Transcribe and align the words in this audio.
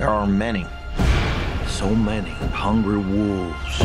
There 0.00 0.08
are 0.08 0.26
many, 0.26 0.64
so 1.66 1.90
many 1.90 2.30
hungry 2.54 2.96
wolves. 2.96 3.78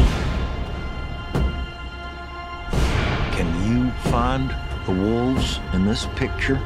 Can 3.36 3.50
you 3.68 3.92
find 4.10 4.50
the 4.86 4.94
wolves 4.94 5.60
in 5.74 5.86
this 5.86 6.08
picture? 6.16 6.58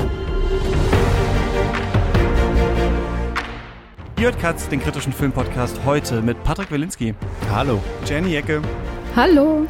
Ihr 4.20 4.26
hört 4.26 4.40
Katz, 4.40 4.70
den 4.70 4.82
kritischen 4.82 5.12
Filmpodcast 5.14 5.80
heute 5.84 6.22
mit 6.22 6.44
Patrick 6.44 6.70
Wilinski. 6.70 7.16
Hallo. 7.52 7.82
Jenny 8.06 8.36
Ecke. 8.36 8.62
Hallo. 9.16 9.66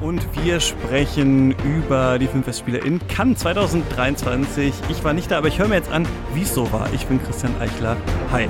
Und 0.00 0.26
wir 0.42 0.60
sprechen 0.60 1.54
über 1.62 2.18
die 2.18 2.26
Filmfestspiele 2.26 2.78
in 2.78 3.06
Cannes 3.06 3.40
2023. 3.40 4.72
Ich 4.88 5.04
war 5.04 5.12
nicht 5.12 5.30
da, 5.30 5.36
aber 5.36 5.48
ich 5.48 5.58
höre 5.58 5.68
mir 5.68 5.74
jetzt 5.74 5.92
an, 5.92 6.08
wie 6.32 6.40
es 6.40 6.54
so 6.54 6.72
war. 6.72 6.90
Ich 6.94 7.04
bin 7.04 7.22
Christian 7.22 7.52
Eichler. 7.60 7.98
Hi. 8.32 8.48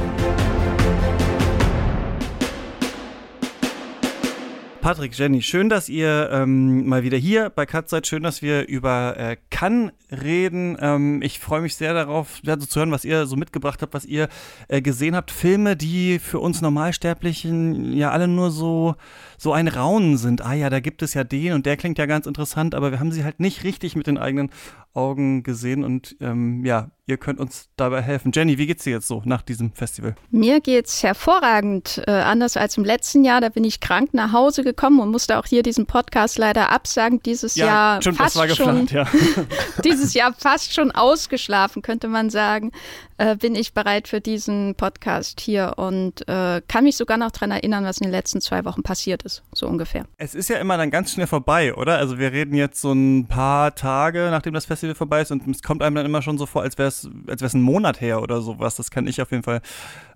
Patrick, 4.91 5.17
Jenny, 5.17 5.41
schön, 5.41 5.69
dass 5.69 5.89
ihr 5.89 6.31
ähm, 6.33 6.89
mal 6.89 7.05
wieder 7.05 7.17
hier 7.17 7.49
bei 7.49 7.65
Cut 7.65 7.89
seid. 7.89 8.09
Schön, 8.09 8.25
dass 8.25 8.43
wir 8.43 8.67
über 8.67 9.17
äh, 9.17 9.37
Cannes 9.49 9.93
reden. 10.11 10.77
Ähm, 10.81 11.23
ich 11.23 11.39
freue 11.39 11.61
mich 11.61 11.77
sehr 11.77 11.95
darauf, 11.95 12.41
ja, 12.43 12.59
zu 12.59 12.81
hören, 12.81 12.91
was 12.91 13.05
ihr 13.05 13.27
so 13.27 13.37
mitgebracht 13.37 13.83
habt, 13.83 13.95
was 13.95 14.05
ihr 14.05 14.29
äh, 14.67 14.83
gesehen 14.83 15.15
habt. 15.15 15.31
Filme, 15.31 15.77
die 15.77 16.19
für 16.19 16.41
uns 16.41 16.61
Normalsterblichen 16.61 17.93
ja 17.93 18.11
alle 18.11 18.27
nur 18.27 18.51
so, 18.51 18.97
so 19.39 19.53
ein 19.53 19.69
Raunen 19.69 20.17
sind. 20.17 20.45
Ah 20.45 20.55
ja, 20.55 20.71
da 20.71 20.81
gibt 20.81 21.03
es 21.03 21.15
ja 21.15 21.23
den 21.23 21.53
und 21.53 21.67
der 21.67 21.77
klingt 21.77 21.99
ja 21.99 22.07
ganz 22.07 22.27
interessant, 22.27 22.75
aber 22.75 22.91
wir 22.91 22.99
haben 22.99 23.13
sie 23.13 23.23
halt 23.23 23.39
nicht 23.39 23.63
richtig 23.63 23.95
mit 23.95 24.09
den 24.09 24.19
eigenen 24.19 24.51
Augen 24.93 25.43
gesehen 25.43 25.85
und 25.85 26.17
ähm, 26.21 26.65
ja, 26.65 26.91
ihr 27.07 27.17
könnt 27.17 27.39
uns 27.39 27.69
dabei 27.77 28.03
helfen. 28.03 28.33
Jenny, 28.35 28.59
wie 28.59 28.67
geht's 28.67 28.85
dir 28.85 28.91
jetzt 28.91 29.09
so 29.09 29.23
nach 29.25 29.43
diesem 29.43 29.73
Festival? 29.73 30.15
Mir 30.31 30.61
geht's 30.61 31.03
hervorragend. 31.03 32.03
Äh, 32.07 32.13
anders 32.13 32.57
als 32.57 32.77
im 32.77 32.85
letzten 32.85 33.25
Jahr, 33.25 33.41
da 33.41 33.49
bin 33.49 33.65
ich 33.65 33.81
krank 33.81 34.15
nach 34.15 34.33
Hause 34.33 34.65
gekommen 34.65 35.01
und 35.01 35.11
musste 35.11 35.39
auch 35.39 35.47
hier 35.47 35.63
diesen 35.63 35.87
Podcast 35.87 36.39
leider 36.39 36.71
absagen. 36.71 37.21
Dieses 37.23 37.57
ja, 37.57 37.67
Jahr 37.67 38.03
stimmt, 38.03 38.19
fast 38.19 38.37
das 38.37 38.41
war 38.41 38.47
geplant, 38.47 38.91
schon, 38.91 38.99
ja. 38.99 39.07
dieses 39.85 40.15
Jahr 40.15 40.33
fast 40.33 40.73
schon 40.75 40.91
ausgeschlafen, 40.91 41.83
könnte 41.83 42.09
man 42.09 42.31
sagen. 42.31 42.73
Äh, 43.19 43.37
bin 43.37 43.55
ich 43.55 43.75
bereit 43.75 44.09
für 44.09 44.21
diesen 44.21 44.75
Podcast 44.77 45.41
hier 45.41 45.75
und 45.77 46.27
äh, 46.27 46.63
kann 46.67 46.85
mich 46.85 46.97
sogar 46.97 47.19
noch 47.19 47.31
daran 47.31 47.51
erinnern, 47.51 47.85
was 47.85 47.99
in 47.99 48.05
den 48.05 48.13
letzten 48.13 48.41
zwei 48.41 48.65
Wochen 48.65 48.83
passiert 48.83 49.25
ist, 49.25 49.43
so 49.53 49.67
ungefähr. 49.67 50.07
Es 50.17 50.35
ist 50.35 50.49
ja 50.49 50.57
immer 50.57 50.79
dann 50.79 50.91
ganz 50.91 51.13
schnell 51.13 51.27
vorbei, 51.27 51.75
oder? 51.75 51.99
Also 51.99 52.19
wir 52.19 52.33
reden 52.33 52.55
jetzt 52.55 52.81
so 52.81 52.93
ein 52.93 53.27
paar 53.27 53.75
Tage, 53.75 54.29
nachdem 54.31 54.55
das 54.55 54.65
Festival 54.65 54.80
vorbei 54.95 55.21
ist 55.21 55.31
und 55.31 55.47
es 55.49 55.63
kommt 55.63 55.83
einem 55.83 55.97
dann 55.97 56.07
immer 56.07 56.23
schon 56.23 56.39
so 56.39 56.47
vor, 56.47 56.63
als 56.63 56.79
wäre 56.79 56.89
es 56.89 57.09
als 57.27 57.43
wär's 57.43 57.55
ein 57.55 57.63
Monat 57.63 58.01
her 58.01 58.23
oder 58.23 58.41
sowas. 58.41 58.77
Das 58.77 58.91
kann 58.91 59.07
ich 59.07 59.21
auf 59.21 59.31
jeden 59.31 59.43
Fall 59.43 59.61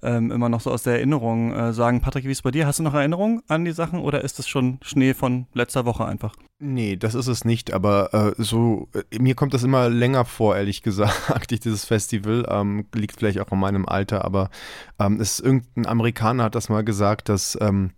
ähm, 0.02 0.30
immer 0.30 0.48
noch 0.48 0.60
so 0.60 0.70
aus 0.70 0.82
der 0.82 0.94
Erinnerung 0.94 1.52
äh, 1.52 1.72
sagen. 1.72 2.00
Patrick, 2.00 2.24
wie 2.24 2.30
ist 2.30 2.38
es 2.38 2.42
bei 2.42 2.50
dir? 2.50 2.66
Hast 2.66 2.78
du 2.78 2.82
noch 2.82 2.94
Erinnerungen 2.94 3.42
an 3.48 3.64
die 3.64 3.72
Sachen 3.72 4.00
oder 4.00 4.22
ist 4.22 4.38
es 4.38 4.48
schon 4.48 4.78
Schnee 4.82 5.14
von 5.14 5.46
letzter 5.54 5.84
Woche 5.84 6.04
einfach? 6.04 6.34
Nee, 6.60 6.96
das 6.96 7.14
ist 7.14 7.26
es 7.26 7.44
nicht, 7.44 7.72
aber 7.72 8.14
äh, 8.38 8.42
so, 8.42 8.88
äh, 8.94 9.18
mir 9.18 9.34
kommt 9.34 9.54
das 9.54 9.64
immer 9.64 9.88
länger 9.90 10.24
vor, 10.24 10.56
ehrlich 10.56 10.82
gesagt, 10.82 11.50
dieses 11.64 11.84
Festival. 11.84 12.46
Ähm, 12.48 12.86
liegt 12.94 13.18
vielleicht 13.18 13.40
auch 13.40 13.50
an 13.50 13.58
meinem 13.58 13.86
Alter, 13.86 14.24
aber 14.24 14.50
ähm, 14.98 15.20
es, 15.20 15.40
irgendein 15.40 15.86
Amerikaner 15.86 16.44
hat 16.44 16.54
das 16.54 16.68
mal 16.68 16.84
gesagt, 16.84 17.28
dass 17.28 17.58
ähm, 17.60 17.90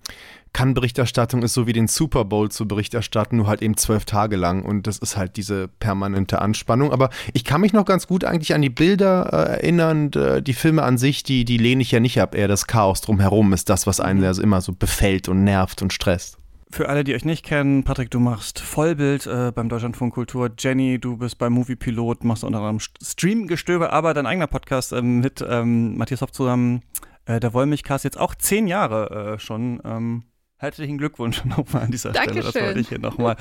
Kann-Berichterstattung 0.56 1.42
ist 1.42 1.52
so 1.52 1.66
wie 1.66 1.74
den 1.74 1.86
Super 1.86 2.24
Bowl 2.24 2.50
zu 2.50 2.66
Bericht 2.66 2.94
erstatten, 2.94 3.36
nur 3.36 3.46
halt 3.46 3.60
eben 3.60 3.76
zwölf 3.76 4.06
Tage 4.06 4.36
lang 4.36 4.62
und 4.62 4.86
das 4.86 4.96
ist 4.96 5.14
halt 5.18 5.36
diese 5.36 5.68
permanente 5.68 6.40
Anspannung. 6.40 6.92
Aber 6.92 7.10
ich 7.34 7.44
kann 7.44 7.60
mich 7.60 7.74
noch 7.74 7.84
ganz 7.84 8.06
gut 8.06 8.24
eigentlich 8.24 8.54
an 8.54 8.62
die 8.62 8.70
Bilder 8.70 9.28
äh, 9.34 9.52
erinnern, 9.56 10.10
äh, 10.14 10.40
die 10.40 10.54
Filme 10.54 10.82
an 10.82 10.96
sich, 10.96 11.22
die, 11.22 11.44
die 11.44 11.58
lehne 11.58 11.82
ich 11.82 11.90
ja 11.90 12.00
nicht 12.00 12.18
ab, 12.22 12.34
eher 12.34 12.48
das 12.48 12.66
Chaos 12.66 13.02
drumherum 13.02 13.52
ist 13.52 13.68
das, 13.68 13.86
was 13.86 14.00
einen 14.00 14.24
also 14.24 14.40
immer 14.40 14.62
so 14.62 14.72
befällt 14.72 15.28
und 15.28 15.44
nervt 15.44 15.82
und 15.82 15.92
stresst. 15.92 16.38
Für 16.70 16.88
alle, 16.88 17.04
die 17.04 17.14
euch 17.14 17.26
nicht 17.26 17.44
kennen, 17.44 17.84
Patrick, 17.84 18.10
du 18.10 18.18
machst 18.18 18.58
Vollbild 18.58 19.26
äh, 19.26 19.52
beim 19.54 19.68
Deutschlandfunk 19.68 20.14
Kultur. 20.14 20.50
Jenny, 20.58 20.98
du 20.98 21.18
bist 21.18 21.36
beim 21.36 21.52
Moviepilot, 21.52 22.24
machst 22.24 22.44
unter 22.44 22.60
anderem 22.60 22.80
Streamgestöber, 22.80 23.92
aber 23.92 24.14
dein 24.14 24.24
eigener 24.24 24.46
Podcast 24.46 24.94
ähm, 24.94 25.20
mit 25.20 25.44
ähm, 25.46 25.98
Matthias 25.98 26.22
Hoff 26.22 26.32
zusammen, 26.32 26.80
äh, 27.26 27.40
der 27.40 27.52
Wollmilchcast, 27.52 28.04
jetzt 28.04 28.18
auch 28.18 28.34
zehn 28.34 28.66
Jahre 28.66 29.34
äh, 29.34 29.38
schon. 29.38 29.82
Ähm, 29.84 30.22
herzlichen 30.56 30.98
Glückwunsch 30.98 31.44
nochmal 31.44 31.84
an 31.84 31.90
dieser 31.90 32.12
Dankeschön. 32.12 32.42
Stelle. 32.42 32.52
Das 32.52 32.62
wollte 32.62 32.80
ich 32.80 32.88
hier 32.88 32.98
nochmal 32.98 33.36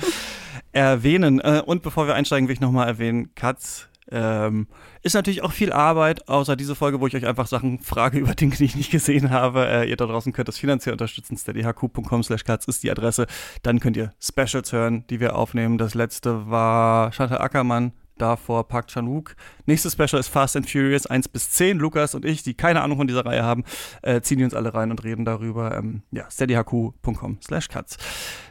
erwähnen. 0.72 1.40
Äh, 1.40 1.62
und 1.64 1.82
bevor 1.82 2.06
wir 2.06 2.14
einsteigen, 2.14 2.48
will 2.48 2.54
ich 2.54 2.60
nochmal 2.60 2.86
erwähnen, 2.88 3.34
Katz 3.34 3.88
ähm, 4.08 4.68
ist 5.02 5.14
natürlich 5.14 5.42
auch 5.42 5.52
viel 5.52 5.72
Arbeit, 5.72 6.28
außer 6.28 6.54
diese 6.54 6.76
Folge, 6.76 7.00
wo 7.00 7.06
ich 7.08 7.16
euch 7.16 7.26
einfach 7.26 7.46
Sachen 7.46 7.80
frage 7.80 8.18
über 8.20 8.34
Dinge, 8.34 8.54
die 8.56 8.64
ich 8.64 8.76
nicht 8.76 8.90
gesehen 8.90 9.30
habe. 9.30 9.66
Äh, 9.66 9.90
ihr 9.90 9.96
da 9.96 10.06
draußen 10.06 10.32
könnt 10.32 10.48
das 10.48 10.58
finanziell 10.58 10.92
unterstützen. 10.92 11.36
steadyhq.com 11.36 12.22
slash 12.22 12.44
katz 12.44 12.66
ist 12.66 12.82
die 12.82 12.90
Adresse. 12.90 13.26
Dann 13.62 13.80
könnt 13.80 13.96
ihr 13.96 14.12
Specials 14.20 14.72
hören, 14.72 15.04
die 15.10 15.20
wir 15.20 15.34
aufnehmen. 15.34 15.78
Das 15.78 15.94
letzte 15.94 16.48
war 16.48 17.12
Chantal 17.12 17.38
Ackermann, 17.38 17.92
davor 18.18 18.68
Park 18.68 18.88
Chan-wook. 18.88 19.36
Nächstes 19.66 19.92
Special 19.92 20.18
ist 20.20 20.28
Fast 20.28 20.56
and 20.56 20.68
Furious 20.68 21.06
1 21.06 21.28
bis 21.28 21.50
10. 21.50 21.78
Lukas 21.78 22.14
und 22.14 22.24
ich, 22.24 22.42
die 22.42 22.54
keine 22.54 22.82
Ahnung 22.82 22.98
von 22.98 23.06
dieser 23.06 23.26
Reihe 23.26 23.42
haben, 23.42 23.64
äh, 24.02 24.20
ziehen 24.20 24.38
die 24.38 24.44
uns 24.44 24.54
alle 24.54 24.74
rein 24.74 24.90
und 24.90 25.04
reden 25.04 25.24
darüber. 25.24 25.76
Ähm, 25.76 26.02
ja, 26.10 26.30
steadyhq.com 26.30 27.38
slash 27.42 27.68
katz. 27.68 27.96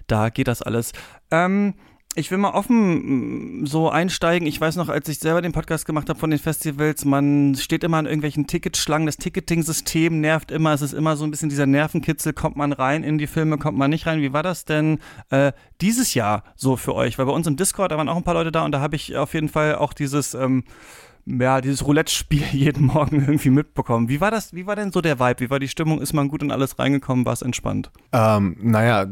Da 0.08 0.30
geht 0.30 0.48
das 0.48 0.62
alles. 0.62 0.92
Ähm, 1.32 1.74
ich 2.16 2.32
will 2.32 2.38
mal 2.38 2.52
offen 2.52 3.62
mm, 3.62 3.66
so 3.66 3.90
einsteigen. 3.90 4.48
Ich 4.48 4.60
weiß 4.60 4.78
noch, 4.78 4.90
als 4.90 5.08
ich 5.10 5.20
selber 5.20 5.42
den 5.42 5.52
Podcast 5.52 5.86
gemacht 5.86 6.10
habe 6.10 6.18
von 6.18 6.30
den 6.30 6.40
Festivals, 6.40 7.06
man 7.06 7.56
steht 7.56 7.84
immer 7.84 7.98
an 7.98 8.06
irgendwelchen 8.06 8.48
Ticketschlangen. 8.48 9.06
Das 9.06 9.18
Ticketing-System 9.18 10.22
nervt 10.22 10.52
immer. 10.52 10.74
Es 10.74 10.82
ist 10.82 10.94
immer 10.94 11.18
so 11.18 11.26
ein 11.26 11.32
bisschen 11.32 11.50
dieser 11.50 11.66
Nervenkitzel. 11.66 12.34
Kommt 12.34 12.56
man 12.56 12.72
rein 12.74 13.04
in 13.04 13.18
die 13.18 13.28
Filme, 13.28 13.58
kommt 13.58 13.78
man 13.78 13.90
nicht 13.90 14.08
rein? 14.08 14.22
Wie 14.22 14.34
war 14.34 14.44
das 14.44 14.66
denn 14.66 15.00
äh, 15.30 15.52
dieses 15.82 16.14
Jahr 16.14 16.44
so 16.56 16.78
für 16.78 16.96
euch? 16.96 17.18
Weil 17.18 17.26
bei 17.26 17.34
uns 17.34 17.48
im 17.48 17.58
Discord, 17.58 17.92
da 17.92 17.98
waren 17.98 18.10
auch 18.10 18.18
ein 18.18 18.24
paar 18.24 18.34
Leute 18.34 18.52
da 18.52 18.64
und 18.64 18.72
da 18.72 18.80
habe 18.80 18.96
ich 18.96 19.18
auf 19.18 19.34
jeden 19.34 19.50
Fall 19.50 19.76
auch 19.76 19.94
dieses 19.94 20.34
ähm, 20.34 20.64
ja, 21.28 21.60
dieses 21.60 21.86
Roulette-Spiel 21.86 22.44
jeden 22.52 22.86
Morgen 22.86 23.22
irgendwie 23.22 23.50
mitbekommen. 23.50 24.10
Wie 24.10 24.22
war 24.22 24.32
das, 24.32 24.54
wie 24.54 24.68
war 24.68 24.76
denn 24.76 24.92
so 24.92 25.02
der 25.02 25.20
Vibe? 25.20 25.40
Wie 25.40 25.50
war 25.50 25.60
die 25.60 25.68
Stimmung? 25.68 26.00
Ist 26.00 26.14
man 26.14 26.28
gut 26.28 26.44
in 26.44 26.52
alles 26.52 26.78
reingekommen? 26.80 27.26
War 27.26 27.34
es 27.34 27.42
entspannt? 27.42 27.92
Ähm, 28.12 28.56
naja, 28.62 29.08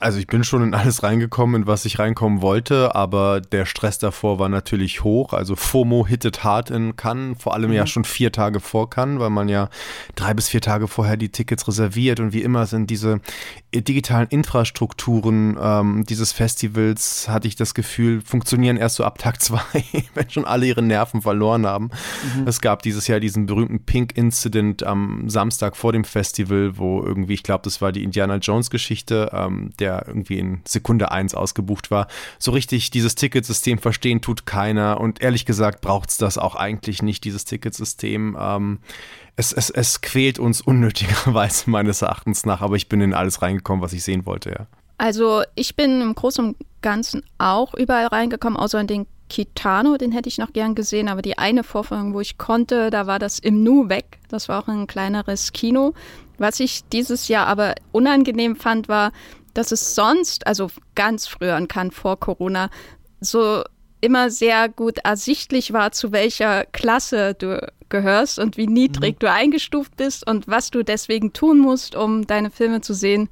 also 0.00 0.18
ich 0.18 0.26
bin 0.26 0.44
schon 0.44 0.62
in 0.62 0.74
alles 0.74 1.02
reingekommen, 1.02 1.62
in 1.62 1.66
was 1.66 1.84
ich 1.84 1.98
reinkommen 1.98 2.40
wollte, 2.40 2.94
aber 2.94 3.42
der 3.42 3.66
Stress 3.66 3.98
davor 3.98 4.38
war 4.38 4.48
natürlich 4.48 5.04
hoch. 5.04 5.34
Also 5.34 5.56
FOMO 5.56 6.06
hittet 6.06 6.42
hart 6.42 6.70
in 6.70 6.96
Cannes, 6.96 7.36
vor 7.38 7.52
allem 7.52 7.68
mhm. 7.68 7.76
ja 7.76 7.86
schon 7.86 8.04
vier 8.04 8.32
Tage 8.32 8.60
vor 8.60 8.88
Cannes, 8.88 9.20
weil 9.20 9.28
man 9.28 9.50
ja 9.50 9.68
drei 10.16 10.32
bis 10.32 10.48
vier 10.48 10.62
Tage 10.62 10.88
vorher 10.88 11.18
die 11.18 11.28
Tickets 11.28 11.68
reserviert 11.68 12.18
und 12.18 12.32
wie 12.32 12.40
immer 12.40 12.64
sind 12.64 12.88
diese 12.88 13.20
digitalen 13.74 14.26
Infrastrukturen 14.28 15.58
ähm, 15.60 16.04
dieses 16.08 16.32
Festivals, 16.32 17.28
hatte 17.28 17.46
ich 17.46 17.56
das 17.56 17.74
Gefühl, 17.74 18.22
funktionieren 18.22 18.78
erst 18.78 18.96
so 18.96 19.04
ab 19.04 19.18
Tag 19.18 19.42
zwei, 19.42 19.84
wenn 20.14 20.30
schon 20.30 20.46
alle 20.46 20.64
ihre 20.64 20.82
Nerven 20.82 21.20
verloren 21.20 21.66
haben. 21.66 21.90
Mhm. 22.36 22.48
Es 22.48 22.62
gab 22.62 22.82
dieses 22.82 23.06
Jahr 23.06 23.20
diesen 23.20 23.44
berühmten 23.44 23.84
Pink 23.84 24.16
Incident 24.16 24.82
am 24.82 25.28
Samstag 25.28 25.76
vor 25.76 25.92
dem 25.92 26.04
Festival, 26.04 26.78
wo 26.78 27.02
irgendwie, 27.02 27.34
ich 27.34 27.42
glaube, 27.42 27.64
das 27.64 27.82
war 27.82 27.92
die 27.92 28.02
Indiana 28.02 28.36
Jones 28.36 28.70
Geschichte, 28.70 29.30
ähm, 29.34 29.72
der 29.78 29.89
der 29.90 30.04
irgendwie 30.06 30.38
in 30.38 30.60
Sekunde 30.66 31.10
eins 31.10 31.34
ausgebucht 31.34 31.90
war. 31.90 32.06
So 32.38 32.52
richtig 32.52 32.90
dieses 32.90 33.14
Ticketsystem 33.14 33.78
verstehen 33.78 34.20
tut 34.20 34.46
keiner 34.46 35.00
und 35.00 35.20
ehrlich 35.20 35.44
gesagt 35.44 35.80
braucht 35.80 36.10
es 36.10 36.18
das 36.18 36.38
auch 36.38 36.54
eigentlich 36.54 37.02
nicht, 37.02 37.24
dieses 37.24 37.44
Ticketsystem. 37.44 38.36
Ähm, 38.38 38.78
es, 39.36 39.52
es, 39.52 39.70
es 39.70 40.00
quält 40.00 40.38
uns 40.38 40.60
unnötigerweise 40.60 41.70
meines 41.70 42.02
Erachtens 42.02 42.46
nach, 42.46 42.60
aber 42.60 42.76
ich 42.76 42.88
bin 42.88 43.00
in 43.00 43.14
alles 43.14 43.42
reingekommen, 43.42 43.82
was 43.82 43.92
ich 43.92 44.04
sehen 44.04 44.26
wollte, 44.26 44.50
ja. 44.50 44.66
Also 44.98 45.42
ich 45.54 45.76
bin 45.76 46.02
im 46.02 46.14
Großen 46.14 46.44
und 46.44 46.56
Ganzen 46.82 47.22
auch 47.38 47.74
überall 47.74 48.06
reingekommen, 48.06 48.58
außer 48.58 48.80
in 48.80 48.86
den 48.86 49.06
Kitano, 49.30 49.96
den 49.96 50.12
hätte 50.12 50.28
ich 50.28 50.36
noch 50.36 50.52
gern 50.52 50.74
gesehen, 50.74 51.08
aber 51.08 51.22
die 51.22 51.38
eine 51.38 51.64
Vorführung, 51.64 52.12
wo 52.12 52.20
ich 52.20 52.36
konnte, 52.36 52.90
da 52.90 53.06
war 53.06 53.18
das 53.18 53.38
im 53.38 53.62
Nu 53.62 53.88
weg. 53.88 54.18
Das 54.28 54.48
war 54.48 54.62
auch 54.62 54.68
ein 54.68 54.86
kleineres 54.86 55.52
Kino. 55.52 55.94
Was 56.36 56.58
ich 56.58 56.84
dieses 56.88 57.28
Jahr 57.28 57.46
aber 57.46 57.74
unangenehm 57.92 58.56
fand, 58.56 58.88
war, 58.88 59.12
dass 59.54 59.72
es 59.72 59.94
sonst, 59.94 60.46
also 60.46 60.70
ganz 60.94 61.26
früher 61.26 61.56
und 61.56 61.68
kann 61.68 61.90
vor 61.90 62.18
Corona, 62.18 62.70
so 63.20 63.62
immer 64.00 64.30
sehr 64.30 64.68
gut 64.68 64.98
ersichtlich 65.04 65.72
war, 65.72 65.92
zu 65.92 66.12
welcher 66.12 66.64
Klasse 66.66 67.34
du 67.34 67.60
gehörst 67.88 68.38
und 68.38 68.56
wie 68.56 68.66
niedrig 68.66 69.16
mhm. 69.16 69.18
du 69.18 69.30
eingestuft 69.30 69.96
bist 69.96 70.26
und 70.26 70.48
was 70.48 70.70
du 70.70 70.82
deswegen 70.82 71.32
tun 71.32 71.58
musst, 71.58 71.96
um 71.96 72.26
deine 72.26 72.50
Filme 72.50 72.80
zu 72.80 72.94
sehen, 72.94 73.28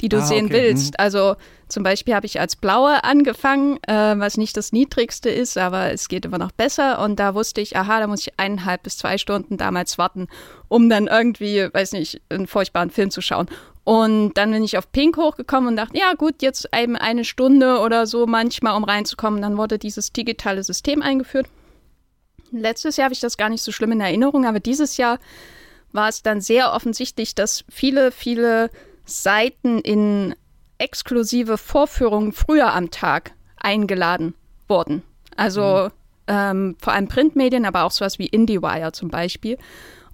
die 0.00 0.08
du 0.08 0.18
ah, 0.18 0.26
sehen 0.26 0.46
okay. 0.46 0.54
willst. 0.54 0.92
Mhm. 0.92 0.96
Also 0.98 1.36
zum 1.68 1.84
Beispiel 1.84 2.14
habe 2.14 2.26
ich 2.26 2.38
als 2.38 2.56
Blaue 2.56 3.02
angefangen, 3.04 3.78
äh, 3.86 4.18
was 4.18 4.36
nicht 4.36 4.56
das 4.56 4.72
Niedrigste 4.72 5.30
ist, 5.30 5.56
aber 5.56 5.92
es 5.92 6.08
geht 6.08 6.26
immer 6.26 6.38
noch 6.38 6.52
besser. 6.52 7.02
Und 7.02 7.18
da 7.18 7.34
wusste 7.34 7.62
ich, 7.62 7.76
aha, 7.76 8.00
da 8.00 8.06
muss 8.08 8.26
ich 8.26 8.38
eineinhalb 8.38 8.82
bis 8.82 8.98
zwei 8.98 9.16
Stunden 9.16 9.56
damals 9.56 9.96
warten, 9.96 10.26
um 10.68 10.90
dann 10.90 11.06
irgendwie, 11.06 11.68
weiß 11.72 11.92
nicht, 11.92 12.20
einen 12.28 12.46
furchtbaren 12.46 12.90
Film 12.90 13.10
zu 13.10 13.22
schauen. 13.22 13.46
Und 13.84 14.34
dann 14.34 14.52
bin 14.52 14.62
ich 14.62 14.78
auf 14.78 14.92
Pink 14.92 15.16
hochgekommen 15.16 15.70
und 15.70 15.76
dachte, 15.76 15.98
ja 15.98 16.14
gut, 16.14 16.40
jetzt 16.40 16.68
eben 16.74 16.96
eine 16.96 17.24
Stunde 17.24 17.80
oder 17.80 18.06
so 18.06 18.26
manchmal, 18.26 18.76
um 18.76 18.84
reinzukommen. 18.84 19.42
Dann 19.42 19.56
wurde 19.56 19.78
dieses 19.78 20.12
digitale 20.12 20.62
System 20.62 21.02
eingeführt. 21.02 21.46
Letztes 22.52 22.96
Jahr 22.96 23.06
habe 23.06 23.14
ich 23.14 23.20
das 23.20 23.36
gar 23.36 23.48
nicht 23.48 23.62
so 23.62 23.72
schlimm 23.72 23.92
in 23.92 24.00
Erinnerung, 24.00 24.46
aber 24.46 24.60
dieses 24.60 24.98
Jahr 24.98 25.18
war 25.90 26.08
es 26.08 26.22
dann 26.22 26.40
sehr 26.40 26.72
offensichtlich, 26.72 27.34
dass 27.34 27.64
viele, 27.68 28.12
viele 28.12 28.70
Seiten 29.04 29.78
in 29.80 30.34
exklusive 30.78 31.58
Vorführungen 31.58 32.32
früher 32.32 32.72
am 32.72 32.90
Tag 32.90 33.32
eingeladen 33.56 34.34
wurden. 34.68 35.02
Also 35.36 35.88
mhm. 35.88 35.92
ähm, 36.28 36.76
vor 36.78 36.92
allem 36.92 37.08
Printmedien, 37.08 37.64
aber 37.64 37.84
auch 37.84 37.90
sowas 37.90 38.18
wie 38.18 38.26
IndieWire 38.26 38.92
zum 38.92 39.08
Beispiel. 39.08 39.58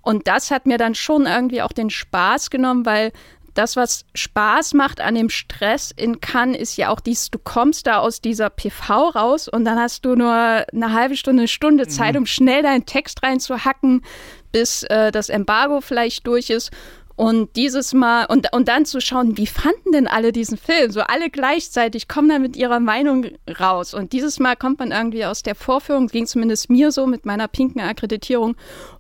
Und 0.03 0.27
das 0.29 0.51
hat 0.51 0.67
mir 0.67 0.79
dann 0.79 0.95
schon 0.95 1.27
irgendwie 1.27 1.63
auch 1.63 1.73
den 1.73 1.91
Spaß 1.91 2.51
genommen, 2.51 2.87
weil 2.87 3.13
das, 3.59 3.75
was 3.75 4.05
Spaß 4.15 4.75
macht 4.75 5.01
an 5.01 5.17
dem 5.17 5.29
Stress 5.29 5.93
in 5.95 6.21
Cannes, 6.21 6.59
ist 6.59 6.77
ja 6.77 6.91
auch 6.91 7.01
dies, 7.01 7.31
du 7.31 7.39
kommst 7.39 7.89
da 7.89 7.99
aus 7.99 8.21
dieser 8.21 8.51
PV 8.51 9.09
raus 9.11 9.49
und 9.49 9.65
dann 9.65 9.79
hast 9.79 10.05
du 10.05 10.15
nur 10.15 10.33
eine 10.33 10.93
halbe 10.93 11.17
Stunde, 11.17 11.43
eine 11.43 11.49
Stunde 11.49 11.85
mhm. 11.85 11.91
Zeit, 11.91 12.17
um 12.17 12.25
schnell 12.25 12.63
deinen 12.63 12.87
Text 12.87 13.23
reinzuhacken, 13.23 14.05
bis 14.53 14.85
äh, 14.85 15.11
das 15.11 15.29
Embargo 15.29 15.81
vielleicht 15.81 16.27
durch 16.27 16.51
ist. 16.51 16.71
Und 17.19 17.57
dieses 17.57 17.95
Mal, 17.95 18.27
und, 18.27 18.53
und 18.53 18.69
dann 18.69 18.85
zu 18.85 19.01
schauen, 19.01 19.37
wie 19.37 19.49
fanden 19.49 19.91
denn 19.91 20.07
alle 20.07 20.31
diesen 20.31 20.57
Film? 20.57 20.93
So 20.93 21.01
alle 21.01 21.31
gleichzeitig 21.31 22.07
kommen 22.07 22.29
dann 22.29 22.43
mit 22.43 22.55
ihrer 22.55 22.79
Meinung 22.79 23.27
raus. 23.59 23.93
Und 23.93 24.13
dieses 24.13 24.39
Mal 24.39 24.55
kommt 24.55 24.79
man 24.79 24.93
irgendwie 24.93 25.25
aus 25.25 25.43
der 25.43 25.57
Vorführung, 25.57 26.07
ging 26.07 26.29
zumindest 26.29 26.71
mir 26.71 26.93
so 26.93 27.09
mit 27.09 27.27
meiner 27.27 27.49
pinken 27.49 27.81
Akkreditierung. 27.81 28.55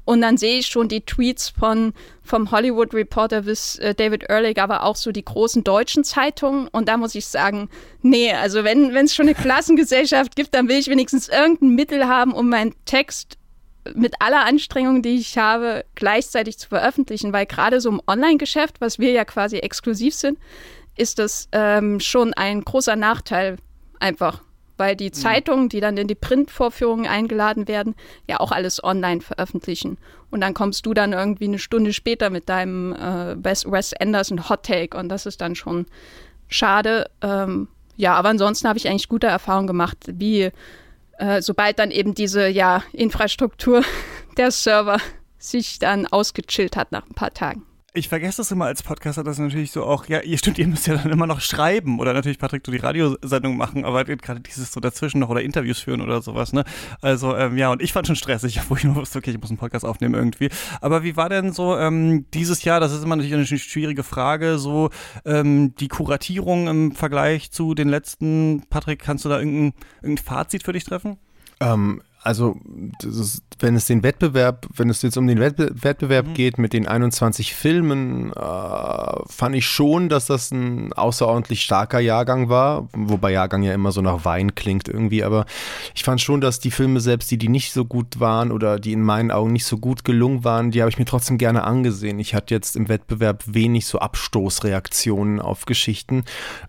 Und 0.04 0.20
dann 0.20 0.36
sehe 0.36 0.58
ich 0.58 0.66
schon 0.66 0.88
die 0.88 1.02
Tweets 1.02 1.50
von, 1.50 1.92
vom 2.24 2.50
Hollywood 2.50 2.92
Reporter 2.92 3.42
bis 3.42 3.76
äh, 3.76 3.94
David 3.94 4.24
Ehrlich, 4.28 4.60
aber 4.60 4.82
auch 4.82 4.96
so 4.96 5.12
die 5.12 5.24
großen 5.24 5.62
deutschen 5.62 6.02
Zeitungen. 6.02 6.66
Und 6.66 6.88
da 6.88 6.96
muss 6.96 7.14
ich 7.14 7.26
sagen, 7.26 7.70
nee, 8.02 8.32
also 8.32 8.64
wenn 8.64 8.96
es 8.96 9.14
schon 9.14 9.26
eine 9.28 9.36
Klassengesellschaft 9.36 10.34
gibt, 10.34 10.54
dann 10.54 10.68
will 10.68 10.78
ich 10.78 10.88
wenigstens 10.88 11.28
irgendein 11.28 11.76
Mittel 11.76 12.08
haben, 12.08 12.32
um 12.32 12.48
meinen 12.48 12.74
Text 12.84 13.37
mit 13.94 14.14
aller 14.20 14.44
Anstrengung, 14.44 15.02
die 15.02 15.16
ich 15.16 15.38
habe, 15.38 15.84
gleichzeitig 15.94 16.58
zu 16.58 16.68
veröffentlichen, 16.68 17.32
weil 17.32 17.46
gerade 17.46 17.80
so 17.80 17.90
im 17.90 18.00
Online-Geschäft, 18.06 18.80
was 18.80 18.98
wir 18.98 19.12
ja 19.12 19.24
quasi 19.24 19.58
exklusiv 19.58 20.14
sind, 20.14 20.38
ist 20.96 21.18
das 21.18 21.48
ähm, 21.52 22.00
schon 22.00 22.34
ein 22.34 22.62
großer 22.62 22.96
Nachteil 22.96 23.56
einfach, 24.00 24.42
weil 24.76 24.96
die 24.96 25.06
mhm. 25.06 25.12
Zeitungen, 25.12 25.68
die 25.68 25.80
dann 25.80 25.96
in 25.96 26.08
die 26.08 26.14
Printvorführungen 26.14 27.06
eingeladen 27.06 27.68
werden, 27.68 27.94
ja 28.28 28.40
auch 28.40 28.52
alles 28.52 28.82
online 28.82 29.20
veröffentlichen. 29.20 29.98
Und 30.30 30.40
dann 30.40 30.54
kommst 30.54 30.84
du 30.86 30.94
dann 30.94 31.12
irgendwie 31.12 31.46
eine 31.46 31.58
Stunde 31.58 31.92
später 31.92 32.30
mit 32.30 32.48
deinem 32.48 32.92
äh, 32.92 33.36
Wes 33.42 33.94
Anderson 33.94 34.48
Hot 34.48 34.64
Take 34.64 34.96
und 34.96 35.08
das 35.08 35.26
ist 35.26 35.40
dann 35.40 35.54
schon 35.54 35.86
schade. 36.48 37.10
Ähm, 37.22 37.68
ja, 37.96 38.14
aber 38.14 38.28
ansonsten 38.28 38.68
habe 38.68 38.78
ich 38.78 38.88
eigentlich 38.88 39.08
gute 39.08 39.26
Erfahrungen 39.26 39.66
gemacht, 39.66 39.98
wie 40.06 40.50
äh, 41.18 41.42
sobald 41.42 41.78
dann 41.78 41.90
eben 41.90 42.14
diese 42.14 42.48
ja, 42.48 42.82
Infrastruktur 42.92 43.82
der 44.36 44.50
Server 44.50 44.98
sich 45.38 45.78
dann 45.78 46.06
ausgechillt 46.06 46.76
hat 46.76 46.92
nach 46.92 47.06
ein 47.06 47.14
paar 47.14 47.32
Tagen. 47.32 47.67
Ich 47.94 48.10
vergesse 48.10 48.36
das 48.36 48.50
immer 48.52 48.66
als 48.66 48.82
Podcaster, 48.82 49.24
dass 49.24 49.38
natürlich 49.38 49.72
so 49.72 49.82
auch, 49.82 50.06
ja, 50.08 50.20
ihr 50.20 50.36
stimmt, 50.36 50.58
ihr 50.58 50.68
müsst 50.68 50.86
ja 50.86 50.96
dann 50.96 51.10
immer 51.10 51.26
noch 51.26 51.40
schreiben 51.40 51.98
oder 51.98 52.12
natürlich, 52.12 52.38
Patrick, 52.38 52.62
du 52.62 52.70
die 52.70 52.76
Radiosendung 52.76 53.56
machen, 53.56 53.86
aber 53.86 54.04
gerade 54.04 54.40
dieses 54.40 54.72
so 54.72 54.78
dazwischen 54.78 55.20
noch 55.20 55.30
oder 55.30 55.40
Interviews 55.40 55.80
führen 55.80 56.02
oder 56.02 56.20
sowas, 56.20 56.52
ne? 56.52 56.64
Also, 57.00 57.34
ähm, 57.34 57.56
ja, 57.56 57.72
und 57.72 57.80
ich 57.80 57.94
fand 57.94 58.06
schon 58.06 58.14
stressig, 58.14 58.60
wo 58.68 58.76
ich 58.76 58.84
nur 58.84 58.94
wusste, 58.94 59.18
okay, 59.18 59.30
ich 59.30 59.40
muss 59.40 59.48
einen 59.48 59.58
Podcast 59.58 59.86
aufnehmen 59.86 60.14
irgendwie. 60.14 60.50
Aber 60.82 61.02
wie 61.02 61.16
war 61.16 61.30
denn 61.30 61.52
so 61.54 61.78
ähm, 61.78 62.26
dieses 62.34 62.62
Jahr, 62.62 62.78
das 62.78 62.92
ist 62.92 63.02
immer 63.02 63.16
natürlich 63.16 63.34
eine 63.34 63.46
schwierige 63.46 64.02
Frage, 64.02 64.58
so 64.58 64.90
ähm, 65.24 65.74
die 65.76 65.88
Kuratierung 65.88 66.68
im 66.68 66.92
Vergleich 66.92 67.50
zu 67.52 67.74
den 67.74 67.88
letzten, 67.88 68.64
Patrick, 68.68 69.00
kannst 69.00 69.24
du 69.24 69.30
da 69.30 69.38
irgendein, 69.38 69.72
irgendein 70.02 70.24
Fazit 70.24 70.62
für 70.62 70.74
dich 70.74 70.84
treffen? 70.84 71.16
Ähm, 71.60 72.02
also 72.22 72.56
ist, 73.02 73.42
wenn 73.60 73.76
es 73.76 73.86
den 73.86 74.02
Wettbewerb, 74.02 74.66
wenn 74.74 74.90
es 74.90 75.02
jetzt 75.02 75.16
um 75.16 75.26
den 75.26 75.40
Wettbe 75.40 75.70
Wettbewerb 75.82 76.28
mhm. 76.28 76.34
geht 76.34 76.58
mit 76.58 76.72
den 76.72 76.86
21 76.86 77.54
Filmen, 77.54 78.32
äh, 78.32 78.36
fand 79.26 79.54
ich 79.54 79.66
schon, 79.66 80.08
dass 80.08 80.26
das 80.26 80.50
ein 80.50 80.92
außerordentlich 80.92 81.62
starker 81.62 82.00
Jahrgang 82.00 82.48
war, 82.48 82.88
wobei 82.92 83.32
Jahrgang 83.32 83.62
ja 83.62 83.72
immer 83.72 83.92
so 83.92 84.00
nach 84.00 84.24
Wein 84.24 84.54
klingt 84.54 84.88
irgendwie, 84.88 85.24
aber 85.24 85.46
ich 85.94 86.04
fand 86.04 86.20
schon, 86.20 86.40
dass 86.40 86.60
die 86.60 86.70
Filme 86.70 87.00
selbst, 87.00 87.30
die 87.30 87.38
die 87.38 87.48
nicht 87.48 87.72
so 87.72 87.84
gut 87.84 88.20
waren 88.20 88.52
oder 88.52 88.78
die 88.78 88.92
in 88.92 89.02
meinen 89.02 89.30
Augen 89.30 89.52
nicht 89.52 89.66
so 89.66 89.78
gut 89.78 90.04
gelungen 90.04 90.44
waren, 90.44 90.70
die 90.70 90.80
habe 90.80 90.90
ich 90.90 90.98
mir 90.98 91.04
trotzdem 91.04 91.38
gerne 91.38 91.64
angesehen. 91.64 92.18
Ich 92.18 92.34
hatte 92.34 92.54
jetzt 92.54 92.76
im 92.76 92.88
Wettbewerb 92.88 93.44
wenig 93.46 93.86
so 93.86 93.98
Abstoßreaktionen 93.98 95.40
auf 95.40 95.66
Geschichten. 95.66 96.24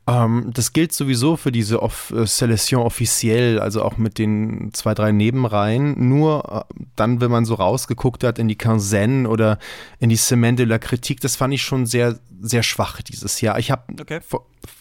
Ähm, 0.08 0.52
das 0.54 0.74
gilt 0.74 0.94
sowieso 0.94 1.38
für 1.38 1.52
diese 1.52 1.82
Off 1.82 2.12
äh, 2.16 2.26
Selection 2.26 2.82
offiziell, 2.82 3.60
also 3.60 3.84
auch 3.84 3.98
mit 3.98 4.18
den 4.18 4.70
zwei, 4.74 4.94
drei 4.94 5.12
Neben 5.12 5.39
rein, 5.46 5.96
nur 5.98 6.66
äh, 6.70 6.74
dann, 6.96 7.22
wenn 7.22 7.32
man 7.32 7.46
so 7.46 7.56
rausgeguckt 7.56 8.24
hat 8.24 8.40
in 8.40 8.48
die 8.48 8.58
Quinzaine 8.58 9.28
oder 9.28 9.60
in 10.00 10.10
die 10.10 10.16
Semaine 10.16 10.58
de 10.58 10.66
la 10.66 10.80
Critique, 10.80 11.22
das 11.22 11.36
fand 11.36 11.54
ich 11.54 11.62
schon 11.62 11.86
sehr, 11.86 12.20
sehr 12.42 12.64
schwach 12.64 13.02
dieses 13.02 13.42
Jahr. 13.42 13.60
Ich 13.60 13.72
habe 13.72 13.84
okay. 14.00 14.20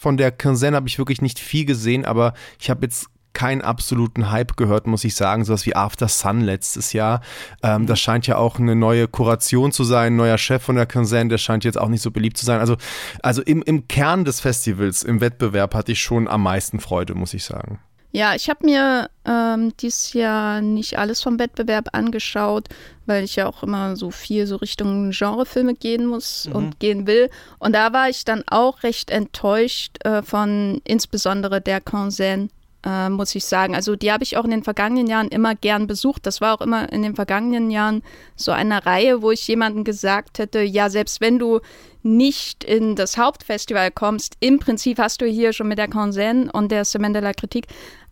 von 0.00 0.16
der 0.16 0.32
Quinzaine 0.32 0.76
habe 0.76 0.88
ich 0.88 0.98
wirklich 0.98 1.22
nicht 1.22 1.38
viel 1.38 1.64
gesehen, 1.64 2.04
aber 2.04 2.34
ich 2.58 2.70
habe 2.70 2.86
jetzt 2.86 3.08
keinen 3.38 3.62
absoluten 3.62 4.32
Hype 4.32 4.56
gehört, 4.56 4.88
muss 4.88 5.04
ich 5.04 5.14
sagen. 5.14 5.44
Sowas 5.44 5.64
wie 5.64 5.76
After 5.76 6.08
Sun 6.08 6.40
letztes 6.40 6.92
Jahr. 6.92 7.20
Ähm, 7.62 7.86
das 7.86 8.00
scheint 8.00 8.26
ja 8.26 8.36
auch 8.36 8.58
eine 8.58 8.74
neue 8.74 9.06
Kuration 9.06 9.70
zu 9.70 9.84
sein. 9.84 10.16
Neuer 10.16 10.38
Chef 10.38 10.60
von 10.60 10.74
der 10.74 10.86
Quinzaine, 10.86 11.30
der 11.30 11.38
scheint 11.38 11.62
jetzt 11.62 11.78
auch 11.78 11.88
nicht 11.88 12.02
so 12.02 12.10
beliebt 12.10 12.36
zu 12.36 12.44
sein. 12.44 12.58
Also, 12.58 12.76
also 13.22 13.40
im, 13.42 13.62
im 13.62 13.86
Kern 13.86 14.24
des 14.24 14.40
Festivals, 14.40 15.04
im 15.04 15.20
Wettbewerb, 15.20 15.76
hatte 15.76 15.92
ich 15.92 16.00
schon 16.00 16.26
am 16.26 16.42
meisten 16.42 16.80
Freude, 16.80 17.14
muss 17.14 17.32
ich 17.32 17.44
sagen. 17.44 17.78
Ja, 18.10 18.34
ich 18.34 18.48
habe 18.48 18.64
mir 18.64 19.10
ähm, 19.26 19.76
dieses 19.76 20.14
Jahr 20.14 20.62
nicht 20.62 20.98
alles 20.98 21.22
vom 21.22 21.38
Wettbewerb 21.38 21.88
angeschaut, 21.92 22.68
weil 23.04 23.22
ich 23.22 23.36
ja 23.36 23.46
auch 23.46 23.62
immer 23.62 23.96
so 23.96 24.10
viel 24.10 24.46
so 24.46 24.56
Richtung 24.56 25.10
Genrefilme 25.10 25.74
gehen 25.74 26.06
muss 26.06 26.46
mhm. 26.46 26.54
und 26.54 26.80
gehen 26.80 27.06
will. 27.06 27.28
Und 27.58 27.74
da 27.74 27.92
war 27.92 28.08
ich 28.08 28.24
dann 28.24 28.44
auch 28.46 28.82
recht 28.82 29.10
enttäuscht 29.10 30.02
äh, 30.04 30.22
von 30.22 30.80
insbesondere 30.84 31.60
der 31.60 31.82
Consen, 31.82 32.50
äh, 32.88 33.10
muss 33.10 33.34
ich 33.34 33.44
sagen. 33.44 33.74
Also 33.74 33.96
die 33.96 34.10
habe 34.10 34.24
ich 34.24 34.36
auch 34.36 34.44
in 34.44 34.50
den 34.50 34.64
vergangenen 34.64 35.06
Jahren 35.06 35.28
immer 35.28 35.54
gern 35.54 35.86
besucht. 35.86 36.24
Das 36.24 36.40
war 36.40 36.54
auch 36.54 36.62
immer 36.62 36.90
in 36.90 37.02
den 37.02 37.14
vergangenen 37.14 37.70
Jahren 37.70 38.02
so 38.34 38.50
eine 38.50 38.86
Reihe, 38.86 39.20
wo 39.20 39.30
ich 39.30 39.46
jemandem 39.46 39.84
gesagt 39.84 40.38
hätte, 40.38 40.62
ja, 40.62 40.88
selbst 40.88 41.20
wenn 41.20 41.38
du 41.38 41.60
nicht 42.02 42.64
in 42.64 42.96
das 42.96 43.18
Hauptfestival 43.18 43.90
kommst, 43.90 44.36
im 44.40 44.58
Prinzip 44.58 44.98
hast 44.98 45.20
du 45.20 45.26
hier 45.26 45.52
schon 45.52 45.68
mit 45.68 45.78
der 45.78 45.88
Consen 45.88 46.48
und 46.48 46.72
der 46.72 46.84
Semaine 46.84 47.12
de 47.12 47.22
la 47.22 47.32
Critique 47.34 47.68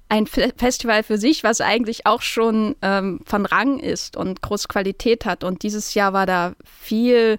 ein 0.08 0.26
Festival 0.26 1.02
für 1.02 1.18
sich, 1.18 1.42
was 1.42 1.60
eigentlich 1.60 2.06
auch 2.06 2.22
schon 2.22 2.76
ähm, 2.80 3.20
von 3.24 3.44
Rang 3.44 3.80
ist 3.80 4.16
und 4.16 4.40
große 4.40 4.68
Qualität 4.68 5.24
hat. 5.24 5.42
Und 5.42 5.64
dieses 5.64 5.94
Jahr 5.94 6.12
war 6.12 6.26
da 6.26 6.52
viel, 6.64 7.38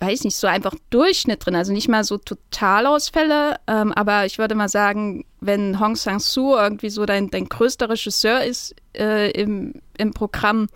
weiß 0.00 0.24
nicht, 0.24 0.36
so 0.36 0.46
einfach 0.46 0.74
Durchschnitt 0.88 1.44
drin. 1.44 1.54
Also 1.54 1.72
nicht 1.72 1.88
mal 1.88 2.04
so 2.04 2.16
Totalausfälle, 2.16 3.56
ähm, 3.66 3.92
aber 3.92 4.24
ich 4.24 4.38
würde 4.38 4.54
mal 4.54 4.68
sagen, 4.68 5.24
wenn 5.40 5.78
Hong 5.78 5.94
Sang-soo 5.94 6.56
irgendwie 6.56 6.90
so 6.90 7.04
dein, 7.06 7.30
dein 7.30 7.48
größter 7.48 7.90
Regisseur 7.90 8.42
ist 8.42 8.74
äh, 8.96 9.30
im, 9.32 9.74
im 9.98 10.12
Programm, 10.12 10.68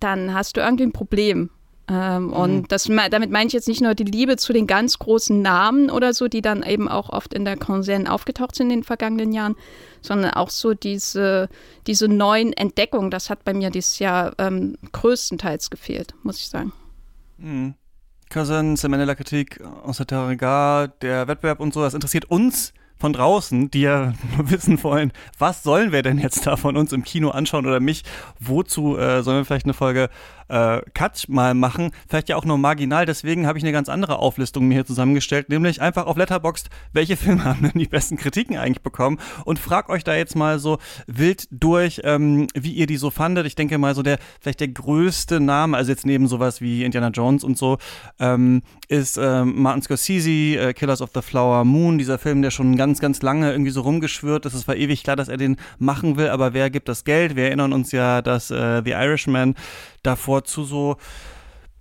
dann 0.00 0.34
hast 0.34 0.56
du 0.56 0.60
irgendwie 0.60 0.84
ein 0.84 0.92
Problem. 0.92 1.50
Ähm, 1.88 2.26
mhm. 2.26 2.32
Und 2.32 2.72
das, 2.72 2.90
damit 3.10 3.30
meine 3.30 3.46
ich 3.46 3.52
jetzt 3.52 3.68
nicht 3.68 3.80
nur 3.80 3.94
die 3.94 4.04
Liebe 4.04 4.36
zu 4.36 4.52
den 4.52 4.66
ganz 4.66 4.98
großen 4.98 5.40
Namen 5.40 5.88
oder 5.88 6.12
so, 6.12 6.28
die 6.28 6.42
dann 6.42 6.62
eben 6.62 6.88
auch 6.88 7.08
oft 7.10 7.32
in 7.32 7.44
der 7.44 7.56
Konzern 7.56 8.06
aufgetaucht 8.06 8.56
sind 8.56 8.70
in 8.70 8.80
den 8.80 8.84
vergangenen 8.84 9.32
Jahren, 9.32 9.54
sondern 10.02 10.32
auch 10.32 10.50
so 10.50 10.74
diese, 10.74 11.48
diese 11.86 12.08
neuen 12.08 12.52
Entdeckungen. 12.52 13.10
Das 13.10 13.30
hat 13.30 13.44
bei 13.44 13.54
mir 13.54 13.70
dieses 13.70 13.98
Jahr 13.98 14.34
ähm, 14.38 14.76
größtenteils 14.92 15.70
gefehlt, 15.70 16.14
muss 16.22 16.38
ich 16.38 16.48
sagen. 16.48 16.72
Mhm. 17.38 17.74
Cousin, 18.30 18.76
Semenella 18.76 19.14
Kritik, 19.14 19.60
Terragar, 20.06 20.88
der 20.88 21.28
Wettbewerb 21.28 21.60
und 21.60 21.72
so, 21.72 21.82
das 21.82 21.94
interessiert 21.94 22.26
uns 22.26 22.72
von 22.98 23.12
draußen, 23.12 23.70
die 23.70 23.82
ja 23.82 24.14
nur 24.36 24.50
wissen 24.50 24.82
wollen, 24.82 25.12
was 25.38 25.62
sollen 25.62 25.92
wir 25.92 26.02
denn 26.02 26.18
jetzt 26.18 26.46
da 26.46 26.56
von 26.56 26.76
uns 26.76 26.92
im 26.92 27.04
Kino 27.04 27.30
anschauen 27.30 27.66
oder 27.66 27.80
mich, 27.80 28.04
wozu 28.40 28.96
äh, 28.96 29.22
sollen 29.22 29.38
wir 29.38 29.44
vielleicht 29.44 29.66
eine 29.66 29.74
Folge 29.74 30.08
äh, 30.48 30.80
Cut 30.94 31.28
mal 31.28 31.54
machen, 31.54 31.90
vielleicht 32.08 32.28
ja 32.28 32.36
auch 32.36 32.44
nur 32.44 32.58
marginal. 32.58 33.06
Deswegen 33.06 33.46
habe 33.46 33.58
ich 33.58 33.64
eine 33.64 33.72
ganz 33.72 33.88
andere 33.88 34.18
Auflistung 34.18 34.68
mir 34.68 34.74
hier 34.74 34.86
zusammengestellt, 34.86 35.48
nämlich 35.48 35.80
einfach 35.80 36.06
auf 36.06 36.16
Letterboxd, 36.16 36.68
welche 36.92 37.16
Filme 37.16 37.44
haben 37.44 37.62
denn 37.62 37.78
die 37.78 37.86
besten 37.86 38.16
Kritiken 38.16 38.56
eigentlich 38.56 38.82
bekommen 38.82 39.18
und 39.44 39.58
frag 39.58 39.88
euch 39.88 40.04
da 40.04 40.14
jetzt 40.14 40.36
mal 40.36 40.58
so 40.58 40.78
wild 41.06 41.48
durch, 41.50 42.00
ähm, 42.04 42.46
wie 42.54 42.72
ihr 42.72 42.86
die 42.86 42.96
so 42.96 43.10
fandet. 43.10 43.46
Ich 43.46 43.54
denke 43.54 43.78
mal 43.78 43.94
so 43.94 44.02
der 44.02 44.18
vielleicht 44.40 44.60
der 44.60 44.68
größte 44.68 45.40
Name, 45.40 45.76
also 45.76 45.90
jetzt 45.90 46.06
neben 46.06 46.28
sowas 46.28 46.60
wie 46.60 46.84
Indiana 46.84 47.08
Jones 47.08 47.44
und 47.44 47.58
so, 47.58 47.78
ähm, 48.18 48.62
ist 48.88 49.18
ähm, 49.20 49.60
Martin 49.60 49.82
Scorsese, 49.82 50.30
äh, 50.30 50.72
Killers 50.72 51.02
of 51.02 51.10
the 51.14 51.22
Flower 51.22 51.64
Moon, 51.64 51.98
dieser 51.98 52.18
Film, 52.18 52.42
der 52.42 52.50
schon 52.50 52.76
ganz, 52.76 53.00
ganz 53.00 53.22
lange 53.22 53.50
irgendwie 53.50 53.70
so 53.70 53.80
rumgeschwört 53.80 54.46
ist. 54.46 54.54
Es 54.54 54.68
war 54.68 54.76
ewig 54.76 55.02
klar, 55.02 55.16
dass 55.16 55.28
er 55.28 55.36
den 55.36 55.56
machen 55.78 56.16
will, 56.16 56.28
aber 56.28 56.54
wer 56.54 56.70
gibt 56.70 56.88
das 56.88 57.04
Geld? 57.04 57.36
Wir 57.36 57.44
erinnern 57.44 57.72
uns 57.72 57.92
ja, 57.92 58.22
dass 58.22 58.50
äh, 58.50 58.82
The 58.84 58.92
Irishman 58.92 59.54
davor 60.02 60.44
zu 60.44 60.64
so 60.64 60.96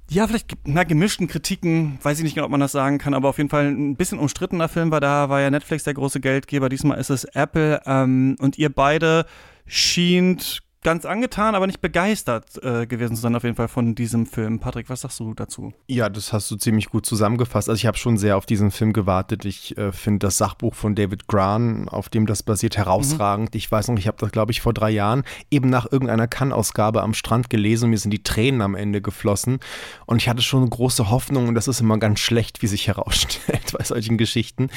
ja, 0.10 0.28
vielleicht 0.28 0.56
na, 0.66 0.84
gemischten 0.84 1.28
Kritiken, 1.28 1.98
weiß 2.04 2.20
ich 2.20 2.24
nicht 2.24 2.36
genau, 2.36 2.46
ob 2.46 2.52
man 2.52 2.60
das 2.60 2.72
sagen 2.72 3.00
kann, 3.00 3.14
aber 3.14 3.30
auf 3.30 3.38
jeden 3.38 3.50
Fall 3.50 3.66
ein 3.66 3.96
bisschen 3.96 4.20
umstrittener 4.20 4.70
Film 4.70 4.92
war 4.92 5.02
da, 5.02 5.30
war 5.30 5.42
ja 5.42 5.50
Netflix 5.50 5.84
der 5.84 5.96
große 5.96 6.20
Geldgeber, 6.20 6.70
diesmal 6.70 7.00
ist 7.00 7.10
es 7.10 7.24
Apple 7.24 7.82
ähm, 7.86 8.36
und 8.40 8.58
ihr 8.58 8.70
beide 8.70 9.26
schient 9.66 10.62
ganz 10.86 11.04
angetan, 11.04 11.56
aber 11.56 11.66
nicht 11.66 11.82
begeistert 11.82 12.64
äh, 12.64 12.86
gewesen 12.86 13.16
zu 13.16 13.22
sein, 13.24 13.36
auf 13.36 13.44
jeden 13.44 13.56
Fall 13.56 13.68
von 13.68 13.96
diesem 13.96 14.28
Film. 14.28 14.60
Patrick, 14.60 14.88
was 14.88 15.02
sagst 15.02 15.20
du 15.20 15.34
dazu? 15.34 15.74
Ja, 15.88 16.10
das 16.10 16.32
hast 16.32 16.50
du 16.52 16.58
ziemlich 16.58 16.92
gut 16.92 17.08
zusammengefasst. 17.08 17.70
Also 17.70 17.80
ich 17.80 17.88
habe 17.88 17.98
schon 17.98 18.20
sehr 18.20 18.38
auf 18.38 18.46
diesen 18.46 18.70
Film 18.70 18.94
gewartet. 18.94 19.46
Ich 19.46 19.76
äh, 19.80 19.92
finde 19.92 20.28
das 20.28 20.38
Sachbuch 20.38 20.76
von 20.76 20.94
David 20.94 21.28
Gran, 21.28 21.90
auf 21.90 22.10
dem 22.10 22.28
das 22.28 22.44
basiert, 22.44 22.78
herausragend. 22.78 23.56
Mhm. 23.56 23.58
Ich 23.58 23.72
weiß 23.72 23.88
noch, 23.88 23.98
ich 23.98 24.06
habe 24.06 24.18
das, 24.20 24.32
glaube 24.32 24.52
ich, 24.52 24.62
vor 24.62 24.74
drei 24.76 24.92
Jahren 24.92 25.24
eben 25.50 25.72
nach 25.72 25.92
irgendeiner 25.92 26.28
Cannes-Ausgabe 26.28 27.02
am 27.02 27.16
Strand 27.16 27.50
gelesen 27.50 27.86
und 27.86 27.90
mir 27.90 27.98
sind 27.98 28.12
die 28.12 28.22
Tränen 28.22 28.62
am 28.62 28.76
Ende 28.76 29.02
geflossen. 29.02 29.62
Und 30.06 30.22
ich 30.22 30.30
hatte 30.30 30.44
schon 30.44 30.70
große 30.70 31.10
Hoffnung 31.10 31.48
und 31.48 31.56
das 31.56 31.68
ist 31.68 31.82
immer 31.82 31.98
ganz 31.98 32.20
schlecht, 32.20 32.62
wie 32.62 32.68
sich 32.68 32.88
herausstellt 32.88 33.74
bei 33.76 33.84
solchen 33.84 34.20
Geschichten. 34.20 34.70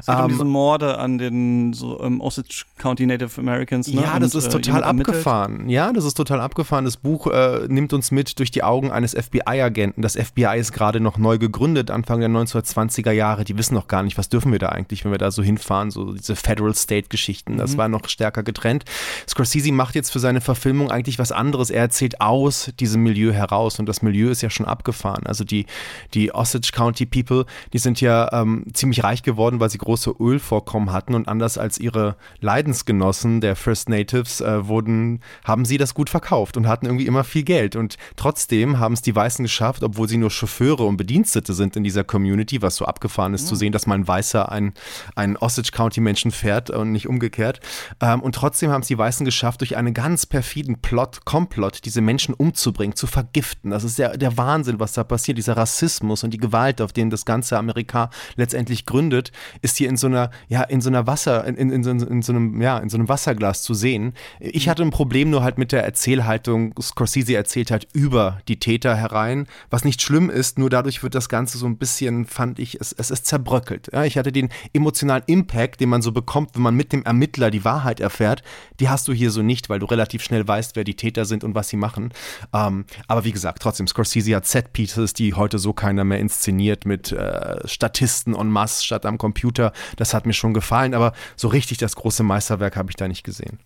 Es 0.00 0.06
geht 0.06 0.16
um 0.16 0.22
ähm, 0.22 0.28
diese 0.28 0.44
Morde 0.44 0.98
an 0.98 1.18
den 1.18 1.72
so, 1.72 2.00
um, 2.00 2.20
Osage 2.20 2.64
County 2.78 3.06
Native 3.06 3.40
Americans. 3.40 3.86
Ne? 3.86 4.02
Ja, 4.02 4.18
das 4.18 4.34
und, 4.34 4.40
ist 4.40 4.46
äh, 4.46 4.60
total 4.60 4.82
abgefahren 4.82 5.51
abgefahren. 5.52 5.68
Ja, 5.68 5.92
das 5.92 6.04
ist 6.04 6.14
total 6.14 6.40
abgefahren. 6.40 6.84
Das 6.84 6.96
Buch 6.96 7.26
äh, 7.26 7.66
nimmt 7.68 7.92
uns 7.92 8.10
mit 8.10 8.38
durch 8.38 8.50
die 8.50 8.62
Augen 8.62 8.90
eines 8.90 9.12
FBI-Agenten. 9.12 10.02
Das 10.02 10.16
FBI 10.16 10.58
ist 10.58 10.72
gerade 10.72 11.00
noch 11.00 11.18
neu 11.18 11.38
gegründet, 11.38 11.90
Anfang 11.90 12.20
der 12.20 12.28
1920er 12.28 13.12
Jahre. 13.12 13.44
Die 13.44 13.56
wissen 13.56 13.74
noch 13.74 13.88
gar 13.88 14.02
nicht, 14.02 14.18
was 14.18 14.28
dürfen 14.28 14.52
wir 14.52 14.58
da 14.58 14.68
eigentlich, 14.68 15.04
wenn 15.04 15.12
wir 15.12 15.18
da 15.18 15.30
so 15.30 15.42
hinfahren. 15.42 15.90
So 15.90 16.12
diese 16.12 16.36
Federal-State-Geschichten, 16.36 17.58
das 17.58 17.74
mhm. 17.74 17.78
war 17.78 17.88
noch 17.88 18.08
stärker 18.08 18.42
getrennt. 18.42 18.84
Scorsese 19.28 19.72
macht 19.72 19.94
jetzt 19.94 20.10
für 20.10 20.20
seine 20.20 20.40
Verfilmung 20.40 20.90
eigentlich 20.90 21.18
was 21.18 21.32
anderes. 21.32 21.70
Er 21.70 21.82
erzählt 21.82 22.20
aus 22.20 22.72
diesem 22.78 23.02
Milieu 23.02 23.32
heraus 23.32 23.78
und 23.78 23.86
das 23.86 24.02
Milieu 24.02 24.30
ist 24.30 24.42
ja 24.42 24.50
schon 24.50 24.66
abgefahren. 24.66 25.26
Also 25.26 25.44
die, 25.44 25.66
die 26.14 26.34
Osage 26.34 26.70
County 26.72 27.06
People, 27.06 27.46
die 27.72 27.78
sind 27.78 28.00
ja 28.00 28.30
ähm, 28.32 28.64
ziemlich 28.72 29.04
reich 29.04 29.22
geworden, 29.22 29.60
weil 29.60 29.70
sie 29.70 29.78
große 29.78 30.14
Ölvorkommen 30.18 30.92
hatten 30.92 31.14
und 31.14 31.28
anders 31.28 31.58
als 31.58 31.78
ihre 31.78 32.16
Leidensgenossen 32.40 33.40
der 33.40 33.56
First 33.56 33.88
Natives 33.88 34.40
äh, 34.40 34.66
wurden 34.66 35.20
haben 35.44 35.64
sie 35.64 35.78
das 35.78 35.94
gut 35.94 36.10
verkauft 36.10 36.56
und 36.56 36.66
hatten 36.66 36.86
irgendwie 36.86 37.06
immer 37.06 37.24
viel 37.24 37.42
Geld. 37.42 37.76
Und 37.76 37.96
trotzdem 38.16 38.78
haben 38.78 38.94
es 38.94 39.02
die 39.02 39.14
Weißen 39.14 39.42
geschafft, 39.42 39.82
obwohl 39.82 40.08
sie 40.08 40.16
nur 40.16 40.30
Chauffeure 40.30 40.84
und 40.84 40.96
Bedienstete 40.96 41.54
sind 41.54 41.76
in 41.76 41.84
dieser 41.84 42.04
Community, 42.04 42.62
was 42.62 42.76
so 42.76 42.84
abgefahren 42.84 43.34
ist, 43.34 43.44
mhm. 43.44 43.48
zu 43.48 43.54
sehen, 43.56 43.72
dass 43.72 43.86
mal 43.86 43.94
ein 43.94 44.06
Weißer 44.06 44.50
einen, 44.50 44.74
einen 45.14 45.36
Osage 45.36 45.70
County 45.72 46.00
Menschen 46.00 46.30
fährt 46.30 46.70
und 46.70 46.92
nicht 46.92 47.08
umgekehrt. 47.08 47.60
Ähm, 48.00 48.20
und 48.20 48.34
trotzdem 48.34 48.70
haben 48.70 48.82
es 48.82 48.88
die 48.88 48.98
Weißen 48.98 49.24
geschafft, 49.24 49.60
durch 49.60 49.76
einen 49.76 49.94
ganz 49.94 50.26
perfiden 50.26 50.80
Plot, 50.80 51.24
Komplott, 51.24 51.84
diese 51.84 52.00
Menschen 52.00 52.34
umzubringen, 52.34 52.96
zu 52.96 53.06
vergiften. 53.06 53.70
Das 53.70 53.84
ist 53.84 53.98
der, 53.98 54.16
der 54.16 54.36
Wahnsinn, 54.36 54.80
was 54.80 54.92
da 54.92 55.04
passiert. 55.04 55.38
Dieser 55.38 55.56
Rassismus 55.56 56.24
und 56.24 56.30
die 56.32 56.38
Gewalt, 56.38 56.80
auf 56.80 56.92
den 56.92 57.10
das 57.10 57.24
ganze 57.24 57.58
Amerika 57.58 58.10
letztendlich 58.36 58.86
gründet, 58.86 59.32
ist 59.60 59.76
hier 59.76 59.88
in 59.88 59.96
so 59.96 60.06
einer, 60.06 60.30
ja, 60.48 60.62
in 60.62 60.80
so 60.80 60.88
einer 60.88 61.06
Wasser, 61.06 61.44
in, 61.44 61.56
in, 61.56 61.70
in, 61.70 61.84
in 61.84 62.22
so 62.22 62.32
einem, 62.32 62.60
ja, 62.60 62.78
in 62.78 62.88
so 62.88 62.96
einem 62.96 63.08
Wasserglas 63.08 63.62
zu 63.62 63.74
sehen. 63.74 64.14
Ich 64.38 64.68
hatte 64.68 64.82
ein 64.82 64.90
Problem 64.90 65.31
nur 65.32 65.42
halt 65.42 65.58
mit 65.58 65.72
der 65.72 65.82
Erzählhaltung. 65.82 66.74
Scorsese 66.80 67.34
erzählt 67.34 67.72
halt 67.72 67.88
über 67.92 68.40
die 68.46 68.60
Täter 68.60 68.94
herein, 68.94 69.48
was 69.70 69.84
nicht 69.84 70.00
schlimm 70.00 70.30
ist, 70.30 70.58
nur 70.58 70.70
dadurch 70.70 71.02
wird 71.02 71.16
das 71.16 71.28
Ganze 71.28 71.58
so 71.58 71.66
ein 71.66 71.78
bisschen, 71.78 72.26
fand 72.26 72.60
ich, 72.60 72.80
es, 72.80 72.92
es 72.92 73.10
ist 73.10 73.26
zerbröckelt. 73.26 73.90
Ja, 73.92 74.04
ich 74.04 74.16
hatte 74.16 74.30
den 74.30 74.50
emotionalen 74.72 75.24
Impact, 75.26 75.80
den 75.80 75.88
man 75.88 76.02
so 76.02 76.12
bekommt, 76.12 76.54
wenn 76.54 76.62
man 76.62 76.76
mit 76.76 76.92
dem 76.92 77.02
Ermittler 77.02 77.50
die 77.50 77.64
Wahrheit 77.64 77.98
erfährt, 77.98 78.42
die 78.78 78.88
hast 78.88 79.08
du 79.08 79.12
hier 79.12 79.30
so 79.30 79.42
nicht, 79.42 79.68
weil 79.68 79.80
du 79.80 79.86
relativ 79.86 80.22
schnell 80.22 80.46
weißt, 80.46 80.76
wer 80.76 80.84
die 80.84 80.94
Täter 80.94 81.24
sind 81.24 81.42
und 81.42 81.54
was 81.54 81.68
sie 81.68 81.76
machen. 81.76 82.12
Ähm, 82.52 82.84
aber 83.08 83.24
wie 83.24 83.32
gesagt, 83.32 83.62
trotzdem, 83.62 83.88
Scorsese 83.88 84.36
hat 84.36 84.46
Set-Pieces, 84.46 85.14
die 85.14 85.34
heute 85.34 85.58
so 85.58 85.72
keiner 85.72 86.04
mehr 86.04 86.20
inszeniert 86.20 86.86
mit 86.86 87.10
äh, 87.10 87.66
Statisten 87.66 88.34
en 88.34 88.48
masse 88.48 88.84
statt 88.84 89.06
am 89.06 89.18
Computer. 89.18 89.72
Das 89.96 90.14
hat 90.14 90.26
mir 90.26 90.34
schon 90.34 90.54
gefallen, 90.54 90.94
aber 90.94 91.12
so 91.36 91.48
richtig 91.48 91.78
das 91.78 91.96
große 91.96 92.22
Meisterwerk 92.22 92.76
habe 92.76 92.90
ich 92.90 92.96
da 92.96 93.08
nicht 93.08 93.24
gesehen. 93.24 93.58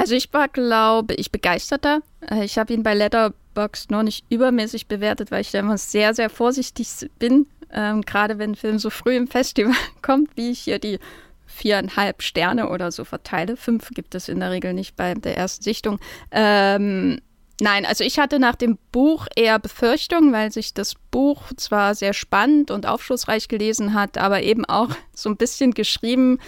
Also 0.00 0.14
ich 0.14 0.32
war, 0.32 0.48
glaube 0.48 1.12
ich, 1.12 1.30
begeisterter. 1.30 2.00
Äh, 2.30 2.46
ich 2.46 2.56
habe 2.56 2.72
ihn 2.72 2.82
bei 2.82 2.94
Letterboxd 2.94 3.90
noch 3.90 4.02
nicht 4.02 4.24
übermäßig 4.30 4.86
bewertet, 4.86 5.30
weil 5.30 5.42
ich 5.42 5.50
da 5.50 5.58
immer 5.58 5.76
sehr, 5.76 6.14
sehr 6.14 6.30
vorsichtig 6.30 6.88
bin. 7.18 7.46
Ähm, 7.70 8.00
Gerade 8.00 8.38
wenn 8.38 8.52
ein 8.52 8.56
Film 8.56 8.78
so 8.78 8.88
früh 8.88 9.14
im 9.14 9.28
Festival 9.28 9.74
kommt, 10.02 10.30
wie 10.36 10.52
ich 10.52 10.60
hier 10.60 10.78
die 10.78 10.98
viereinhalb 11.44 12.22
Sterne 12.22 12.70
oder 12.70 12.90
so 12.92 13.04
verteile. 13.04 13.58
Fünf 13.58 13.90
gibt 13.90 14.14
es 14.14 14.30
in 14.30 14.40
der 14.40 14.52
Regel 14.52 14.72
nicht 14.72 14.96
bei 14.96 15.12
der 15.12 15.36
ersten 15.36 15.62
Sichtung. 15.62 15.98
Ähm, 16.30 17.20
nein, 17.60 17.84
also 17.84 18.02
ich 18.02 18.18
hatte 18.18 18.38
nach 18.38 18.54
dem 18.54 18.78
Buch 18.92 19.26
eher 19.36 19.58
Befürchtungen, 19.58 20.32
weil 20.32 20.50
sich 20.50 20.72
das 20.72 20.94
Buch 21.10 21.52
zwar 21.58 21.94
sehr 21.94 22.14
spannend 22.14 22.70
und 22.70 22.86
aufschlussreich 22.86 23.48
gelesen 23.48 23.92
hat, 23.92 24.16
aber 24.16 24.42
eben 24.42 24.64
auch 24.64 24.88
so 25.12 25.28
ein 25.28 25.36
bisschen 25.36 25.72
geschrieben 25.74 26.38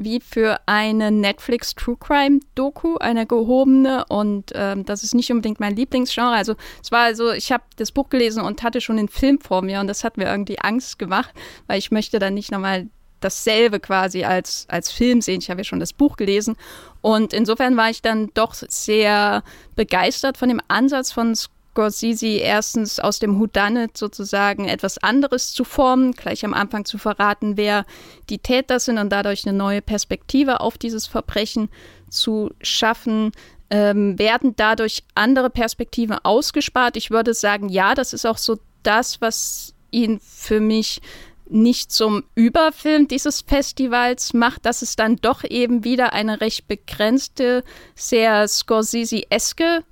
wie 0.00 0.20
für 0.20 0.58
eine 0.66 1.10
Netflix 1.10 1.74
True 1.74 1.96
Crime 2.00 2.40
Doku, 2.54 2.96
eine 2.96 3.26
gehobene 3.26 4.04
und 4.08 4.50
ähm, 4.54 4.84
das 4.86 5.02
ist 5.02 5.14
nicht 5.14 5.30
unbedingt 5.30 5.60
mein 5.60 5.76
Lieblingsgenre. 5.76 6.32
Also 6.32 6.56
es 6.82 6.90
war 6.90 7.04
also, 7.04 7.32
ich 7.32 7.52
habe 7.52 7.64
das 7.76 7.92
Buch 7.92 8.08
gelesen 8.08 8.42
und 8.42 8.62
hatte 8.62 8.80
schon 8.80 8.96
den 8.96 9.08
Film 9.08 9.38
vor 9.40 9.60
mir 9.62 9.80
und 9.80 9.88
das 9.88 10.02
hat 10.02 10.16
mir 10.16 10.24
irgendwie 10.24 10.58
Angst 10.58 10.98
gemacht, 10.98 11.34
weil 11.66 11.78
ich 11.78 11.90
möchte 11.90 12.18
dann 12.18 12.34
nicht 12.34 12.50
nochmal 12.50 12.88
dasselbe 13.20 13.78
quasi 13.78 14.24
als, 14.24 14.64
als 14.68 14.90
Film 14.90 15.20
sehen. 15.20 15.40
Ich 15.40 15.50
habe 15.50 15.60
ja 15.60 15.64
schon 15.64 15.80
das 15.80 15.92
Buch 15.92 16.16
gelesen 16.16 16.56
und 17.02 17.34
insofern 17.34 17.76
war 17.76 17.90
ich 17.90 18.00
dann 18.00 18.30
doch 18.32 18.54
sehr 18.54 19.42
begeistert 19.76 20.38
von 20.38 20.48
dem 20.48 20.62
Ansatz 20.68 21.12
von 21.12 21.34
Scorsese 21.80 22.26
erstens 22.26 23.00
aus 23.00 23.20
dem 23.20 23.40
Whodunit 23.40 23.96
sozusagen 23.96 24.68
etwas 24.68 24.98
anderes 24.98 25.52
zu 25.52 25.64
formen, 25.64 26.12
gleich 26.12 26.44
am 26.44 26.52
Anfang 26.52 26.84
zu 26.84 26.98
verraten, 26.98 27.56
wer 27.56 27.86
die 28.28 28.38
Täter 28.38 28.78
sind 28.80 28.98
und 28.98 29.10
dadurch 29.10 29.46
eine 29.46 29.56
neue 29.56 29.80
Perspektive 29.80 30.60
auf 30.60 30.76
dieses 30.76 31.06
Verbrechen 31.06 31.70
zu 32.10 32.50
schaffen. 32.60 33.32
Ähm, 33.70 34.18
werden 34.18 34.54
dadurch 34.56 35.04
andere 35.14 35.48
Perspektiven 35.48 36.18
ausgespart? 36.22 36.98
Ich 36.98 37.10
würde 37.10 37.32
sagen, 37.32 37.70
ja, 37.70 37.94
das 37.94 38.12
ist 38.12 38.26
auch 38.26 38.36
so 38.36 38.58
das, 38.82 39.22
was 39.22 39.72
ihn 39.90 40.20
für 40.20 40.60
mich 40.60 41.00
nicht 41.48 41.90
zum 41.92 42.24
Überfilm 42.34 43.08
dieses 43.08 43.40
Festivals 43.40 44.34
macht, 44.34 44.66
dass 44.66 44.82
es 44.82 44.96
dann 44.96 45.16
doch 45.16 45.44
eben 45.44 45.82
wieder 45.82 46.12
eine 46.12 46.42
recht 46.42 46.68
begrenzte, 46.68 47.64
sehr 47.94 48.46
Scorsese-eske 48.46 49.82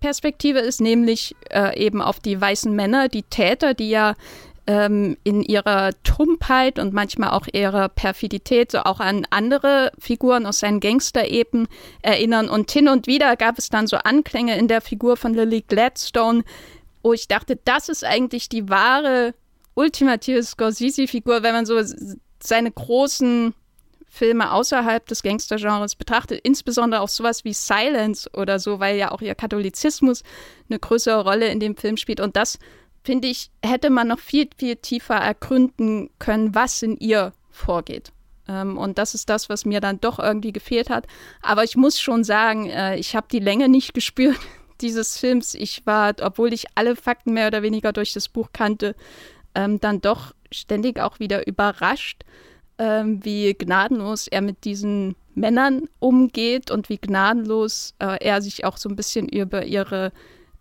Perspektive 0.00 0.58
ist, 0.58 0.80
nämlich 0.80 1.36
äh, 1.50 1.78
eben 1.78 2.02
auf 2.02 2.20
die 2.20 2.40
weißen 2.40 2.74
Männer, 2.74 3.08
die 3.08 3.22
Täter, 3.22 3.74
die 3.74 3.90
ja 3.90 4.14
ähm, 4.66 5.16
in 5.24 5.42
ihrer 5.42 5.90
Tumpheit 6.04 6.78
und 6.78 6.92
manchmal 6.92 7.30
auch 7.30 7.46
ihrer 7.52 7.88
Perfidität 7.88 8.72
so 8.72 8.78
auch 8.80 9.00
an 9.00 9.26
andere 9.30 9.92
Figuren 9.98 10.46
aus 10.46 10.60
seinen 10.60 10.80
Gangster-Epen 10.80 11.68
erinnern. 12.02 12.48
Und 12.48 12.70
hin 12.70 12.88
und 12.88 13.06
wieder 13.06 13.36
gab 13.36 13.58
es 13.58 13.68
dann 13.68 13.86
so 13.86 13.96
Anklänge 13.96 14.56
in 14.56 14.68
der 14.68 14.80
Figur 14.80 15.16
von 15.16 15.34
Lily 15.34 15.64
Gladstone, 15.66 16.44
wo 17.02 17.12
ich 17.12 17.28
dachte, 17.28 17.58
das 17.64 17.88
ist 17.88 18.04
eigentlich 18.04 18.48
die 18.48 18.68
wahre, 18.68 19.34
ultimative 19.74 20.42
Scorsese-Figur, 20.42 21.42
wenn 21.42 21.54
man 21.54 21.66
so 21.66 21.80
seine 22.42 22.70
großen 22.70 23.54
Filme 24.10 24.52
außerhalb 24.52 25.06
des 25.06 25.22
Gangstergenres 25.22 25.94
betrachtet, 25.94 26.40
insbesondere 26.42 27.00
auch 27.00 27.08
sowas 27.08 27.44
wie 27.44 27.54
Silence 27.54 28.28
oder 28.34 28.58
so, 28.58 28.80
weil 28.80 28.96
ja 28.96 29.12
auch 29.12 29.22
ihr 29.22 29.36
Katholizismus 29.36 30.24
eine 30.68 30.80
größere 30.80 31.22
Rolle 31.22 31.46
in 31.46 31.60
dem 31.60 31.76
Film 31.76 31.96
spielt. 31.96 32.20
Und 32.20 32.36
das, 32.36 32.58
finde 33.04 33.28
ich, 33.28 33.50
hätte 33.64 33.88
man 33.88 34.08
noch 34.08 34.18
viel, 34.18 34.50
viel 34.58 34.76
tiefer 34.76 35.14
ergründen 35.14 36.10
können, 36.18 36.54
was 36.56 36.82
in 36.82 36.96
ihr 36.96 37.32
vorgeht. 37.50 38.12
Ähm, 38.48 38.76
und 38.76 38.98
das 38.98 39.14
ist 39.14 39.30
das, 39.30 39.48
was 39.48 39.64
mir 39.64 39.80
dann 39.80 40.00
doch 40.00 40.18
irgendwie 40.18 40.52
gefehlt 40.52 40.90
hat. 40.90 41.06
Aber 41.40 41.62
ich 41.62 41.76
muss 41.76 42.00
schon 42.00 42.24
sagen, 42.24 42.68
äh, 42.68 42.96
ich 42.96 43.14
habe 43.14 43.28
die 43.30 43.38
Länge 43.38 43.68
nicht 43.68 43.94
gespürt 43.94 44.40
dieses 44.80 45.18
Films. 45.18 45.54
Ich 45.54 45.86
war, 45.86 46.14
obwohl 46.20 46.52
ich 46.52 46.64
alle 46.74 46.96
Fakten 46.96 47.32
mehr 47.32 47.46
oder 47.46 47.62
weniger 47.62 47.92
durch 47.92 48.12
das 48.12 48.28
Buch 48.28 48.48
kannte, 48.52 48.96
ähm, 49.54 49.78
dann 49.78 50.00
doch 50.00 50.34
ständig 50.50 50.98
auch 50.98 51.20
wieder 51.20 51.46
überrascht 51.46 52.24
ähm, 52.80 53.22
wie 53.22 53.52
gnadenlos 53.52 54.26
er 54.26 54.40
mit 54.40 54.64
diesen 54.64 55.14
Männern 55.34 55.82
umgeht 55.98 56.70
und 56.70 56.88
wie 56.88 56.96
gnadenlos 56.96 57.94
äh, 57.98 58.16
er 58.24 58.40
sich 58.40 58.64
auch 58.64 58.78
so 58.78 58.88
ein 58.88 58.96
bisschen 58.96 59.28
über 59.28 59.66
ihre 59.66 60.12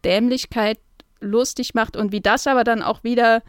Dämlichkeit 0.03 0.79
lustig 1.21 1.73
macht 1.73 1.95
und 1.95 2.11
wie 2.11 2.19
das 2.19 2.45
aber 2.45 2.65
dann 2.65 2.83
auch 2.83 3.05
wieder 3.05 3.41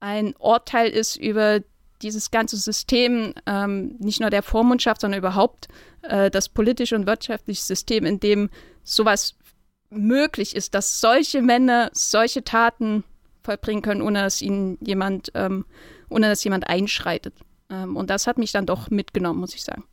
ein 0.00 0.34
Urteil 0.36 0.90
ist 0.90 1.16
über 1.16 1.60
dieses 2.02 2.32
ganze 2.32 2.56
System, 2.56 3.32
ähm, 3.46 3.94
nicht 4.00 4.20
nur 4.20 4.30
der 4.30 4.42
Vormundschaft, 4.42 5.02
sondern 5.02 5.20
überhaupt 5.20 5.68
äh, 6.02 6.30
das 6.30 6.48
politische 6.48 6.96
und 6.96 7.06
wirtschaftliche 7.06 7.62
System, 7.62 8.06
in 8.06 8.18
dem 8.18 8.50
sowas 8.82 9.36
möglich 9.90 10.56
ist, 10.56 10.74
dass 10.74 11.00
solche 11.00 11.42
Männer 11.42 11.90
solche 11.92 12.42
Taten 12.42 13.04
vollbringen 13.44 13.82
können, 13.82 14.02
ohne 14.02 14.22
dass 14.22 14.42
ihnen 14.42 14.78
jemand, 14.80 15.30
ähm, 15.34 15.64
ohne 16.08 16.28
dass 16.28 16.42
jemand 16.42 16.68
einschreitet. 16.68 17.34
Ähm, 17.70 17.96
und 17.96 18.10
das 18.10 18.26
hat 18.26 18.38
mich 18.38 18.52
dann 18.52 18.66
doch 18.66 18.90
mitgenommen, 18.90 19.40
muss 19.40 19.54
ich 19.54 19.62
sagen. 19.62 19.84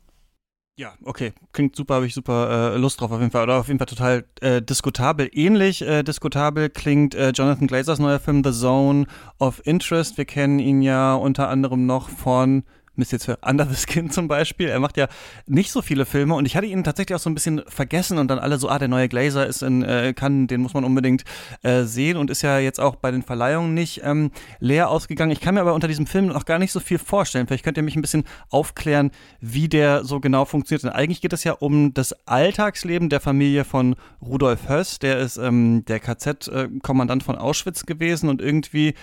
Ja, 0.78 0.94
okay. 1.02 1.32
Klingt 1.52 1.74
super, 1.74 1.96
habe 1.96 2.06
ich 2.06 2.14
super 2.14 2.74
äh, 2.74 2.78
Lust 2.78 3.00
drauf 3.00 3.10
auf 3.10 3.18
jeden 3.18 3.32
Fall. 3.32 3.42
Oder 3.42 3.58
auf 3.58 3.66
jeden 3.66 3.78
Fall 3.78 3.88
total 3.88 4.24
äh, 4.40 4.62
diskutabel. 4.62 5.28
Ähnlich 5.32 5.82
äh, 5.82 6.04
diskutabel 6.04 6.70
klingt 6.70 7.16
äh, 7.16 7.30
Jonathan 7.30 7.66
Glazers 7.66 7.98
neuer 7.98 8.20
Film 8.20 8.44
The 8.44 8.52
Zone 8.52 9.06
of 9.40 9.60
Interest. 9.66 10.16
Wir 10.16 10.24
kennen 10.24 10.60
ihn 10.60 10.80
ja 10.80 11.14
unter 11.14 11.48
anderem 11.48 11.86
noch 11.86 12.08
von 12.08 12.62
Mist 12.98 13.12
jetzt 13.12 13.24
für 13.24 13.38
Under 13.42 13.66
the 13.66 13.76
Skin 13.76 14.10
zum 14.10 14.28
Beispiel. 14.28 14.68
Er 14.68 14.80
macht 14.80 14.96
ja 14.96 15.08
nicht 15.46 15.70
so 15.70 15.82
viele 15.82 16.04
Filme 16.04 16.34
und 16.34 16.46
ich 16.46 16.56
hatte 16.56 16.66
ihn 16.66 16.84
tatsächlich 16.84 17.16
auch 17.16 17.20
so 17.20 17.30
ein 17.30 17.34
bisschen 17.34 17.62
vergessen 17.66 18.18
und 18.18 18.28
dann 18.28 18.38
alle 18.38 18.58
so, 18.58 18.68
ah, 18.68 18.78
der 18.78 18.88
neue 18.88 19.08
Glazer 19.08 19.46
ist 19.46 19.62
in 19.62 19.82
äh, 19.82 20.12
Cannes, 20.14 20.48
den 20.48 20.60
muss 20.60 20.74
man 20.74 20.84
unbedingt 20.84 21.24
äh, 21.62 21.84
sehen 21.84 22.16
und 22.16 22.30
ist 22.30 22.42
ja 22.42 22.58
jetzt 22.58 22.80
auch 22.80 22.96
bei 22.96 23.10
den 23.10 23.22
Verleihungen 23.22 23.74
nicht 23.74 24.02
ähm, 24.04 24.30
leer 24.60 24.90
ausgegangen. 24.90 25.30
Ich 25.30 25.40
kann 25.40 25.54
mir 25.54 25.60
aber 25.60 25.74
unter 25.74 25.88
diesem 25.88 26.06
Film 26.06 26.26
noch 26.26 26.44
gar 26.44 26.58
nicht 26.58 26.72
so 26.72 26.80
viel 26.80 26.98
vorstellen. 26.98 27.46
Vielleicht 27.46 27.64
könnt 27.64 27.76
ihr 27.76 27.82
mich 27.82 27.96
ein 27.96 28.02
bisschen 28.02 28.24
aufklären, 28.50 29.10
wie 29.40 29.68
der 29.68 30.04
so 30.04 30.20
genau 30.20 30.44
funktioniert. 30.44 30.84
Denn 30.84 30.92
eigentlich 30.92 31.20
geht 31.20 31.32
es 31.32 31.44
ja 31.44 31.52
um 31.52 31.94
das 31.94 32.14
Alltagsleben 32.26 33.08
der 33.08 33.20
Familie 33.20 33.64
von 33.64 33.96
Rudolf 34.20 34.68
Höss. 34.68 34.98
Der 34.98 35.18
ist 35.18 35.36
ähm, 35.36 35.84
der 35.86 36.00
KZ-Kommandant 36.00 37.22
von 37.22 37.36
Auschwitz 37.36 37.86
gewesen 37.86 38.28
und 38.28 38.42
irgendwie 38.42 38.94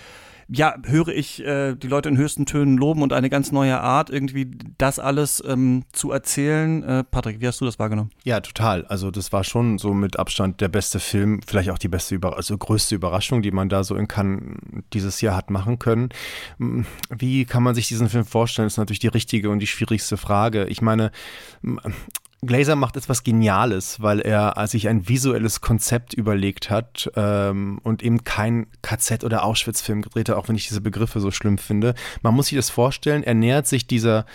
ja, 0.48 0.76
höre 0.84 1.08
ich 1.08 1.44
äh, 1.44 1.74
die 1.74 1.88
Leute 1.88 2.08
in 2.08 2.16
höchsten 2.16 2.46
Tönen 2.46 2.76
loben 2.76 3.02
und 3.02 3.12
eine 3.12 3.28
ganz 3.28 3.50
neue 3.50 3.80
Art, 3.80 4.10
irgendwie 4.10 4.50
das 4.78 4.98
alles 4.98 5.42
ähm, 5.46 5.84
zu 5.92 6.12
erzählen. 6.12 6.82
Äh, 6.84 7.04
Patrick, 7.04 7.40
wie 7.40 7.46
hast 7.48 7.60
du 7.60 7.64
das 7.64 7.78
wahrgenommen? 7.78 8.10
Ja, 8.24 8.40
total. 8.40 8.84
Also 8.86 9.10
das 9.10 9.32
war 9.32 9.42
schon 9.42 9.78
so 9.78 9.92
mit 9.92 10.18
Abstand 10.18 10.60
der 10.60 10.68
beste 10.68 11.00
Film, 11.00 11.40
vielleicht 11.46 11.70
auch 11.70 11.78
die 11.78 11.88
beste, 11.88 12.14
Über 12.14 12.36
also 12.36 12.56
größte 12.56 12.94
Überraschung, 12.94 13.42
die 13.42 13.50
man 13.50 13.68
da 13.68 13.82
so 13.82 13.96
in 13.96 14.06
Cannes 14.06 14.56
dieses 14.92 15.20
Jahr 15.20 15.36
hat 15.36 15.50
machen 15.50 15.78
können. 15.78 16.10
Hm, 16.58 16.86
wie 17.10 17.44
kann 17.44 17.62
man 17.62 17.74
sich 17.74 17.88
diesen 17.88 18.08
Film 18.08 18.24
vorstellen, 18.24 18.66
ist 18.66 18.76
natürlich 18.76 19.00
die 19.00 19.08
richtige 19.08 19.50
und 19.50 19.58
die 19.58 19.66
schwierigste 19.66 20.16
Frage. 20.16 20.66
Ich 20.66 20.80
meine, 20.80 21.10
Glazer 22.42 22.76
macht 22.76 22.96
etwas 22.96 23.24
Geniales, 23.24 24.02
weil 24.02 24.20
er 24.20 24.66
sich 24.66 24.88
ein 24.88 25.08
visuelles 25.08 25.62
Konzept 25.62 26.12
überlegt 26.12 26.68
hat 26.70 27.10
ähm, 27.16 27.80
und 27.82 28.02
eben 28.02 28.24
kein 28.24 28.66
KZ- 28.82 29.24
oder 29.24 29.44
Auschwitz-Film 29.44 30.02
gedreht 30.02 30.28
hat, 30.28 30.36
auch 30.36 30.48
wenn 30.48 30.56
ich 30.56 30.68
diese 30.68 30.82
Begriffe 30.82 31.20
so 31.20 31.30
schlimm 31.30 31.56
finde. 31.56 31.94
Man 32.22 32.34
muss 32.34 32.48
sich 32.48 32.56
das 32.56 32.68
vorstellen, 32.68 33.22
er 33.22 33.34
nähert 33.34 33.66
sich 33.66 33.86
dieser 33.86 34.26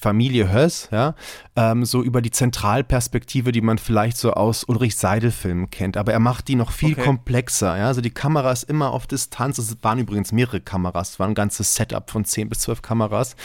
Familie 0.00 0.50
Höss, 0.50 0.88
ja, 0.90 1.14
ähm, 1.54 1.84
so 1.84 2.02
über 2.02 2.22
die 2.22 2.30
Zentralperspektive, 2.30 3.52
die 3.52 3.60
man 3.60 3.76
vielleicht 3.76 4.16
so 4.16 4.32
aus 4.32 4.64
Ulrich 4.64 4.96
Seidel-Filmen 4.96 5.70
kennt, 5.70 5.98
aber 5.98 6.12
er 6.12 6.20
macht 6.20 6.48
die 6.48 6.56
noch 6.56 6.72
viel 6.72 6.94
okay. 6.94 7.04
komplexer, 7.04 7.76
ja, 7.76 7.86
also 7.88 8.00
die 8.00 8.10
Kamera 8.10 8.52
ist 8.52 8.64
immer 8.64 8.92
auf 8.92 9.06
Distanz, 9.06 9.58
es 9.58 9.76
waren 9.82 9.98
übrigens 9.98 10.32
mehrere 10.32 10.60
Kameras, 10.60 11.10
es 11.10 11.18
war 11.18 11.28
ein 11.28 11.34
ganzes 11.34 11.74
Setup 11.74 12.10
von 12.10 12.24
10 12.24 12.48
bis 12.48 12.60
12 12.60 12.80
Kameras 12.80 13.36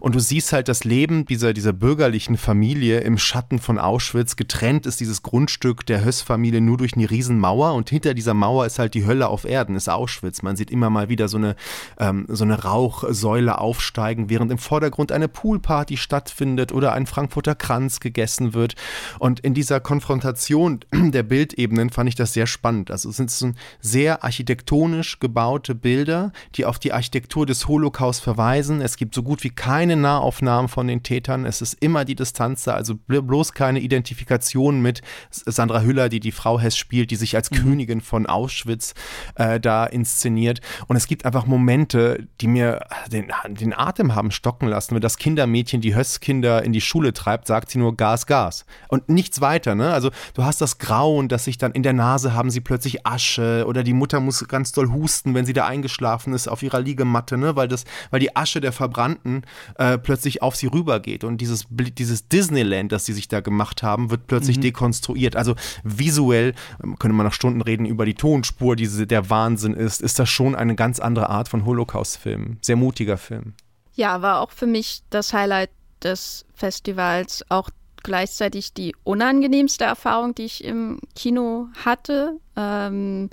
und 0.00 0.14
du 0.14 0.20
siehst 0.20 0.52
halt 0.52 0.68
das 0.68 0.84
Leben 0.84 1.24
dieser, 1.26 1.52
dieser 1.52 1.72
bürgerlichen 1.72 2.36
Familie 2.36 3.00
im 3.00 3.18
Schatten 3.18 3.58
von 3.58 3.78
Auschwitz. 3.78 4.36
Getrennt 4.36 4.86
ist 4.86 5.00
dieses 5.00 5.22
Grundstück 5.22 5.86
der 5.86 6.04
Höss-Familie 6.04 6.60
nur 6.60 6.76
durch 6.76 6.94
eine 6.94 7.10
Riesenmauer 7.10 7.74
und 7.74 7.90
hinter 7.90 8.14
dieser 8.14 8.34
Mauer 8.34 8.66
ist 8.66 8.78
halt 8.78 8.94
die 8.94 9.06
Hölle 9.06 9.28
auf 9.28 9.44
Erden, 9.44 9.76
ist 9.76 9.88
Auschwitz. 9.88 10.42
Man 10.42 10.56
sieht 10.56 10.70
immer 10.70 10.90
mal 10.90 11.08
wieder 11.08 11.28
so 11.28 11.36
eine, 11.36 11.56
ähm, 11.98 12.26
so 12.28 12.44
eine 12.44 12.62
Rauchsäule 12.62 13.58
aufsteigen, 13.58 14.30
während 14.30 14.52
im 14.52 14.58
Vordergrund 14.58 15.12
eine 15.12 15.28
Poolparty 15.28 15.96
stattfindet 15.96 16.72
oder 16.72 16.92
ein 16.92 17.06
Frankfurter 17.06 17.54
Kranz 17.54 18.00
gegessen 18.00 18.54
wird. 18.54 18.74
Und 19.18 19.40
in 19.40 19.54
dieser 19.54 19.80
Konfrontation 19.80 20.80
der 20.92 21.22
Bildebenen 21.22 21.90
fand 21.90 22.08
ich 22.08 22.14
das 22.14 22.32
sehr 22.32 22.46
spannend. 22.46 22.90
Also 22.90 23.10
es 23.10 23.16
sind 23.16 23.30
so 23.30 23.52
sehr 23.80 24.24
architektonisch 24.24 25.20
gebaute 25.20 25.74
Bilder, 25.74 26.32
die 26.54 26.64
auf 26.64 26.78
die 26.78 26.92
Architektur 26.92 27.46
des 27.46 27.68
Holocaust 27.68 28.20
verweisen. 28.20 28.80
Es 28.80 28.96
gibt 28.96 29.14
so 29.14 29.22
gut 29.22 29.44
wie 29.44 29.50
keine 29.50 29.87
keine 29.88 30.02
Nahaufnahmen 30.02 30.68
von 30.68 30.86
den 30.86 31.02
Tätern. 31.02 31.46
Es 31.46 31.62
ist 31.62 31.74
immer 31.80 32.04
die 32.04 32.14
Distanz 32.14 32.64
da, 32.64 32.74
also 32.74 32.96
bloß 33.06 33.54
keine 33.54 33.80
Identifikation 33.80 34.82
mit 34.82 35.00
Sandra 35.30 35.80
Hüller, 35.80 36.10
die 36.10 36.20
die 36.20 36.30
Frau 36.30 36.60
Hess 36.60 36.76
spielt, 36.76 37.10
die 37.10 37.16
sich 37.16 37.34
als 37.36 37.50
mhm. 37.50 37.56
Königin 37.56 38.00
von 38.02 38.26
Auschwitz 38.26 38.92
äh, 39.36 39.58
da 39.58 39.86
inszeniert. 39.86 40.60
Und 40.88 40.96
es 40.96 41.06
gibt 41.06 41.24
einfach 41.24 41.46
Momente, 41.46 42.28
die 42.42 42.48
mir 42.48 42.84
den, 43.10 43.32
den 43.48 43.72
Atem 43.72 44.14
haben 44.14 44.30
stocken 44.30 44.68
lassen. 44.68 44.94
Wenn 44.94 45.00
das 45.00 45.16
Kindermädchen 45.16 45.80
die 45.80 45.94
Höss-Kinder 45.94 46.62
in 46.62 46.74
die 46.74 46.82
Schule 46.82 47.14
treibt, 47.14 47.46
sagt 47.46 47.70
sie 47.70 47.78
nur 47.78 47.96
Gas, 47.96 48.26
Gas. 48.26 48.66
Und 48.88 49.08
nichts 49.08 49.40
weiter. 49.40 49.74
Ne? 49.74 49.90
Also 49.90 50.10
du 50.34 50.44
hast 50.44 50.60
das 50.60 50.76
Grauen, 50.76 51.28
dass 51.28 51.44
sich 51.44 51.56
dann 51.56 51.72
in 51.72 51.82
der 51.82 51.94
Nase 51.94 52.34
haben 52.34 52.50
sie 52.50 52.60
plötzlich 52.60 53.06
Asche 53.06 53.64
oder 53.66 53.82
die 53.82 53.94
Mutter 53.94 54.20
muss 54.20 54.46
ganz 54.48 54.72
doll 54.72 54.92
husten, 54.92 55.34
wenn 55.34 55.46
sie 55.46 55.54
da 55.54 55.66
eingeschlafen 55.66 56.34
ist 56.34 56.46
auf 56.46 56.62
ihrer 56.62 56.80
Liegematte, 56.80 57.38
ne? 57.38 57.56
weil, 57.56 57.68
das, 57.68 57.84
weil 58.10 58.20
die 58.20 58.36
Asche 58.36 58.60
der 58.60 58.72
Verbrannten 58.72 59.44
äh, 59.78 59.96
plötzlich 59.96 60.42
auf 60.42 60.56
sie 60.56 60.66
rübergeht. 60.66 61.24
Und 61.24 61.40
dieses, 61.40 61.66
dieses 61.70 62.28
Disneyland, 62.28 62.92
das 62.92 63.06
sie 63.06 63.12
sich 63.12 63.28
da 63.28 63.40
gemacht 63.40 63.82
haben, 63.82 64.10
wird 64.10 64.26
plötzlich 64.26 64.58
mhm. 64.58 64.62
dekonstruiert. 64.62 65.36
Also 65.36 65.54
visuell, 65.84 66.54
ähm, 66.82 66.98
könnte 66.98 67.16
man 67.16 67.24
noch 67.24 67.32
Stunden 67.32 67.62
reden 67.62 67.86
über 67.86 68.04
die 68.04 68.14
Tonspur, 68.14 68.76
die 68.76 68.88
der 69.06 69.30
Wahnsinn 69.30 69.74
ist, 69.74 70.02
ist 70.02 70.18
das 70.18 70.28
schon 70.28 70.54
eine 70.54 70.74
ganz 70.74 71.00
andere 71.00 71.30
Art 71.30 71.48
von 71.48 71.64
Holocaust-Film. 71.64 72.58
Sehr 72.60 72.76
mutiger 72.76 73.16
Film. 73.16 73.54
Ja, 73.94 74.20
war 74.20 74.40
auch 74.40 74.50
für 74.50 74.66
mich 74.66 75.02
das 75.10 75.32
Highlight 75.32 75.70
des 76.02 76.44
Festivals, 76.54 77.44
auch 77.48 77.70
gleichzeitig 78.02 78.72
die 78.72 78.94
unangenehmste 79.04 79.84
Erfahrung, 79.84 80.34
die 80.34 80.44
ich 80.44 80.64
im 80.64 81.00
Kino 81.14 81.68
hatte. 81.84 82.38
Ähm, 82.56 83.30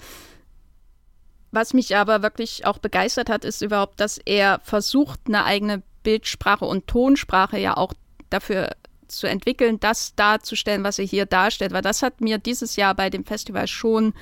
was 1.52 1.74
mich 1.74 1.96
aber 1.96 2.22
wirklich 2.22 2.66
auch 2.66 2.80
begeistert 2.80 3.30
hat, 3.30 3.46
ist 3.46 3.62
überhaupt, 3.62 4.00
dass 4.00 4.18
er 4.18 4.60
versucht, 4.64 5.22
eine 5.28 5.46
eigene 5.46 5.84
Bildsprache 6.06 6.63
und 6.63 6.88
Tonsprache 6.88 7.60
ja 7.60 7.76
auch 7.76 7.94
dafür 8.30 8.70
zu 9.08 9.28
entwickeln, 9.28 9.80
das 9.80 10.15
darzustellen, 10.15 10.84
was 10.84 11.00
er 11.00 11.06
hier 11.06 11.26
darstellt. 11.26 11.74
Weil 11.74 11.82
das 11.82 12.02
hat 12.02 12.22
mir 12.22 12.38
dieses 12.38 12.78
Jahr 12.78 12.96
bei 12.96 13.10
dem 13.10 13.26
Festival 13.26 13.68
schon 13.68 14.13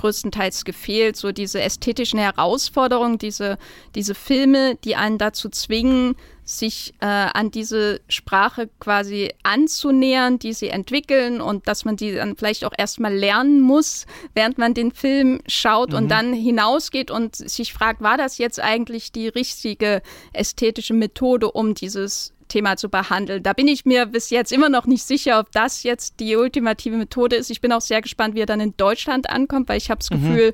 größtenteils 0.00 0.64
gefehlt. 0.64 1.16
So 1.16 1.32
diese 1.32 1.60
ästhetischen 1.60 2.18
Herausforderungen, 2.18 3.18
diese, 3.18 3.58
diese 3.94 4.14
Filme, 4.14 4.76
die 4.84 4.96
einen 4.96 5.18
dazu 5.18 5.48
zwingen, 5.48 6.16
sich 6.42 6.94
äh, 7.00 7.06
an 7.06 7.50
diese 7.50 8.00
Sprache 8.08 8.68
quasi 8.80 9.32
anzunähern, 9.44 10.38
die 10.38 10.52
sie 10.52 10.68
entwickeln 10.68 11.40
und 11.40 11.68
dass 11.68 11.84
man 11.84 11.96
die 11.96 12.12
dann 12.12 12.36
vielleicht 12.36 12.64
auch 12.64 12.72
erstmal 12.76 13.14
lernen 13.14 13.60
muss, 13.60 14.06
während 14.34 14.58
man 14.58 14.74
den 14.74 14.90
Film 14.90 15.40
schaut 15.46 15.90
mhm. 15.90 15.96
und 15.96 16.08
dann 16.08 16.32
hinausgeht 16.32 17.10
und 17.10 17.36
sich 17.36 17.72
fragt, 17.72 18.00
war 18.00 18.16
das 18.16 18.38
jetzt 18.38 18.58
eigentlich 18.58 19.12
die 19.12 19.28
richtige 19.28 20.02
ästhetische 20.32 20.94
Methode, 20.94 21.52
um 21.52 21.74
dieses 21.74 22.32
Thema 22.50 22.76
zu 22.76 22.90
behandeln. 22.90 23.42
Da 23.42 23.54
bin 23.54 23.66
ich 23.66 23.86
mir 23.86 24.04
bis 24.04 24.28
jetzt 24.28 24.52
immer 24.52 24.68
noch 24.68 24.86
nicht 24.86 25.04
sicher, 25.04 25.40
ob 25.40 25.50
das 25.52 25.82
jetzt 25.82 26.20
die 26.20 26.36
ultimative 26.36 26.96
Methode 26.96 27.36
ist. 27.36 27.50
Ich 27.50 27.62
bin 27.62 27.72
auch 27.72 27.80
sehr 27.80 28.02
gespannt, 28.02 28.34
wie 28.34 28.40
er 28.40 28.46
dann 28.46 28.60
in 28.60 28.76
Deutschland 28.76 29.30
ankommt, 29.30 29.68
weil 29.68 29.78
ich 29.78 29.90
habe 29.90 30.00
das 30.00 30.10
mhm. 30.10 30.52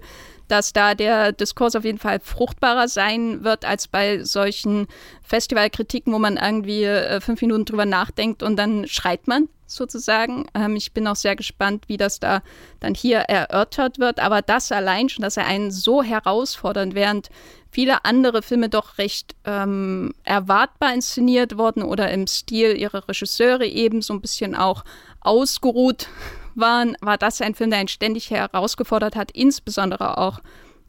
Dass 0.48 0.72
da 0.72 0.94
der 0.94 1.32
Diskurs 1.32 1.76
auf 1.76 1.84
jeden 1.84 1.98
Fall 1.98 2.20
fruchtbarer 2.20 2.88
sein 2.88 3.44
wird 3.44 3.64
als 3.64 3.88
bei 3.88 4.22
solchen 4.22 4.86
Festivalkritiken, 5.22 6.12
wo 6.12 6.18
man 6.18 6.36
irgendwie 6.36 6.84
äh, 6.84 7.20
fünf 7.20 7.40
Minuten 7.42 7.64
drüber 7.64 7.86
nachdenkt 7.86 8.42
und 8.42 8.56
dann 8.56 8.86
schreit 8.86 9.26
man 9.26 9.48
sozusagen. 9.66 10.46
Ähm, 10.54 10.76
ich 10.76 10.92
bin 10.92 11.06
auch 11.06 11.16
sehr 11.16 11.36
gespannt, 11.36 11.84
wie 11.88 11.96
das 11.96 12.20
da 12.20 12.42
dann 12.80 12.94
hier 12.94 13.18
erörtert 13.18 13.98
wird. 13.98 14.20
Aber 14.20 14.42
das 14.42 14.72
allein 14.72 15.08
schon, 15.08 15.22
dass 15.22 15.36
er 15.36 15.46
einen 15.46 15.70
so 15.70 16.02
herausfordert, 16.02 16.94
während 16.94 17.28
viele 17.70 18.04
andere 18.04 18.42
Filme 18.42 18.68
doch 18.68 18.98
recht 18.98 19.34
ähm, 19.44 20.14
erwartbar 20.24 20.94
inszeniert 20.94 21.58
wurden 21.58 21.82
oder 21.82 22.10
im 22.10 22.26
Stil 22.26 22.76
ihrer 22.76 23.08
Regisseure 23.08 23.66
eben 23.66 24.02
so 24.02 24.14
ein 24.14 24.20
bisschen 24.20 24.54
auch 24.54 24.84
ausgeruht 25.20 26.08
waren, 26.56 26.96
war 27.00 27.18
das 27.18 27.40
ein 27.40 27.54
Film, 27.54 27.70
der 27.70 27.80
ihn 27.80 27.88
ständig 27.88 28.30
herausgefordert 28.30 29.16
hat, 29.16 29.30
insbesondere 29.32 30.18
auch 30.18 30.40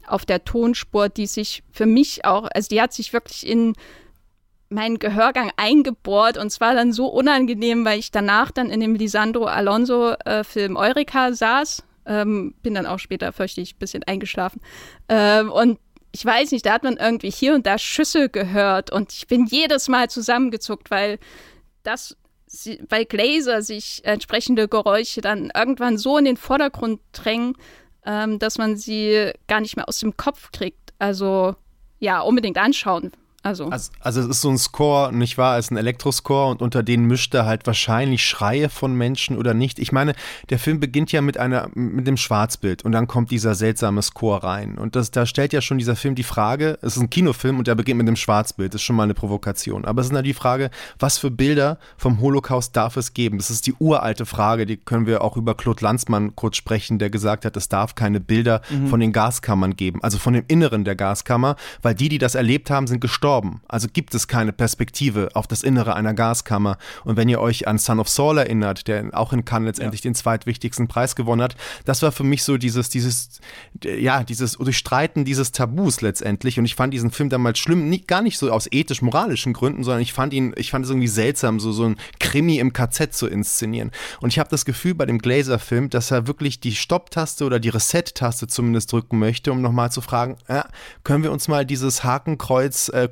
auf 0.06 0.24
der 0.24 0.44
Tonspur, 0.44 1.08
die 1.08 1.26
sich 1.26 1.62
für 1.70 1.86
mich 1.86 2.24
auch, 2.24 2.48
also 2.54 2.68
die 2.68 2.80
hat 2.80 2.92
sich 2.92 3.12
wirklich 3.12 3.46
in 3.46 3.74
meinen 4.70 4.98
Gehörgang 4.98 5.50
eingebohrt 5.56 6.36
und 6.36 6.50
zwar 6.50 6.74
dann 6.74 6.92
so 6.92 7.06
unangenehm, 7.06 7.84
weil 7.84 7.98
ich 7.98 8.10
danach 8.10 8.50
dann 8.50 8.70
in 8.70 8.80
dem 8.80 8.94
Lisandro 8.94 9.46
Alonso-Film 9.46 10.76
äh, 10.76 10.78
Eureka 10.78 11.32
saß. 11.32 11.84
Ähm, 12.06 12.54
bin 12.62 12.74
dann 12.74 12.86
auch 12.86 12.98
später 12.98 13.32
fürchte 13.32 13.60
ein 13.60 13.68
bisschen 13.78 14.02
eingeschlafen. 14.04 14.60
Ähm, 15.08 15.50
und 15.50 15.78
ich 16.12 16.24
weiß 16.24 16.52
nicht, 16.52 16.64
da 16.64 16.72
hat 16.72 16.82
man 16.82 16.96
irgendwie 16.96 17.30
hier 17.30 17.54
und 17.54 17.66
da 17.66 17.78
Schüsse 17.78 18.28
gehört 18.28 18.90
und 18.90 19.12
ich 19.12 19.26
bin 19.26 19.46
jedes 19.46 19.88
Mal 19.88 20.08
zusammengezuckt, 20.08 20.90
weil 20.90 21.18
das 21.82 22.16
sie, 22.48 22.80
weil 22.88 23.04
Glaser 23.04 23.62
sich 23.62 24.00
entsprechende 24.04 24.68
Geräusche 24.68 25.20
dann 25.20 25.50
irgendwann 25.54 25.98
so 25.98 26.18
in 26.18 26.24
den 26.24 26.36
Vordergrund 26.36 27.00
drängen, 27.12 27.56
ähm, 28.04 28.38
dass 28.38 28.58
man 28.58 28.76
sie 28.76 29.32
gar 29.46 29.60
nicht 29.60 29.76
mehr 29.76 29.88
aus 29.88 30.00
dem 30.00 30.16
Kopf 30.16 30.50
kriegt. 30.52 30.92
Also 30.98 31.54
ja, 31.98 32.20
unbedingt 32.20 32.58
anschauen. 32.58 33.12
Also. 33.42 33.68
also. 33.68 33.92
Also, 34.00 34.20
es 34.20 34.26
ist 34.26 34.40
so 34.40 34.50
ein 34.50 34.58
Score, 34.58 35.12
nicht 35.12 35.38
wahr? 35.38 35.58
Es 35.58 35.66
ist 35.66 35.70
ein 35.70 35.76
Elektroscore 35.76 36.50
und 36.50 36.60
unter 36.60 36.82
denen 36.82 37.06
mischt 37.06 37.32
er 37.34 37.46
halt 37.46 37.66
wahrscheinlich 37.66 38.24
Schreie 38.24 38.68
von 38.68 38.94
Menschen 38.94 39.36
oder 39.38 39.54
nicht. 39.54 39.78
Ich 39.78 39.92
meine, 39.92 40.14
der 40.50 40.58
Film 40.58 40.80
beginnt 40.80 41.12
ja 41.12 41.20
mit 41.20 41.38
einer, 41.38 41.68
mit 41.74 42.06
dem 42.08 42.16
Schwarzbild 42.16 42.84
und 42.84 42.92
dann 42.92 43.06
kommt 43.06 43.30
dieser 43.30 43.54
seltsame 43.54 44.02
Score 44.02 44.42
rein. 44.42 44.76
Und 44.76 44.96
das, 44.96 45.12
da 45.12 45.24
stellt 45.24 45.52
ja 45.52 45.60
schon 45.60 45.78
dieser 45.78 45.94
Film 45.94 46.16
die 46.16 46.24
Frage, 46.24 46.78
es 46.82 46.96
ist 46.96 47.02
ein 47.02 47.10
Kinofilm 47.10 47.58
und 47.58 47.68
der 47.68 47.76
beginnt 47.76 47.98
mit 47.98 48.08
dem 48.08 48.16
Schwarzbild, 48.16 48.74
das 48.74 48.80
ist 48.80 48.86
schon 48.86 48.96
mal 48.96 49.04
eine 49.04 49.14
Provokation. 49.14 49.84
Aber 49.84 50.00
es 50.00 50.08
ist 50.08 50.14
dann 50.14 50.24
die 50.24 50.34
Frage, 50.34 50.70
was 50.98 51.18
für 51.18 51.30
Bilder 51.30 51.78
vom 51.96 52.20
Holocaust 52.20 52.74
darf 52.76 52.96
es 52.96 53.14
geben? 53.14 53.38
Das 53.38 53.50
ist 53.50 53.68
die 53.68 53.74
uralte 53.78 54.26
Frage, 54.26 54.66
die 54.66 54.78
können 54.78 55.06
wir 55.06 55.22
auch 55.22 55.36
über 55.36 55.54
Claude 55.54 55.84
Lanzmann 55.84 56.34
kurz 56.34 56.56
sprechen, 56.56 56.98
der 56.98 57.08
gesagt 57.08 57.44
hat, 57.44 57.56
es 57.56 57.68
darf 57.68 57.94
keine 57.94 58.18
Bilder 58.18 58.62
mhm. 58.68 58.88
von 58.88 58.98
den 58.98 59.12
Gaskammern 59.12 59.76
geben, 59.76 60.02
also 60.02 60.18
von 60.18 60.34
dem 60.34 60.44
Inneren 60.48 60.84
der 60.84 60.96
Gaskammer, 60.96 61.54
weil 61.82 61.94
die, 61.94 62.08
die 62.08 62.18
das 62.18 62.34
erlebt 62.34 62.70
haben, 62.70 62.88
sind 62.88 63.00
gestorben 63.00 63.27
gestorben. 63.28 63.60
Also 63.68 63.88
gibt 63.92 64.14
es 64.14 64.26
keine 64.26 64.52
Perspektive 64.52 65.28
auf 65.34 65.46
das 65.46 65.62
Innere 65.62 65.94
einer 65.94 66.14
Gaskammer. 66.14 66.78
Und 67.04 67.16
wenn 67.16 67.28
ihr 67.28 67.40
euch 67.40 67.68
an 67.68 67.76
Son 67.78 68.00
of 68.00 68.08
Saul 68.08 68.38
erinnert, 68.38 68.88
der 68.88 69.10
auch 69.12 69.34
in 69.34 69.44
Cannes 69.44 69.66
letztendlich 69.66 70.02
ja. 70.02 70.10
den 70.10 70.14
zweitwichtigsten 70.14 70.88
Preis 70.88 71.14
gewonnen 71.14 71.42
hat, 71.42 71.54
das 71.84 72.00
war 72.00 72.10
für 72.10 72.24
mich 72.24 72.42
so 72.42 72.56
dieses, 72.56 72.88
dieses, 72.88 73.40
ja, 73.84 74.24
dieses 74.24 74.52
Durchstreiten 74.52 75.26
dieses 75.26 75.52
Tabus 75.52 76.00
letztendlich. 76.00 76.58
Und 76.58 76.64
ich 76.64 76.74
fand 76.74 76.94
diesen 76.94 77.10
Film 77.10 77.28
damals 77.28 77.58
schlimm, 77.58 77.90
nicht, 77.90 78.08
gar 78.08 78.22
nicht 78.22 78.38
so 78.38 78.50
aus 78.50 78.66
ethisch-moralischen 78.70 79.52
Gründen, 79.52 79.84
sondern 79.84 80.00
ich 80.00 80.14
fand 80.14 80.32
ihn, 80.32 80.54
ich 80.56 80.70
fand 80.70 80.86
es 80.86 80.90
irgendwie 80.90 81.08
seltsam, 81.08 81.60
so, 81.60 81.72
so 81.72 81.84
ein 81.84 81.96
Krimi 82.20 82.58
im 82.58 82.72
KZ 82.72 83.12
zu 83.12 83.26
inszenieren. 83.26 83.90
Und 84.20 84.32
ich 84.32 84.38
habe 84.38 84.48
das 84.48 84.64
Gefühl 84.64 84.94
bei 84.94 85.04
dem 85.04 85.18
Glazer-Film, 85.18 85.90
dass 85.90 86.10
er 86.10 86.26
wirklich 86.26 86.60
die 86.60 86.74
Stopp-Taste 86.74 87.44
oder 87.44 87.60
die 87.60 87.68
Reset-Taste 87.68 88.46
zumindest 88.46 88.90
drücken 88.90 89.18
möchte, 89.18 89.52
um 89.52 89.60
nochmal 89.60 89.92
zu 89.92 90.00
fragen, 90.00 90.38
ja, 90.48 90.66
können 91.04 91.22
wir 91.22 91.32
uns 91.32 91.46
mal 91.46 91.66
dieses 91.66 92.04
Hakenkreuz-Kostümtheater, 92.04 93.04
äh, 93.04 93.08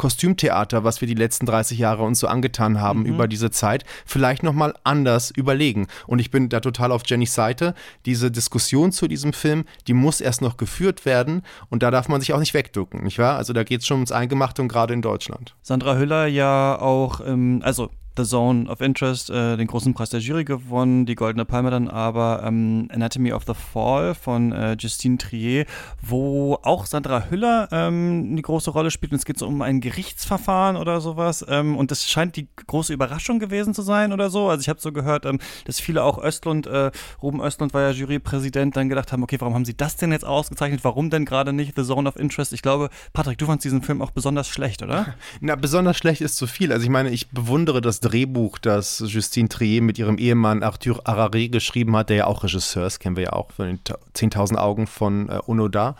was 0.84 1.00
wir 1.00 1.08
die 1.08 1.14
letzten 1.14 1.46
30 1.46 1.78
Jahre 1.78 2.02
uns 2.02 2.20
so 2.20 2.26
angetan 2.26 2.80
haben 2.80 3.00
mhm. 3.00 3.06
über 3.06 3.28
diese 3.28 3.50
Zeit, 3.50 3.84
vielleicht 4.04 4.42
nochmal 4.42 4.74
anders 4.84 5.30
überlegen. 5.30 5.86
Und 6.06 6.18
ich 6.18 6.30
bin 6.30 6.48
da 6.48 6.60
total 6.60 6.92
auf 6.92 7.02
Jennys 7.06 7.34
Seite. 7.34 7.74
Diese 8.04 8.30
Diskussion 8.30 8.92
zu 8.92 9.08
diesem 9.08 9.32
Film, 9.32 9.64
die 9.86 9.94
muss 9.94 10.20
erst 10.20 10.42
noch 10.42 10.56
geführt 10.56 11.04
werden 11.04 11.42
und 11.70 11.82
da 11.82 11.90
darf 11.90 12.08
man 12.08 12.20
sich 12.20 12.32
auch 12.32 12.40
nicht 12.40 12.54
wegducken, 12.54 13.02
nicht 13.02 13.18
wahr? 13.18 13.36
Also 13.36 13.52
da 13.52 13.64
geht 13.64 13.80
es 13.80 13.86
schon 13.86 13.96
ums 13.96 14.12
Eingemachte 14.12 14.62
und 14.62 14.68
gerade 14.68 14.94
in 14.94 15.02
Deutschland. 15.02 15.54
Sandra 15.62 15.96
Hüller 15.96 16.26
ja 16.26 16.78
auch, 16.80 17.20
ähm, 17.24 17.60
also 17.62 17.90
The 18.16 18.24
Zone 18.24 18.68
of 18.68 18.80
Interest 18.80 19.30
äh, 19.30 19.56
den 19.56 19.66
großen 19.66 19.94
Preis 19.94 20.10
der 20.10 20.20
Jury 20.20 20.44
gewonnen, 20.44 21.06
die 21.06 21.14
Goldene 21.14 21.44
Palme 21.44 21.70
dann 21.70 21.88
aber 21.88 22.42
ähm, 22.44 22.88
Anatomy 22.92 23.32
of 23.32 23.44
the 23.46 23.54
Fall 23.54 24.14
von 24.14 24.52
äh, 24.52 24.76
Justine 24.78 25.18
Trier, 25.18 25.66
wo 26.00 26.58
auch 26.62 26.86
Sandra 26.86 27.30
Hüller 27.30 27.68
ähm, 27.72 28.28
eine 28.30 28.42
große 28.42 28.70
Rolle 28.70 28.90
spielt 28.90 29.12
und 29.12 29.18
es 29.18 29.24
geht 29.24 29.38
so 29.38 29.46
um 29.46 29.62
ein 29.62 29.80
Gerichtsverfahren 29.80 30.76
oder 30.76 31.00
sowas 31.00 31.44
ähm, 31.48 31.76
und 31.76 31.90
das 31.90 32.08
scheint 32.08 32.36
die 32.36 32.48
große 32.66 32.92
Überraschung 32.92 33.38
gewesen 33.38 33.74
zu 33.74 33.82
sein 33.82 34.12
oder 34.12 34.30
so. 34.30 34.48
Also 34.48 34.62
ich 34.62 34.68
habe 34.68 34.80
so 34.80 34.92
gehört, 34.92 35.26
ähm, 35.26 35.38
dass 35.64 35.80
viele 35.80 36.02
auch 36.02 36.22
Östlund, 36.22 36.66
äh, 36.66 36.90
Ruben 37.22 37.40
Östlund 37.40 37.74
war 37.74 37.82
ja 37.82 37.90
Jurypräsident, 37.90 38.76
dann 38.76 38.88
gedacht 38.88 39.12
haben, 39.12 39.22
okay, 39.22 39.36
warum 39.40 39.54
haben 39.54 39.64
sie 39.64 39.76
das 39.76 39.96
denn 39.96 40.12
jetzt 40.12 40.24
ausgezeichnet? 40.24 40.80
Warum 40.82 41.10
denn 41.10 41.24
gerade 41.24 41.52
nicht 41.52 41.74
The 41.76 41.84
Zone 41.84 42.08
of 42.08 42.16
Interest? 42.16 42.52
Ich 42.52 42.62
glaube, 42.62 42.90
Patrick, 43.12 43.38
du 43.38 43.46
fandst 43.46 43.64
diesen 43.64 43.82
Film 43.82 44.02
auch 44.02 44.10
besonders 44.10 44.48
schlecht, 44.48 44.82
oder? 44.82 45.14
Na, 45.40 45.56
besonders 45.56 45.96
schlecht 45.96 46.20
ist 46.20 46.36
zu 46.36 46.46
viel. 46.46 46.72
Also 46.72 46.84
ich 46.84 46.90
meine, 46.90 47.10
ich 47.10 47.28
bewundere 47.30 47.80
das 47.80 48.00
Drehbuch, 48.06 48.58
das 48.58 49.02
Justine 49.04 49.48
Trier 49.48 49.82
mit 49.82 49.98
ihrem 49.98 50.18
Ehemann 50.18 50.62
Arthur 50.62 51.06
Araré 51.06 51.48
geschrieben 51.48 51.96
hat, 51.96 52.10
der 52.10 52.16
ja 52.16 52.26
auch 52.26 52.44
Regisseur 52.44 52.86
ist, 52.86 53.00
kennen 53.00 53.16
wir 53.16 53.24
ja 53.24 53.32
auch 53.32 53.50
von 53.50 53.66
den 53.66 53.80
10.000 54.14 54.56
Augen 54.56 54.86
von 54.86 55.28
äh, 55.28 55.40
Onoda. 55.46 55.96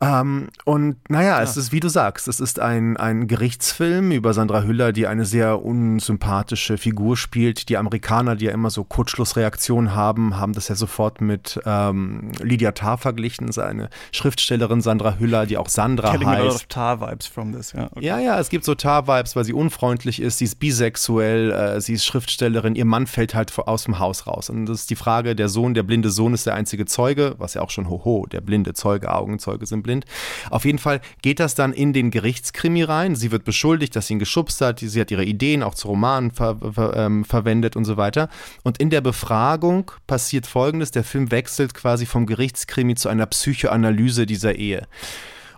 Ähm, 0.00 0.48
und 0.64 0.96
naja, 1.08 1.38
ja. 1.38 1.42
es 1.42 1.56
ist, 1.56 1.72
wie 1.72 1.80
du 1.80 1.88
sagst, 1.88 2.28
es 2.28 2.40
ist 2.40 2.60
ein, 2.60 2.96
ein 2.96 3.26
Gerichtsfilm 3.26 4.10
über 4.10 4.34
Sandra 4.34 4.62
Hüller, 4.62 4.92
die 4.92 5.06
eine 5.06 5.24
sehr 5.24 5.62
unsympathische 5.62 6.78
Figur 6.78 7.16
spielt. 7.16 7.68
Die 7.68 7.76
Amerikaner, 7.76 8.36
die 8.36 8.46
ja 8.46 8.52
immer 8.52 8.70
so 8.70 8.84
Kurzschlussreaktionen 8.84 9.94
haben, 9.94 10.38
haben 10.38 10.52
das 10.52 10.68
ja 10.68 10.74
sofort 10.74 11.20
mit 11.20 11.60
ähm, 11.64 12.32
Lydia 12.40 12.72
Tarr 12.72 12.98
verglichen, 12.98 13.52
seine 13.52 13.88
Schriftstellerin 14.12 14.80
Sandra 14.80 15.18
Hüller, 15.18 15.46
die 15.46 15.56
auch 15.56 15.68
Sandra 15.68 16.12
Getting 16.12 16.28
heißt. 16.28 16.40
A 16.40 16.44
lot 16.44 16.54
of 16.54 16.64
Tar-Vibes 16.64 17.26
from 17.26 17.52
this, 17.52 17.72
ja. 17.72 17.86
Okay. 17.90 18.04
Ja, 18.04 18.18
ja, 18.18 18.38
es 18.38 18.48
gibt 18.48 18.64
so 18.64 18.74
Tar-Vibes, 18.74 19.36
weil 19.36 19.44
sie 19.44 19.52
unfreundlich 19.52 20.20
ist, 20.20 20.38
sie 20.38 20.44
ist 20.46 20.56
bisexuell, 20.56 21.52
äh, 21.52 21.80
sie 21.80 21.94
ist 21.94 22.04
Schriftstellerin, 22.04 22.74
ihr 22.74 22.84
Mann 22.84 23.06
fällt 23.06 23.34
halt 23.34 23.56
aus 23.58 23.84
dem 23.84 23.98
Haus 23.98 24.26
raus. 24.26 24.50
Und 24.50 24.66
das 24.66 24.80
ist 24.80 24.90
die 24.90 24.96
Frage, 24.96 25.36
der 25.36 25.48
Sohn, 25.48 25.74
der 25.74 25.82
blinde 25.82 26.10
Sohn 26.10 26.34
ist 26.34 26.46
der 26.46 26.54
einzige 26.54 26.86
Zeuge, 26.86 27.34
was 27.38 27.54
ja 27.54 27.62
auch 27.62 27.70
schon 27.70 27.88
hoho, 27.88 28.26
der 28.26 28.40
blinde 28.40 28.74
Zeuge, 28.74 29.12
Augenzeuge 29.12 29.66
sind 29.66 29.83
blind. 29.84 30.04
Auf 30.50 30.64
jeden 30.64 30.78
Fall 30.78 31.00
geht 31.22 31.38
das 31.38 31.54
dann 31.54 31.72
in 31.72 31.92
den 31.92 32.10
Gerichtskrimi 32.10 32.82
rein. 32.82 33.14
Sie 33.14 33.30
wird 33.30 33.44
beschuldigt, 33.44 33.94
dass 33.94 34.08
sie 34.08 34.14
ihn 34.14 34.18
geschubst 34.18 34.60
hat. 34.60 34.80
Sie 34.80 35.00
hat 35.00 35.12
ihre 35.12 35.24
Ideen 35.24 35.62
auch 35.62 35.74
zu 35.76 35.86
Romanen 35.86 36.32
ver 36.32 36.56
ver 36.58 36.96
ähm, 36.96 37.24
verwendet 37.24 37.76
und 37.76 37.84
so 37.84 37.96
weiter. 37.96 38.28
Und 38.64 38.78
in 38.78 38.90
der 38.90 39.00
Befragung 39.00 39.92
passiert 40.08 40.46
Folgendes. 40.46 40.90
Der 40.90 41.04
Film 41.04 41.30
wechselt 41.30 41.74
quasi 41.74 42.06
vom 42.06 42.26
Gerichtskrimi 42.26 42.96
zu 42.96 43.08
einer 43.08 43.26
Psychoanalyse 43.26 44.26
dieser 44.26 44.56
Ehe. 44.56 44.88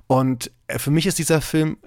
Und 0.06 0.50
äh, 0.66 0.78
für 0.78 0.90
mich 0.90 1.06
ist 1.06 1.18
dieser 1.18 1.40
Film 1.40 1.78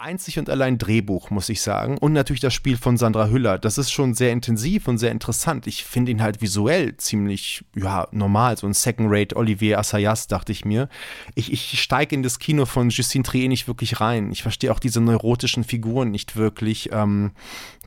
einzig 0.00 0.38
und 0.38 0.50
allein 0.50 0.78
Drehbuch, 0.78 1.30
muss 1.30 1.48
ich 1.48 1.60
sagen. 1.62 1.98
Und 1.98 2.12
natürlich 2.12 2.40
das 2.40 2.54
Spiel 2.54 2.76
von 2.76 2.96
Sandra 2.96 3.28
Hüller. 3.28 3.58
Das 3.58 3.78
ist 3.78 3.90
schon 3.90 4.14
sehr 4.14 4.32
intensiv 4.32 4.88
und 4.88 4.98
sehr 4.98 5.12
interessant. 5.12 5.66
Ich 5.66 5.84
finde 5.84 6.10
ihn 6.10 6.22
halt 6.22 6.40
visuell 6.40 6.96
ziemlich, 6.96 7.64
ja, 7.76 8.08
normal. 8.10 8.56
So 8.56 8.66
ein 8.66 8.72
Second-Rate 8.72 9.36
Olivier 9.36 9.78
Assayas, 9.78 10.26
dachte 10.26 10.52
ich 10.52 10.64
mir. 10.64 10.88
Ich, 11.34 11.52
ich 11.52 11.80
steige 11.80 12.14
in 12.14 12.22
das 12.22 12.38
Kino 12.38 12.66
von 12.66 12.90
Justine 12.90 13.24
Trier 13.24 13.48
nicht 13.48 13.68
wirklich 13.68 14.00
rein. 14.00 14.32
Ich 14.32 14.42
verstehe 14.42 14.72
auch 14.72 14.80
diese 14.80 15.00
neurotischen 15.00 15.64
Figuren 15.64 16.10
nicht 16.10 16.36
wirklich. 16.36 16.90
Ähm, 16.92 17.32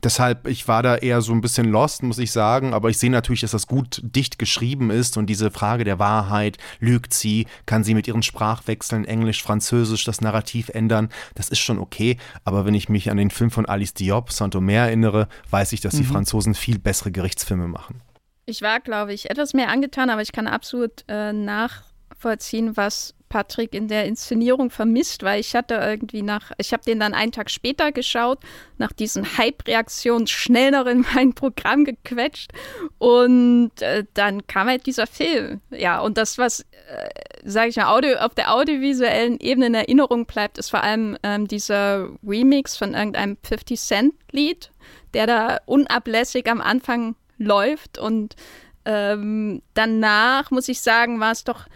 deshalb, 0.04 0.46
ich 0.46 0.68
war 0.68 0.82
da 0.82 0.96
eher 0.96 1.20
so 1.22 1.32
ein 1.32 1.40
bisschen 1.40 1.70
lost, 1.70 2.02
muss 2.02 2.18
ich 2.18 2.32
sagen. 2.32 2.74
Aber 2.74 2.90
ich 2.90 2.98
sehe 2.98 3.10
natürlich, 3.10 3.40
dass 3.40 3.52
das 3.52 3.66
gut 3.66 4.00
dicht 4.02 4.38
geschrieben 4.38 4.90
ist 4.90 5.16
und 5.16 5.26
diese 5.26 5.50
Frage 5.50 5.84
der 5.84 5.98
Wahrheit, 5.98 6.58
lügt 6.80 7.14
sie, 7.14 7.46
kann 7.66 7.84
sie 7.84 7.94
mit 7.94 8.06
ihren 8.08 8.22
Sprachwechseln 8.22 9.04
Englisch, 9.04 9.42
Französisch 9.42 10.04
das 10.04 10.20
Narrativ 10.20 10.68
ändern, 10.68 11.08
das 11.34 11.48
ist 11.48 11.60
schon 11.60 11.78
okay 11.78 12.18
aber 12.44 12.64
wenn 12.64 12.74
ich 12.74 12.88
mich 12.88 13.10
an 13.10 13.16
den 13.16 13.30
Film 13.30 13.50
von 13.50 13.66
Alice 13.66 13.94
Diop, 13.94 14.30
Saint-Omer 14.30 14.72
erinnere, 14.72 15.28
weiß 15.50 15.72
ich, 15.72 15.80
dass 15.80 15.94
mhm. 15.94 15.98
die 15.98 16.04
Franzosen 16.04 16.54
viel 16.54 16.78
bessere 16.78 17.12
Gerichtsfilme 17.12 17.68
machen. 17.68 18.00
Ich 18.46 18.62
war, 18.62 18.80
glaube 18.80 19.14
ich, 19.14 19.30
etwas 19.30 19.54
mehr 19.54 19.68
angetan, 19.68 20.10
aber 20.10 20.20
ich 20.20 20.32
kann 20.32 20.46
absolut 20.46 21.04
äh, 21.08 21.32
nachvollziehen, 21.32 22.76
was 22.76 23.14
Patrick 23.34 23.74
in 23.74 23.88
der 23.88 24.04
Inszenierung 24.04 24.70
vermisst, 24.70 25.24
weil 25.24 25.40
ich 25.40 25.56
hatte 25.56 25.74
irgendwie 25.74 26.22
nach, 26.22 26.52
ich 26.56 26.72
habe 26.72 26.84
den 26.84 27.00
dann 27.00 27.14
einen 27.14 27.32
Tag 27.32 27.50
später 27.50 27.90
geschaut, 27.90 28.38
nach 28.78 28.92
diesen 28.92 29.36
Hype-Reaktionen 29.38 30.28
schnell 30.28 30.70
noch 30.70 30.86
in 30.86 31.04
mein 31.16 31.34
Programm 31.34 31.84
gequetscht 31.84 32.52
und 32.98 33.72
äh, 33.80 34.04
dann 34.14 34.46
kam 34.46 34.68
halt 34.68 34.86
dieser 34.86 35.08
Film. 35.08 35.60
Ja, 35.70 35.98
und 35.98 36.16
das, 36.16 36.38
was, 36.38 36.60
äh, 36.60 37.08
sage 37.42 37.70
ich 37.70 37.76
mal, 37.76 37.92
Audio, 37.92 38.18
auf 38.18 38.36
der 38.36 38.54
audiovisuellen 38.54 39.40
Ebene 39.40 39.66
in 39.66 39.74
Erinnerung 39.74 40.26
bleibt, 40.26 40.56
ist 40.58 40.70
vor 40.70 40.84
allem 40.84 41.18
ähm, 41.24 41.48
dieser 41.48 42.10
Remix 42.24 42.76
von 42.76 42.94
irgendeinem 42.94 43.36
50-Cent-Lied, 43.44 44.70
der 45.12 45.26
da 45.26 45.58
unablässig 45.66 46.48
am 46.48 46.60
Anfang 46.60 47.16
läuft 47.38 47.98
und 47.98 48.36
ähm, 48.84 49.60
danach, 49.74 50.52
muss 50.52 50.68
ich 50.68 50.80
sagen, 50.82 51.18
war 51.18 51.32
es 51.32 51.42
doch 51.42 51.66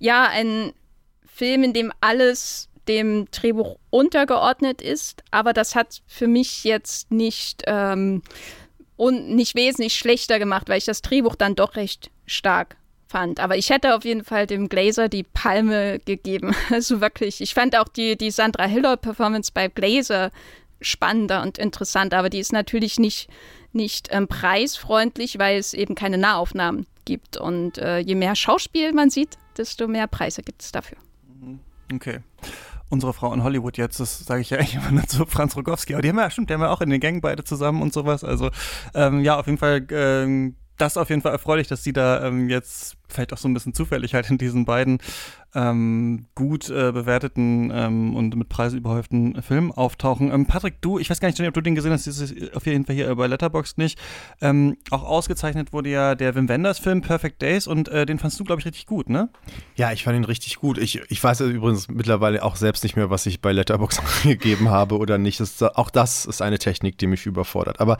ja 0.00 0.26
ein 0.26 0.72
Film, 1.36 1.64
in 1.64 1.72
dem 1.74 1.92
alles 2.00 2.68
dem 2.88 3.26
Drehbuch 3.30 3.76
untergeordnet 3.90 4.80
ist, 4.80 5.22
aber 5.30 5.52
das 5.52 5.74
hat 5.74 6.02
für 6.06 6.28
mich 6.28 6.64
jetzt 6.64 7.10
nicht 7.10 7.62
ähm, 7.66 8.22
und 8.96 9.34
nicht 9.34 9.54
wesentlich 9.54 9.94
schlechter 9.94 10.38
gemacht, 10.38 10.68
weil 10.68 10.78
ich 10.78 10.86
das 10.86 11.02
Drehbuch 11.02 11.34
dann 11.34 11.54
doch 11.54 11.76
recht 11.76 12.10
stark 12.24 12.76
fand. 13.08 13.40
Aber 13.40 13.56
ich 13.56 13.70
hätte 13.70 13.94
auf 13.94 14.04
jeden 14.04 14.24
Fall 14.24 14.46
dem 14.46 14.68
Glazer 14.68 15.08
die 15.08 15.24
Palme 15.24 15.98
gegeben. 16.00 16.54
Also 16.70 17.00
wirklich, 17.00 17.40
ich 17.40 17.52
fand 17.52 17.76
auch 17.76 17.88
die, 17.88 18.16
die 18.16 18.30
Sandra 18.30 18.64
Hiller-Performance 18.64 19.50
bei 19.52 19.68
Glazer 19.68 20.30
spannender 20.80 21.42
und 21.42 21.58
interessanter, 21.58 22.18
aber 22.18 22.30
die 22.30 22.38
ist 22.38 22.52
natürlich 22.52 22.98
nicht, 22.98 23.28
nicht 23.72 24.08
ähm, 24.10 24.28
preisfreundlich, 24.28 25.38
weil 25.38 25.58
es 25.58 25.74
eben 25.74 25.94
keine 25.94 26.18
Nahaufnahmen 26.18 26.86
gibt. 27.04 27.36
Und 27.36 27.78
äh, 27.78 27.98
je 27.98 28.14
mehr 28.14 28.36
Schauspiel 28.36 28.92
man 28.92 29.10
sieht, 29.10 29.36
desto 29.56 29.86
mehr 29.86 30.06
Preise 30.06 30.42
gibt 30.42 30.62
es 30.62 30.72
dafür. 30.72 30.98
Okay. 31.92 32.20
Unsere 32.88 33.12
Frau 33.12 33.32
in 33.34 33.42
Hollywood 33.42 33.78
jetzt, 33.78 33.98
das 33.98 34.20
sage 34.20 34.40
ich 34.40 34.50
ja 34.50 34.58
eigentlich 34.60 34.76
immer 34.76 34.92
nur 34.92 35.06
zu 35.06 35.26
Franz 35.26 35.56
Rogowski, 35.56 35.94
aber 35.94 36.02
die 36.02 36.08
haben 36.08 36.18
ja, 36.18 36.30
stimmt, 36.30 36.50
die 36.50 36.54
haben 36.54 36.62
ja 36.62 36.70
auch 36.70 36.80
in 36.80 36.90
den 36.90 37.00
Gang 37.00 37.20
beide 37.20 37.44
zusammen 37.44 37.82
und 37.82 37.92
sowas. 37.92 38.24
Also 38.24 38.50
ähm, 38.94 39.22
ja, 39.22 39.38
auf 39.38 39.46
jeden 39.46 39.58
Fall 39.58 39.86
ähm, 39.90 40.56
das 40.76 40.96
auf 40.96 41.08
jeden 41.08 41.22
Fall 41.22 41.32
erfreulich, 41.32 41.68
dass 41.68 41.82
sie 41.82 41.92
da 41.92 42.24
ähm, 42.26 42.48
jetzt 42.48 42.96
vielleicht 43.08 43.32
auch 43.32 43.38
so 43.38 43.48
ein 43.48 43.54
bisschen 43.54 43.74
zufällig 43.74 44.14
halt 44.14 44.30
in 44.30 44.38
diesen 44.38 44.64
beiden 44.64 44.98
ähm, 45.56 46.26
gut 46.34 46.68
äh, 46.68 46.92
bewerteten 46.92 47.72
ähm, 47.74 48.14
und 48.14 48.36
mit 48.36 48.48
Preisen 48.48 48.78
überhäuften 48.78 49.40
Filmen 49.42 49.72
auftauchen. 49.72 50.30
Ähm, 50.30 50.46
Patrick, 50.46 50.82
du, 50.82 50.98
ich 50.98 51.08
weiß 51.08 51.18
gar 51.18 51.28
nicht, 51.28 51.40
ob 51.40 51.54
du 51.54 51.60
den 51.62 51.74
gesehen 51.74 51.92
hast, 51.92 52.06
das 52.06 52.18
ist 52.18 52.54
auf 52.54 52.66
jeden 52.66 52.84
Fall 52.84 52.94
hier 52.94 53.14
bei 53.14 53.26
Letterboxd 53.26 53.78
nicht. 53.78 53.98
Ähm, 54.42 54.76
auch 54.90 55.02
ausgezeichnet 55.02 55.72
wurde 55.72 55.88
ja 55.88 56.14
der 56.14 56.34
Wim 56.34 56.48
Wenders 56.48 56.78
Film 56.78 57.00
Perfect 57.00 57.40
Days 57.40 57.66
und 57.66 57.88
äh, 57.88 58.04
den 58.04 58.18
fandst 58.18 58.38
du, 58.38 58.44
glaube 58.44 58.60
ich, 58.60 58.66
richtig 58.66 58.86
gut, 58.86 59.08
ne? 59.08 59.30
Ja, 59.76 59.92
ich 59.92 60.04
fand 60.04 60.16
ihn 60.16 60.24
richtig 60.24 60.56
gut. 60.56 60.76
Ich, 60.76 61.00
ich 61.08 61.24
weiß 61.24 61.40
übrigens 61.40 61.88
mittlerweile 61.88 62.42
auch 62.42 62.56
selbst 62.56 62.82
nicht 62.84 62.96
mehr, 62.96 63.08
was 63.08 63.24
ich 63.24 63.40
bei 63.40 63.52
Letterboxd 63.52 64.02
gegeben 64.24 64.68
habe 64.68 64.98
oder 64.98 65.16
nicht. 65.16 65.40
Das, 65.40 65.62
auch 65.62 65.88
das 65.88 66.26
ist 66.26 66.42
eine 66.42 66.58
Technik, 66.58 66.98
die 66.98 67.06
mich 67.06 67.24
überfordert. 67.24 67.80
Aber 67.80 67.96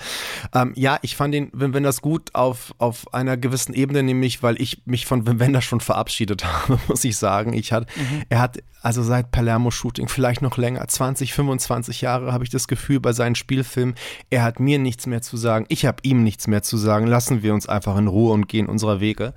ähm, 0.54 0.72
ja, 0.76 0.98
ich 1.00 1.16
fand 1.16 1.32
den 1.32 1.50
Wim 1.54 1.72
Wenders 1.72 2.02
gut 2.02 2.34
auf, 2.34 2.74
auf 2.76 3.14
einer 3.14 3.38
gewissen 3.38 3.72
Ebene, 3.72 4.02
nämlich 4.02 4.42
weil 4.42 4.60
ich 4.60 4.82
mich 4.84 4.95
mich 4.96 5.06
von 5.06 5.26
Wim 5.26 5.38
Wenders 5.40 5.64
schon 5.64 5.80
verabschiedet 5.80 6.44
habe, 6.44 6.78
muss 6.88 7.04
ich 7.04 7.16
sagen. 7.16 7.52
Ich 7.52 7.72
hat, 7.72 7.86
mhm. 7.96 8.22
Er 8.30 8.40
hat 8.40 8.58
also 8.86 9.02
seit 9.02 9.32
Palermo-Shooting, 9.32 10.06
vielleicht 10.06 10.42
noch 10.42 10.58
länger, 10.58 10.86
20, 10.86 11.34
25 11.34 12.02
Jahre, 12.02 12.32
habe 12.32 12.44
ich 12.44 12.50
das 12.50 12.68
Gefühl 12.68 13.00
bei 13.00 13.12
seinen 13.12 13.34
Spielfilmen, 13.34 13.96
er 14.30 14.44
hat 14.44 14.60
mir 14.60 14.78
nichts 14.78 15.06
mehr 15.06 15.22
zu 15.22 15.36
sagen, 15.36 15.66
ich 15.68 15.86
habe 15.86 15.96
ihm 16.02 16.22
nichts 16.22 16.46
mehr 16.46 16.62
zu 16.62 16.76
sagen. 16.76 17.08
Lassen 17.08 17.42
wir 17.42 17.52
uns 17.52 17.68
einfach 17.68 17.96
in 17.96 18.06
Ruhe 18.06 18.32
und 18.32 18.48
gehen 18.48 18.66
unserer 18.66 19.00
Wege. 19.00 19.34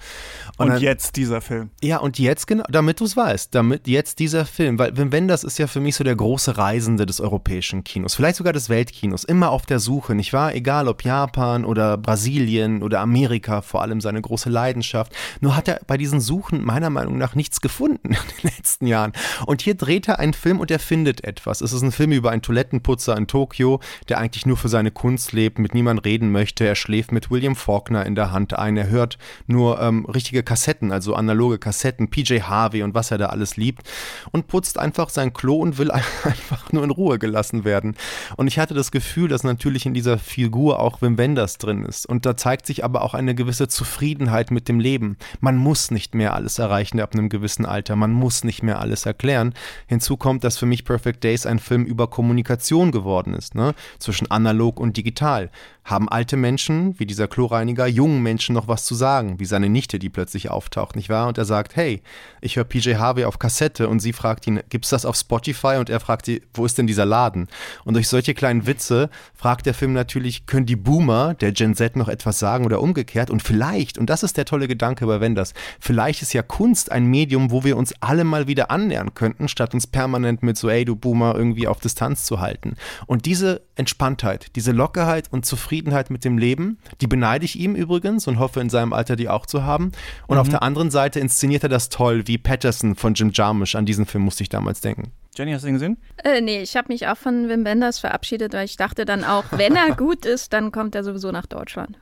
Und, 0.57 0.67
und 0.67 0.73
dann, 0.73 0.81
jetzt 0.83 1.15
dieser 1.15 1.41
Film. 1.41 1.71
Ja, 1.81 1.97
und 1.97 2.19
jetzt 2.19 2.45
genau, 2.45 2.63
damit 2.69 2.99
du 2.99 3.05
es 3.05 3.17
weißt, 3.17 3.55
damit 3.55 3.87
jetzt 3.87 4.19
dieser 4.19 4.45
Film, 4.45 4.77
weil 4.77 4.95
Wim 4.95 5.11
Wenders 5.11 5.43
ist 5.43 5.57
ja 5.57 5.65
für 5.65 5.79
mich 5.79 5.95
so 5.95 6.03
der 6.03 6.15
große 6.15 6.57
Reisende 6.59 7.07
des 7.07 7.19
europäischen 7.19 7.83
Kinos, 7.83 8.13
vielleicht 8.13 8.35
sogar 8.35 8.53
des 8.53 8.69
Weltkinos, 8.69 9.23
immer 9.23 9.49
auf 9.49 9.65
der 9.65 9.79
Suche, 9.79 10.13
nicht 10.13 10.31
wahr? 10.31 10.53
Egal 10.53 10.87
ob 10.87 11.03
Japan 11.03 11.65
oder 11.65 11.97
Brasilien 11.97 12.83
oder 12.83 12.99
Amerika, 12.99 13.63
vor 13.63 13.81
allem 13.81 13.99
seine 13.99 14.21
große 14.21 14.51
Leidenschaft. 14.51 15.11
Nur 15.49 15.55
hat 15.55 15.67
er 15.67 15.81
bei 15.87 15.97
diesen 15.97 16.21
Suchen 16.21 16.63
meiner 16.63 16.91
Meinung 16.91 17.17
nach 17.17 17.33
nichts 17.33 17.59
gefunden 17.59 17.99
in 18.09 18.11
den 18.13 18.51
letzten 18.55 18.85
Jahren. 18.85 19.13
Und 19.47 19.63
hier 19.63 19.73
dreht 19.73 20.07
er 20.07 20.19
einen 20.19 20.33
Film 20.33 20.59
und 20.59 20.69
er 20.69 20.77
findet 20.77 21.23
etwas. 21.23 21.61
Es 21.61 21.73
ist 21.73 21.81
ein 21.81 21.91
Film 21.91 22.11
über 22.11 22.29
einen 22.29 22.43
Toilettenputzer 22.43 23.17
in 23.17 23.25
Tokio, 23.25 23.79
der 24.09 24.19
eigentlich 24.19 24.45
nur 24.45 24.57
für 24.57 24.69
seine 24.69 24.91
Kunst 24.91 25.33
lebt, 25.33 25.57
mit 25.57 25.73
niemand 25.73 26.05
reden 26.05 26.31
möchte. 26.31 26.67
Er 26.67 26.75
schläft 26.75 27.11
mit 27.11 27.31
William 27.31 27.55
Faulkner 27.55 28.05
in 28.05 28.13
der 28.13 28.31
Hand 28.31 28.53
ein. 28.53 28.77
Er 28.77 28.91
hört 28.91 29.17
nur 29.47 29.81
ähm, 29.81 30.05
richtige 30.05 30.43
Kassetten, 30.43 30.91
also 30.91 31.15
analoge 31.15 31.57
Kassetten, 31.57 32.11
PJ 32.11 32.41
Harvey 32.41 32.83
und 32.83 32.93
was 32.93 33.09
er 33.09 33.17
da 33.17 33.29
alles 33.29 33.57
liebt 33.57 33.89
und 34.31 34.45
putzt 34.45 34.77
einfach 34.77 35.09
sein 35.09 35.33
Klo 35.33 35.55
und 35.55 35.79
will 35.79 35.89
einfach 36.23 36.71
nur 36.71 36.83
in 36.83 36.91
Ruhe 36.91 37.17
gelassen 37.17 37.63
werden. 37.63 37.95
Und 38.37 38.45
ich 38.45 38.59
hatte 38.59 38.75
das 38.75 38.91
Gefühl, 38.91 39.27
dass 39.29 39.43
natürlich 39.43 39.87
in 39.87 39.95
dieser 39.95 40.19
Figur 40.19 40.77
auch 40.77 41.01
Wim 41.01 41.17
Wenders 41.17 41.57
drin 41.57 41.85
ist. 41.85 42.05
Und 42.05 42.27
da 42.27 42.37
zeigt 42.37 42.67
sich 42.67 42.83
aber 42.83 43.01
auch 43.01 43.15
eine 43.15 43.33
gewisse 43.33 43.67
Zufriedenheit 43.67 44.51
mit 44.51 44.69
dem 44.69 44.79
Leben. 44.79 45.17
Man 45.39 45.57
muss 45.57 45.91
nicht 45.91 46.15
mehr 46.15 46.33
alles 46.33 46.59
erreichen 46.59 46.99
ab 46.99 47.13
einem 47.13 47.29
gewissen 47.29 47.65
Alter. 47.65 47.95
Man 47.95 48.11
muss 48.11 48.43
nicht 48.43 48.63
mehr 48.63 48.79
alles 48.79 49.05
erklären. 49.05 49.53
Hinzu 49.87 50.17
kommt, 50.17 50.43
dass 50.43 50.57
für 50.57 50.65
mich 50.65 50.85
Perfect 50.85 51.23
Days 51.23 51.45
ein 51.45 51.59
Film 51.59 51.85
über 51.85 52.07
Kommunikation 52.07 52.91
geworden 52.91 53.33
ist, 53.33 53.55
ne? 53.55 53.73
zwischen 53.99 54.29
analog 54.29 54.79
und 54.79 54.97
digital. 54.97 55.49
Haben 55.83 56.09
alte 56.09 56.37
Menschen, 56.37 56.99
wie 56.99 57.05
dieser 57.05 57.27
Kloreiniger, 57.27 57.87
jungen 57.87 58.21
Menschen 58.21 58.53
noch 58.53 58.67
was 58.67 58.85
zu 58.85 58.93
sagen, 58.93 59.39
wie 59.39 59.45
seine 59.45 59.69
Nichte, 59.69 59.97
die 59.97 60.09
plötzlich 60.09 60.51
auftaucht, 60.51 60.95
nicht 60.95 61.09
wahr? 61.09 61.27
Und 61.27 61.37
er 61.37 61.45
sagt, 61.45 61.75
hey, 61.75 62.01
ich 62.41 62.57
höre 62.57 62.63
PJ 62.63 62.95
Harvey 62.95 63.25
auf 63.25 63.39
Kassette 63.39 63.87
und 63.87 63.99
sie 63.99 64.13
fragt 64.13 64.45
ihn, 64.45 64.61
gibt's 64.69 64.89
das 64.89 65.05
auf 65.05 65.15
Spotify? 65.15 65.77
Und 65.79 65.89
er 65.89 65.99
fragt 65.99 66.25
sie, 66.25 66.43
wo 66.53 66.65
ist 66.65 66.77
denn 66.77 66.85
dieser 66.85 67.05
Laden? 67.05 67.47
Und 67.85 67.95
durch 67.95 68.07
solche 68.07 68.33
kleinen 68.35 68.67
Witze 68.67 69.09
fragt 69.33 69.65
der 69.65 69.73
Film 69.73 69.93
natürlich, 69.93 70.45
können 70.45 70.65
die 70.65 70.75
Boomer 70.75 71.33
der 71.33 71.53
Gen 71.53 71.75
Z 71.75 71.95
noch 71.95 72.09
etwas 72.09 72.37
sagen 72.37 72.65
oder 72.65 72.81
umgekehrt? 72.81 73.31
Und 73.31 73.41
vielleicht, 73.41 73.97
und 73.97 74.09
das 74.09 74.21
ist 74.21 74.37
der 74.37 74.45
tolle 74.45 74.67
Gedanke 74.67 75.07
bei 75.07 75.21
Wenders, 75.29 75.53
vielleicht 75.79 76.21
ist 76.21 76.33
ja 76.33 76.41
Kunst 76.41 76.91
ein 76.91 77.05
Medium, 77.05 77.51
wo 77.51 77.63
wir 77.63 77.77
uns 77.77 77.93
alle 77.99 78.23
mal 78.23 78.47
wieder 78.47 78.71
annähern 78.71 79.13
könnten, 79.13 79.47
statt 79.47 79.73
uns 79.73 79.87
permanent 79.87 80.43
mit 80.43 80.57
so, 80.57 80.69
ey, 80.69 80.85
du 80.85 80.95
Boomer, 80.95 81.35
irgendwie 81.35 81.67
auf 81.67 81.79
Distanz 81.79 82.25
zu 82.25 82.39
halten. 82.39 82.75
Und 83.05 83.25
diese 83.25 83.61
Entspanntheit, 83.75 84.55
diese 84.55 84.71
Lockerheit 84.71 85.31
und 85.31 85.45
Zufriedenheit 85.45 86.09
mit 86.09 86.25
dem 86.25 86.37
Leben, 86.37 86.79
die 87.01 87.07
beneide 87.07 87.45
ich 87.45 87.59
ihm 87.59 87.75
übrigens 87.75 88.27
und 88.27 88.39
hoffe 88.39 88.59
in 88.59 88.69
seinem 88.69 88.93
Alter 88.93 89.15
die 89.15 89.29
auch 89.29 89.45
zu 89.45 89.63
haben. 89.63 89.91
Und 90.27 90.35
mhm. 90.35 90.41
auf 90.41 90.49
der 90.49 90.63
anderen 90.63 90.91
Seite 90.91 91.19
inszeniert 91.19 91.63
er 91.63 91.69
das 91.69 91.89
toll, 91.89 92.27
wie 92.27 92.37
Patterson 92.37 92.95
von 92.95 93.13
Jim 93.13 93.31
Jarmusch. 93.33 93.75
An 93.75 93.85
diesen 93.85 94.05
Film 94.05 94.23
musste 94.23 94.43
ich 94.43 94.49
damals 94.49 94.81
denken. 94.81 95.11
Jenny, 95.35 95.53
hast 95.53 95.63
du 95.63 95.67
ihn 95.67 95.75
gesehen? 95.75 95.97
Äh, 96.23 96.41
nee, 96.41 96.61
ich 96.61 96.75
habe 96.75 96.91
mich 96.91 97.07
auch 97.07 97.17
von 97.17 97.47
Wim 97.47 97.63
Wenders 97.63 97.99
verabschiedet, 97.99 98.53
weil 98.53 98.65
ich 98.65 98.75
dachte 98.75 99.05
dann 99.05 99.23
auch, 99.23 99.45
wenn 99.51 99.75
er 99.75 99.95
gut 99.95 100.25
ist, 100.25 100.51
dann 100.51 100.71
kommt 100.71 100.95
er 100.95 101.03
sowieso 101.03 101.31
nach 101.31 101.45
Deutschland. 101.45 101.97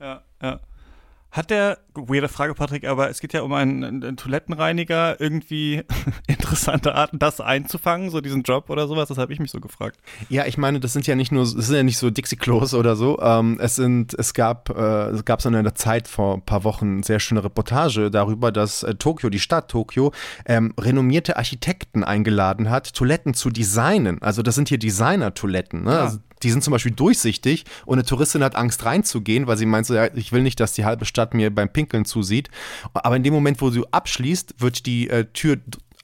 Ja, 0.00 0.22
ja. 0.42 0.60
Hat 1.34 1.50
der, 1.50 1.78
weirde 1.94 2.28
Frage, 2.28 2.54
Patrick, 2.54 2.86
aber 2.86 3.10
es 3.10 3.18
geht 3.18 3.32
ja 3.32 3.42
um 3.42 3.52
einen, 3.52 3.82
einen, 3.82 4.16
Toilettenreiniger, 4.16 5.20
irgendwie 5.20 5.82
interessante 6.28 6.94
Arten, 6.94 7.18
das 7.18 7.40
einzufangen, 7.40 8.10
so 8.10 8.20
diesen 8.20 8.44
Job 8.44 8.70
oder 8.70 8.86
sowas? 8.86 9.08
Das 9.08 9.18
habe 9.18 9.32
ich 9.32 9.40
mich 9.40 9.50
so 9.50 9.58
gefragt. 9.58 9.98
Ja, 10.28 10.46
ich 10.46 10.58
meine, 10.58 10.78
das 10.78 10.92
sind 10.92 11.08
ja 11.08 11.16
nicht 11.16 11.32
nur, 11.32 11.42
es 11.42 11.50
sind 11.50 11.74
ja 11.74 11.82
nicht 11.82 11.98
so 11.98 12.08
Dixie-Klos 12.08 12.72
oder 12.72 12.94
so. 12.94 13.18
Ähm, 13.20 13.58
es 13.60 13.74
sind, 13.74 14.14
es 14.14 14.32
gab, 14.32 14.70
äh, 14.70 15.08
es 15.08 15.24
gab 15.24 15.42
so 15.42 15.48
in 15.48 15.60
der 15.60 15.74
Zeit 15.74 16.06
vor 16.06 16.34
ein 16.34 16.42
paar 16.42 16.62
Wochen 16.62 17.02
sehr 17.02 17.18
schöne 17.18 17.42
Reportage 17.42 18.12
darüber, 18.12 18.52
dass 18.52 18.84
äh, 18.84 18.94
Tokio, 18.94 19.28
die 19.28 19.40
Stadt 19.40 19.68
Tokio, 19.68 20.12
ähm, 20.46 20.72
renommierte 20.78 21.36
Architekten 21.36 22.04
eingeladen 22.04 22.70
hat, 22.70 22.94
Toiletten 22.94 23.34
zu 23.34 23.50
designen. 23.50 24.22
Also 24.22 24.42
das 24.42 24.54
sind 24.54 24.68
hier 24.68 24.78
Designer-Toiletten. 24.78 25.82
Ne? 25.82 25.90
Ja. 25.90 26.02
Also 26.02 26.18
die 26.44 26.50
sind 26.50 26.62
zum 26.62 26.72
Beispiel 26.72 26.92
durchsichtig 26.92 27.64
und 27.86 27.94
eine 27.94 28.04
Touristin 28.04 28.44
hat 28.44 28.54
Angst 28.54 28.84
reinzugehen, 28.84 29.46
weil 29.46 29.56
sie 29.56 29.66
meint 29.66 29.86
so, 29.86 29.94
ja, 29.94 30.08
ich 30.14 30.30
will 30.30 30.42
nicht, 30.42 30.60
dass 30.60 30.72
die 30.74 30.84
halbe 30.84 31.06
Stadt 31.06 31.34
mir 31.34 31.52
beim 31.52 31.70
Pinkeln 31.70 32.04
zusieht. 32.04 32.50
Aber 32.92 33.16
in 33.16 33.22
dem 33.22 33.34
Moment, 33.34 33.60
wo 33.60 33.70
du 33.70 33.84
abschließt, 33.90 34.56
wird 34.58 34.86
die 34.86 35.08
äh, 35.08 35.24
Tür, 35.32 35.56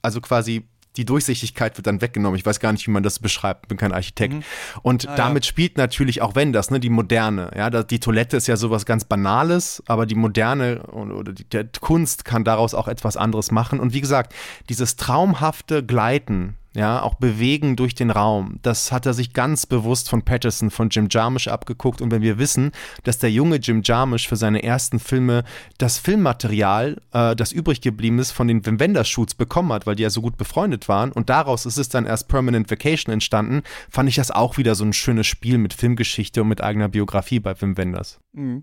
also 0.02 0.20
quasi 0.20 0.64
die 0.96 1.04
Durchsichtigkeit 1.04 1.76
wird 1.76 1.86
dann 1.86 2.00
weggenommen. 2.00 2.36
Ich 2.36 2.44
weiß 2.44 2.58
gar 2.58 2.72
nicht, 2.72 2.86
wie 2.86 2.90
man 2.90 3.02
das 3.02 3.20
beschreibt, 3.20 3.68
bin 3.68 3.78
kein 3.78 3.92
Architekt. 3.92 4.34
Mhm. 4.34 4.42
Und 4.82 5.08
ah, 5.08 5.14
damit 5.14 5.44
ja. 5.44 5.48
spielt 5.48 5.78
natürlich 5.78 6.20
auch 6.20 6.34
wenn 6.34 6.52
das, 6.52 6.70
ne, 6.70 6.80
die 6.80 6.90
Moderne. 6.90 7.50
Ja, 7.56 7.70
die 7.70 8.00
Toilette 8.00 8.36
ist 8.36 8.48
ja 8.48 8.56
sowas 8.56 8.86
ganz 8.86 9.04
Banales, 9.04 9.82
aber 9.86 10.06
die 10.06 10.16
Moderne 10.16 10.82
oder 10.86 11.32
die, 11.32 11.44
die 11.44 11.68
Kunst 11.80 12.24
kann 12.24 12.44
daraus 12.44 12.74
auch 12.74 12.88
etwas 12.88 13.16
anderes 13.16 13.50
machen. 13.50 13.78
Und 13.78 13.92
wie 13.92 14.00
gesagt, 14.00 14.34
dieses 14.68 14.96
traumhafte 14.96 15.84
Gleiten 15.84 16.56
ja, 16.74 17.02
auch 17.02 17.14
bewegen 17.14 17.74
durch 17.74 17.94
den 17.94 18.10
Raum. 18.10 18.58
Das 18.62 18.92
hat 18.92 19.04
er 19.04 19.12
sich 19.12 19.32
ganz 19.32 19.66
bewusst 19.66 20.08
von 20.08 20.22
Patterson, 20.22 20.70
von 20.70 20.88
Jim 20.88 21.08
Jarmusch 21.10 21.48
abgeguckt. 21.48 22.00
Und 22.00 22.12
wenn 22.12 22.22
wir 22.22 22.38
wissen, 22.38 22.70
dass 23.02 23.18
der 23.18 23.30
junge 23.30 23.56
Jim 23.56 23.82
Jarmusch 23.84 24.28
für 24.28 24.36
seine 24.36 24.62
ersten 24.62 25.00
Filme 25.00 25.42
das 25.78 25.98
Filmmaterial, 25.98 27.00
äh, 27.12 27.34
das 27.34 27.50
übrig 27.50 27.80
geblieben 27.80 28.20
ist, 28.20 28.30
von 28.30 28.46
den 28.46 28.64
Wim 28.64 28.78
Wenders 28.78 29.08
Shoots 29.08 29.34
bekommen 29.34 29.72
hat, 29.72 29.86
weil 29.86 29.96
die 29.96 30.04
ja 30.04 30.10
so 30.10 30.22
gut 30.22 30.36
befreundet 30.36 30.88
waren 30.88 31.10
und 31.10 31.28
daraus 31.28 31.66
ist 31.66 31.76
es 31.76 31.88
dann 31.88 32.06
erst 32.06 32.28
Permanent 32.28 32.70
Vacation 32.70 33.12
entstanden, 33.12 33.62
fand 33.88 34.08
ich 34.08 34.14
das 34.14 34.30
auch 34.30 34.56
wieder 34.56 34.74
so 34.74 34.84
ein 34.84 34.92
schönes 34.92 35.26
Spiel 35.26 35.58
mit 35.58 35.74
Filmgeschichte 35.74 36.42
und 36.42 36.48
mit 36.48 36.60
eigener 36.60 36.88
Biografie 36.88 37.40
bei 37.40 37.60
Wim 37.60 37.76
Wenders. 37.76 38.20
Mhm. 38.32 38.62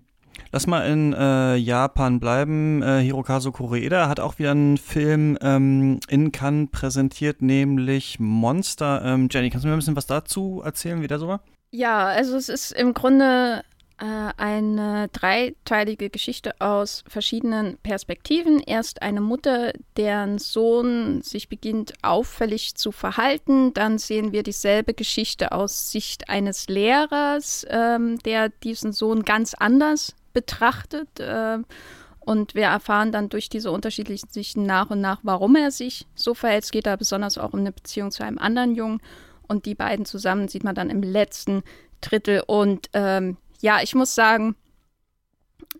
Lass 0.50 0.66
mal 0.66 0.80
in 0.90 1.12
äh, 1.12 1.56
Japan 1.56 2.20
bleiben. 2.20 2.82
Äh, 2.82 3.00
Hirokazu 3.00 3.52
Koreeda 3.52 4.08
hat 4.08 4.18
auch 4.18 4.38
wieder 4.38 4.52
einen 4.52 4.78
Film 4.78 5.36
ähm, 5.42 6.00
in 6.08 6.32
Cannes 6.32 6.70
präsentiert, 6.70 7.42
nämlich 7.42 8.18
Monster. 8.18 9.02
Ähm, 9.04 9.28
Jenny, 9.30 9.50
kannst 9.50 9.64
du 9.64 9.68
mir 9.68 9.74
ein 9.74 9.78
bisschen 9.78 9.96
was 9.96 10.06
dazu 10.06 10.62
erzählen, 10.64 11.02
wie 11.02 11.06
der 11.06 11.18
so 11.18 11.28
war? 11.28 11.40
Ja, 11.70 12.06
also 12.06 12.36
es 12.36 12.48
ist 12.48 12.72
im 12.72 12.94
Grunde 12.94 13.62
äh, 13.98 14.32
eine 14.38 15.08
dreiteilige 15.08 16.08
Geschichte 16.08 16.58
aus 16.60 17.04
verschiedenen 17.08 17.76
Perspektiven. 17.82 18.60
Erst 18.60 19.02
eine 19.02 19.20
Mutter, 19.20 19.72
deren 19.98 20.38
Sohn 20.38 21.20
sich 21.20 21.50
beginnt 21.50 21.92
auffällig 22.00 22.74
zu 22.76 22.90
verhalten. 22.90 23.74
Dann 23.74 23.98
sehen 23.98 24.32
wir 24.32 24.42
dieselbe 24.42 24.94
Geschichte 24.94 25.52
aus 25.52 25.90
Sicht 25.90 26.30
eines 26.30 26.68
Lehrers, 26.68 27.66
ähm, 27.68 28.18
der 28.20 28.48
diesen 28.48 28.92
Sohn 28.92 29.24
ganz 29.24 29.52
anders 29.52 30.14
betrachtet. 30.38 31.18
Äh, 31.18 31.58
und 32.20 32.54
wir 32.54 32.64
erfahren 32.64 33.10
dann 33.10 33.28
durch 33.28 33.48
diese 33.48 33.72
unterschiedlichen 33.72 34.28
Sichten 34.28 34.64
nach 34.64 34.90
und 34.90 35.00
nach, 35.00 35.20
warum 35.22 35.56
er 35.56 35.70
sich 35.70 36.06
so 36.14 36.34
verhält. 36.34 36.64
Es 36.64 36.70
geht 36.70 36.86
da 36.86 36.96
besonders 36.96 37.38
auch 37.38 37.54
um 37.54 37.60
eine 37.60 37.72
Beziehung 37.72 38.10
zu 38.10 38.22
einem 38.22 38.38
anderen 38.38 38.74
Jungen. 38.74 39.00
Und 39.48 39.66
die 39.66 39.74
beiden 39.74 40.04
zusammen 40.04 40.46
sieht 40.46 40.62
man 40.62 40.74
dann 40.74 40.90
im 40.90 41.02
letzten 41.02 41.62
Drittel. 42.02 42.42
Und 42.46 42.90
ähm, 42.92 43.38
ja, 43.60 43.80
ich 43.82 43.94
muss 43.94 44.14
sagen, 44.14 44.56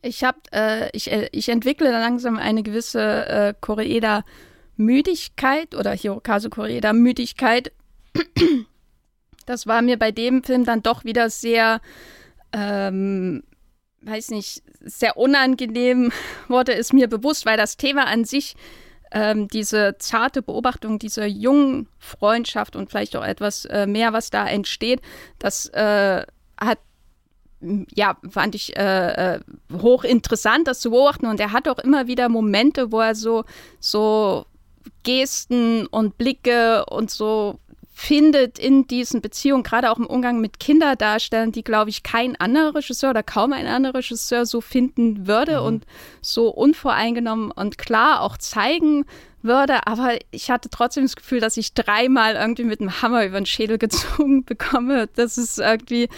ich 0.03 0.25
habe, 0.25 0.38
äh, 0.53 0.88
ich, 0.92 1.12
äh, 1.12 1.29
ich 1.33 1.51
entwickle 1.51 1.90
langsam 1.90 2.38
eine 2.38 2.62
gewisse 2.62 3.27
äh, 3.27 3.53
Koreeda-Müdigkeit 3.61 5.75
oder 5.75 5.90
Hirokazu 5.92 6.49
Koreeda-Müdigkeit. 6.51 7.73
Das 9.47 9.66
war 9.66 9.83
mir 9.83 9.99
bei 9.99 10.12
dem 10.12 10.44
Film 10.44 10.64
dann 10.64 10.83
doch 10.83 11.05
wieder 11.05 11.29
sehr 11.31 11.81
ähm, 12.53 13.42
weiß 14.02 14.30
nicht, 14.30 14.62
sehr 14.80 15.16
unangenehm 15.16 16.12
wurde 16.48 16.74
es 16.74 16.92
mir 16.92 17.08
bewusst, 17.08 17.46
weil 17.46 17.56
das 17.56 17.76
Thema 17.76 18.06
an 18.06 18.24
sich, 18.24 18.56
ähm, 19.11 19.48
diese 19.48 19.96
zarte 19.98 20.42
Beobachtung 20.42 20.98
dieser 20.98 21.26
jungen 21.26 21.88
Freundschaft 21.98 22.76
und 22.76 22.90
vielleicht 22.90 23.16
auch 23.16 23.24
etwas 23.24 23.64
äh, 23.64 23.87
mehr, 23.87 24.12
was 24.12 24.30
da 24.30 24.46
entsteht, 24.46 25.00
das 25.38 25.66
äh, 25.70 26.24
hat 26.61 26.78
ja, 27.61 28.16
fand 28.30 28.54
ich 28.54 28.76
äh, 28.76 29.34
äh, 29.34 29.40
hochinteressant, 29.72 30.68
das 30.68 30.78
zu 30.80 30.90
beobachten. 30.90 31.26
Und 31.26 31.40
er 31.40 31.52
hat 31.52 31.68
auch 31.68 31.78
immer 31.78 32.06
wieder 32.06 32.28
Momente, 32.28 32.92
wo 32.92 33.00
er 33.00 33.16
so, 33.16 33.44
so 33.80 34.46
Gesten 35.02 35.87
und 35.87 36.18
Blicke 36.18 36.84
und 36.87 37.11
so 37.11 37.58
findet 38.00 38.61
in 38.61 38.87
diesen 38.87 39.20
Beziehungen, 39.20 39.64
gerade 39.64 39.90
auch 39.90 39.98
im 39.98 40.06
Umgang 40.06 40.40
mit 40.40 40.61
Kinderdarstellern, 40.61 41.50
die, 41.50 41.64
glaube 41.64 41.90
ich, 41.90 42.04
kein 42.04 42.37
anderer 42.37 42.76
Regisseur 42.76 43.11
oder 43.11 43.24
kaum 43.24 43.52
ein 43.52 43.66
anderer 43.66 43.96
Regisseur 43.96 44.46
so 44.46 44.61
finden 44.61 45.26
würde 45.26 45.58
mhm. 45.58 45.66
und 45.66 45.87
so 46.22 46.48
unvoreingenommen 46.48 47.50
und 47.50 47.76
klar 47.76 48.20
auch 48.20 48.37
zeigen 48.37 49.04
würde, 49.42 49.87
aber 49.87 50.16
ich 50.31 50.51
hatte 50.51 50.68
trotzdem 50.70 51.05
das 51.05 51.16
Gefühl, 51.16 51.40
dass 51.40 51.57
ich 51.57 51.74
dreimal 51.74 52.35
irgendwie 52.35 52.64
mit 52.64 52.81
einem 52.81 53.03
Hammer 53.03 53.24
über 53.24 53.38
den 53.38 53.46
Schädel 53.46 53.79
gezogen 53.79 54.44
bekomme. 54.46 55.09
Das 55.14 55.38
ist 55.38 55.59
irgendwie 55.59 56.09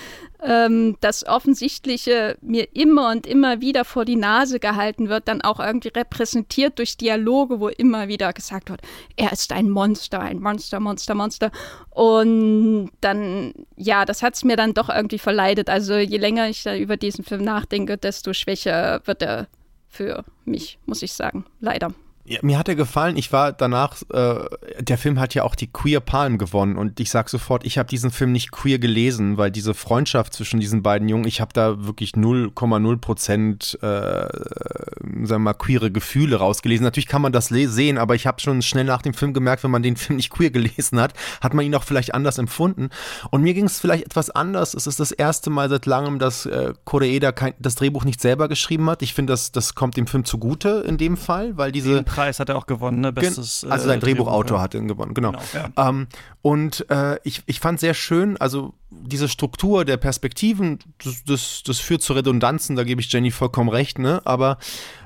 ähm, 0.42 0.96
das 1.00 1.26
Offensichtliche 1.26 2.36
mir 2.40 2.74
immer 2.74 3.10
und 3.10 3.26
immer 3.26 3.60
wieder 3.60 3.84
vor 3.84 4.04
die 4.04 4.16
Nase 4.16 4.58
gehalten 4.58 5.08
wird, 5.08 5.28
dann 5.28 5.42
auch 5.42 5.60
irgendwie 5.60 5.88
repräsentiert 5.88 6.78
durch 6.78 6.96
Dialoge, 6.96 7.60
wo 7.60 7.68
immer 7.68 8.08
wieder 8.08 8.32
gesagt 8.32 8.70
wird, 8.70 8.80
er 9.16 9.32
ist 9.32 9.52
ein 9.52 9.68
Monster, 9.68 10.20
ein 10.20 10.40
Monster, 10.40 10.80
Monster, 10.80 11.14
Monster. 11.14 11.50
Und 11.90 12.90
dann, 13.00 13.52
ja, 13.76 14.04
das 14.04 14.22
hat 14.22 14.34
es 14.34 14.44
mir 14.44 14.56
dann 14.56 14.74
doch 14.74 14.88
irgendwie 14.88 15.18
verleidet. 15.18 15.68
Also 15.68 15.94
je 15.94 16.18
länger 16.18 16.48
ich 16.48 16.62
da 16.62 16.74
über 16.76 16.96
diesen 16.96 17.24
Film 17.24 17.44
nachdenke, 17.44 17.98
desto 17.98 18.32
schwächer 18.32 19.02
wird 19.04 19.22
er 19.22 19.48
für 19.88 20.24
mich, 20.44 20.78
muss 20.86 21.02
ich 21.02 21.12
sagen. 21.12 21.44
Leider. 21.60 21.92
Ja, 22.30 22.38
mir 22.42 22.58
hat 22.58 22.68
er 22.68 22.76
gefallen. 22.76 23.16
Ich 23.16 23.32
war 23.32 23.52
danach, 23.52 23.96
äh, 24.12 24.44
der 24.78 24.98
Film 24.98 25.18
hat 25.18 25.34
ja 25.34 25.42
auch 25.42 25.56
die 25.56 25.66
Queer 25.66 25.98
Palm 25.98 26.38
gewonnen 26.38 26.76
und 26.76 27.00
ich 27.00 27.10
sag 27.10 27.28
sofort, 27.28 27.66
ich 27.66 27.76
habe 27.76 27.88
diesen 27.88 28.12
Film 28.12 28.30
nicht 28.30 28.52
queer 28.52 28.78
gelesen, 28.78 29.36
weil 29.36 29.50
diese 29.50 29.74
Freundschaft 29.74 30.34
zwischen 30.34 30.60
diesen 30.60 30.80
beiden 30.80 31.08
Jungen, 31.08 31.26
ich 31.26 31.40
habe 31.40 31.52
da 31.52 31.84
wirklich 31.84 32.12
0,0 32.12 32.96
Prozent, 32.98 33.76
äh, 33.82 33.86
sagen 33.86 35.28
wir 35.28 35.38
mal, 35.40 35.54
queere 35.54 35.90
Gefühle 35.90 36.36
rausgelesen. 36.36 36.84
Natürlich 36.84 37.08
kann 37.08 37.20
man 37.20 37.32
das 37.32 37.48
sehen, 37.48 37.98
aber 37.98 38.14
ich 38.14 38.28
habe 38.28 38.40
schon 38.40 38.62
schnell 38.62 38.84
nach 38.84 39.02
dem 39.02 39.12
Film 39.12 39.34
gemerkt, 39.34 39.64
wenn 39.64 39.72
man 39.72 39.82
den 39.82 39.96
Film 39.96 40.18
nicht 40.18 40.30
queer 40.30 40.50
gelesen 40.52 41.00
hat, 41.00 41.14
hat 41.40 41.52
man 41.52 41.64
ihn 41.64 41.74
auch 41.74 41.82
vielleicht 41.82 42.14
anders 42.14 42.38
empfunden. 42.38 42.90
Und 43.32 43.42
mir 43.42 43.54
ging 43.54 43.64
es 43.64 43.80
vielleicht 43.80 44.04
etwas 44.04 44.30
anders. 44.30 44.74
Es 44.74 44.86
ist 44.86 45.00
das 45.00 45.10
erste 45.10 45.50
Mal 45.50 45.68
seit 45.68 45.84
langem, 45.84 46.20
dass 46.20 46.46
äh, 46.46 46.74
Koreeda 46.84 47.32
kein, 47.32 47.54
das 47.58 47.74
Drehbuch 47.74 48.04
nicht 48.04 48.20
selber 48.20 48.46
geschrieben 48.48 48.88
hat. 48.88 49.02
Ich 49.02 49.14
finde, 49.14 49.32
das, 49.32 49.50
das 49.50 49.74
kommt 49.74 49.96
dem 49.96 50.06
Film 50.06 50.24
zugute 50.24 50.84
in 50.86 50.96
dem 50.96 51.16
Fall, 51.16 51.56
weil 51.56 51.72
diese 51.72 52.04
Preis 52.20 52.38
hat 52.38 52.50
er 52.50 52.56
auch 52.56 52.66
gewonnen, 52.66 53.00
ne? 53.00 53.12
Bestes, 53.12 53.64
also 53.64 53.86
sein 53.86 53.98
äh, 53.98 54.00
Drehbuchautor 54.00 54.44
Drehbuch, 54.44 54.60
hat 54.60 54.74
ihn 54.74 54.88
gewonnen, 54.88 55.14
genau. 55.14 55.30
genau 55.30 55.42
ja. 55.54 55.88
ähm, 55.88 56.06
und 56.42 56.84
äh, 56.90 57.18
ich, 57.24 57.42
ich 57.46 57.60
fand 57.60 57.80
sehr 57.80 57.94
schön, 57.94 58.36
also 58.36 58.74
diese 58.90 59.28
Struktur 59.28 59.84
der 59.84 59.96
Perspektiven, 59.96 60.78
das, 61.02 61.24
das, 61.24 61.62
das 61.64 61.78
führt 61.78 62.02
zu 62.02 62.12
Redundanzen, 62.12 62.76
da 62.76 62.84
gebe 62.84 63.00
ich 63.00 63.10
Jenny 63.10 63.30
vollkommen 63.30 63.70
recht, 63.70 63.98
ne? 63.98 64.20
Aber 64.24 64.58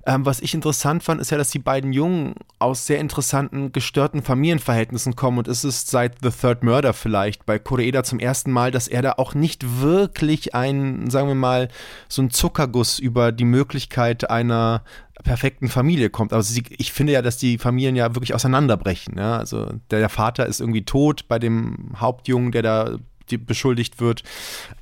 ähm, 0.07 0.27
was 0.27 0.41
ich 0.41 0.55
interessant 0.55 1.03
fand, 1.03 1.21
ist 1.21 1.31
ja, 1.31 1.39
dass 1.39 1.51
die 1.51 1.59
beiden 1.59 1.93
Jungen 1.93 2.35
aus 2.59 2.87
sehr 2.87 2.99
interessanten, 2.99 3.73
gestörten 3.73 4.23
Familienverhältnissen 4.23 5.15
kommen 5.17 5.39
und 5.39 5.49
es 5.49 5.65
ist 5.65 5.91
seit 5.91 6.17
The 6.23 6.31
Third 6.31 6.63
Murder 6.65 6.93
vielleicht 6.93 7.47
bei 7.47 7.59
Koreeda 7.59 8.03
zum 8.03 8.19
ersten 8.19 8.51
Mal, 8.51 8.71
dass 8.71 8.89
er 8.89 9.03
da 9.03 9.13
auch 9.13 9.35
nicht 9.35 9.81
wirklich 9.81 10.55
ein, 10.55 11.11
sagen 11.11 11.29
wir 11.29 11.35
mal, 11.35 11.69
so 12.09 12.23
ein 12.23 12.31
Zuckerguss 12.31 12.99
über 12.99 13.31
die 13.33 13.45
Möglichkeit 13.45 14.29
einer 14.31 14.83
perfekten 15.25 15.69
Familie 15.69 16.11
kommt. 16.11 16.33
Aber 16.33 16.43
sie, 16.43 16.63
ich 16.69 16.93
finde 16.93 17.15
ja, 17.15 17.23
dass 17.23 17.37
die 17.37 17.59
Familien 17.59 17.97
ja 17.97 18.15
wirklich 18.15 18.35
auseinanderbrechen. 18.35 19.19
Ja? 19.19 19.39
Also 19.39 19.67
der, 19.91 19.99
der 19.99 20.09
Vater 20.09 20.47
ist 20.47 20.61
irgendwie 20.61 20.85
tot 20.85 21.27
bei 21.27 21.41
dem 21.41 21.95
Hauptjungen, 21.97 22.53
der 22.53 22.63
da 22.63 22.99
die 23.31 23.39
beschuldigt 23.39 24.01
wird, 24.01 24.23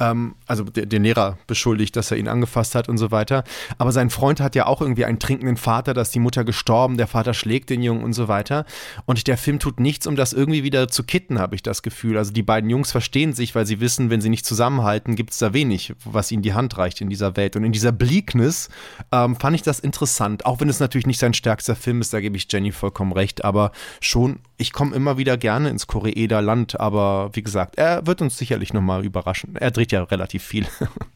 ähm, 0.01 0.35
also 0.47 0.65
den 0.65 1.03
Lehrer 1.03 1.39
beschuldigt, 1.47 1.97
dass 1.97 2.11
er 2.11 2.17
ihn 2.17 2.29
angefasst 2.29 2.75
hat 2.75 2.89
und 2.89 2.99
so 2.99 3.11
weiter. 3.11 3.45
Aber 3.79 3.93
sein 3.93 4.11
Freund 4.11 4.41
hat 4.41 4.55
ja 4.55 4.67
auch 4.67 4.81
irgendwie 4.81 5.05
einen 5.05 5.19
trinkenden 5.19 5.57
Vater, 5.57 5.95
da 5.95 6.03
ist 6.03 6.15
die 6.15 6.21
Mutter 6.21 6.45
gestorben, 6.45 6.97
der 6.97 7.07
Vater 7.07 7.35
schlägt 7.35 7.71
den 7.71 7.83
Jungen 7.83 8.05
und 8.05 8.13
so 8.13 8.29
weiter. 8.29 8.65
Und 9.07 9.27
der 9.27 9.37
Film 9.37 9.59
tut 9.59 9.81
nichts, 9.81 10.07
um 10.07 10.17
das 10.17 10.33
irgendwie 10.33 10.65
wieder 10.65 10.89
zu 10.89 11.05
kitten, 11.05 11.39
habe 11.39 11.55
ich 11.55 11.63
das 11.63 11.83
Gefühl. 11.83 12.19
Also 12.19 12.33
die 12.33 12.43
beiden 12.43 12.71
Jungs 12.71 12.91
verstehen 12.91 13.33
sich, 13.33 13.55
weil 13.55 13.67
sie 13.67 13.81
wissen, 13.81 14.11
wenn 14.11 14.21
sie 14.21 14.29
nicht 14.29 14.47
zusammenhalten, 14.47 15.17
gibt 15.17 15.33
es 15.33 15.39
da 15.39 15.53
wenig, 15.53 15.95
was 16.05 16.31
ihnen 16.33 16.43
die 16.43 16.55
Hand 16.55 16.77
reicht 16.79 17.01
in 17.01 17.09
dieser 17.09 17.37
Welt. 17.37 17.57
Und 17.57 17.65
in 17.65 17.73
dieser 17.73 17.93
Bleakness 17.93 18.69
ähm, 19.13 19.37
fand 19.37 19.55
ich 19.55 19.63
das 19.63 19.81
interessant, 19.81 20.47
auch 20.47 20.61
wenn 20.61 20.69
es 20.69 20.81
natürlich 20.81 21.07
nicht 21.07 21.19
sein 21.19 21.35
stärkster 21.35 21.77
Film 21.77 22.01
ist, 22.01 22.13
da 22.13 22.21
gebe 22.21 22.37
ich 22.37 22.47
Jenny 22.51 22.73
vollkommen 22.73 23.13
recht, 23.13 23.45
aber 23.45 23.73
schon, 24.01 24.41
ich 24.57 24.73
komme 24.73 24.95
immer 24.95 25.19
wieder 25.19 25.37
gerne 25.37 25.71
ins 25.71 25.87
Koreeder 25.87 26.43
Land, 26.43 26.79
aber 26.79 27.31
wie 27.33 27.43
gesagt, 27.43 27.77
er 27.77 28.07
wird 28.07 28.23
uns 28.23 28.32
uns 28.33 28.39
sicherlich 28.39 28.73
nochmal 28.73 29.05
überraschen. 29.05 29.57
Er 29.57 29.71
dreht 29.71 29.93
ja 29.93 30.03
relativ 30.03 30.43
viel. 30.43 30.67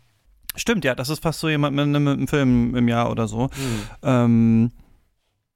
Stimmt, 0.57 0.85
ja, 0.85 0.95
das 0.95 1.09
ist 1.09 1.23
fast 1.23 1.41
so 1.41 1.49
jemand 1.49 1.77
mit, 1.77 1.87
mit 1.87 1.97
einem 1.97 2.29
Film 2.29 2.75
im 2.75 2.89
Jahr 2.89 3.11
oder 3.11 3.29
so. 3.29 3.45
Mhm. 3.45 3.83
Ähm, 4.03 4.73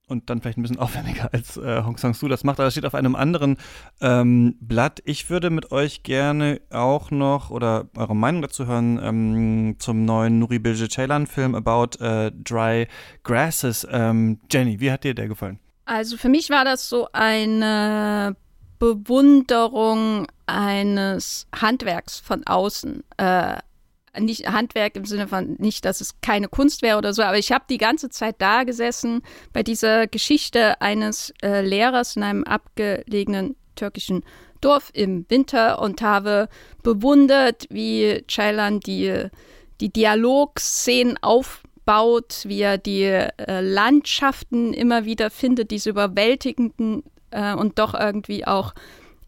und 0.08 0.28
dann 0.28 0.40
vielleicht 0.40 0.58
ein 0.58 0.62
bisschen 0.62 0.78
aufwendiger 0.80 1.32
als 1.32 1.56
äh, 1.56 1.82
Hong 1.84 1.96
Sang-soo 1.96 2.28
das 2.28 2.44
macht. 2.44 2.58
Aber 2.58 2.64
das 2.64 2.74
steht 2.74 2.84
auf 2.84 2.94
einem 2.94 3.14
anderen 3.14 3.56
ähm, 4.00 4.56
Blatt. 4.60 5.00
Ich 5.04 5.30
würde 5.30 5.50
mit 5.50 5.70
euch 5.70 6.02
gerne 6.02 6.60
auch 6.70 7.10
noch 7.10 7.50
oder 7.50 7.88
eure 7.96 8.16
Meinung 8.16 8.42
dazu 8.42 8.66
hören 8.66 8.98
ähm, 9.02 9.76
zum 9.78 10.04
neuen 10.04 10.38
Nuri 10.38 10.58
Bilge 10.58 10.88
Ceylan-Film 10.88 11.54
About 11.54 12.02
äh, 12.04 12.32
Dry 12.32 12.88
Grasses. 13.22 13.86
Ähm, 13.90 14.40
Jenny, 14.50 14.80
wie 14.80 14.90
hat 14.90 15.04
dir 15.04 15.14
der 15.14 15.28
gefallen? 15.28 15.60
Also 15.86 16.16
für 16.16 16.28
mich 16.28 16.50
war 16.50 16.64
das 16.64 16.88
so 16.88 17.08
eine 17.12 18.36
Bewunderung 18.80 20.26
eines 20.46 21.46
Handwerks 21.54 22.18
von 22.18 22.44
außen. 22.46 23.04
Äh, 23.18 23.58
nicht 24.18 24.48
Handwerk 24.48 24.96
im 24.96 25.04
Sinne 25.04 25.28
von 25.28 25.54
nicht, 25.58 25.84
dass 25.84 26.00
es 26.00 26.20
keine 26.22 26.48
Kunst 26.48 26.82
wäre 26.82 26.98
oder 26.98 27.12
so, 27.12 27.22
aber 27.22 27.38
ich 27.38 27.52
habe 27.52 27.64
die 27.70 27.78
ganze 27.78 28.08
Zeit 28.08 28.36
da 28.38 28.64
gesessen 28.64 29.22
bei 29.52 29.62
dieser 29.62 30.08
Geschichte 30.08 30.80
eines 30.80 31.32
äh, 31.42 31.60
Lehrers 31.60 32.16
in 32.16 32.24
einem 32.24 32.42
abgelegenen 32.42 33.54
türkischen 33.76 34.24
Dorf 34.60 34.90
im 34.94 35.26
Winter 35.28 35.80
und 35.80 36.02
habe 36.02 36.48
bewundert, 36.82 37.66
wie 37.70 38.24
Ceylan 38.28 38.80
die, 38.80 39.28
die 39.80 39.92
Dialogszenen 39.92 41.18
aufbaut, 41.22 42.42
wie 42.44 42.62
er 42.62 42.78
die 42.78 43.04
äh, 43.04 43.60
Landschaften 43.60 44.72
immer 44.72 45.04
wieder 45.04 45.30
findet, 45.30 45.70
diese 45.70 45.90
überwältigenden 45.90 47.04
äh, 47.30 47.54
und 47.54 47.78
doch 47.78 47.94
irgendwie 47.94 48.46
auch 48.46 48.74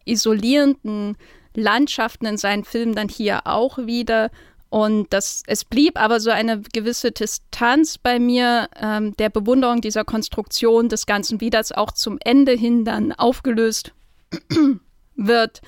isolierenden 0.05 1.17
Landschaften 1.55 2.27
in 2.27 2.37
seinen 2.37 2.65
Filmen 2.65 2.95
dann 2.95 3.09
hier 3.09 3.47
auch 3.47 3.79
wieder. 3.79 4.31
Und 4.71 5.13
das, 5.13 5.43
es 5.47 5.67
blieb 5.67 6.01
aber 6.01 6.19
so 6.19 6.31
eine 6.31 6.63
gewisse 6.73 7.13
Distanz 7.13 7.99
bei 7.99 8.19
mir 8.19 8.69
ähm, 8.81 9.15
der 9.19 9.29
Bewunderung 9.29 9.83
dieser 9.83 10.05
Konstruktion 10.05 10.89
des 10.89 11.05
Ganzen, 11.05 11.43
wie 11.43 11.51
das 11.51 11.73
auch 11.73 11.93
zum 11.93 12.19
Ende 12.25 12.53
hin 12.53 12.87
dann 12.87 13.13
aufgelöst 13.13 13.93
wird. 15.17 15.61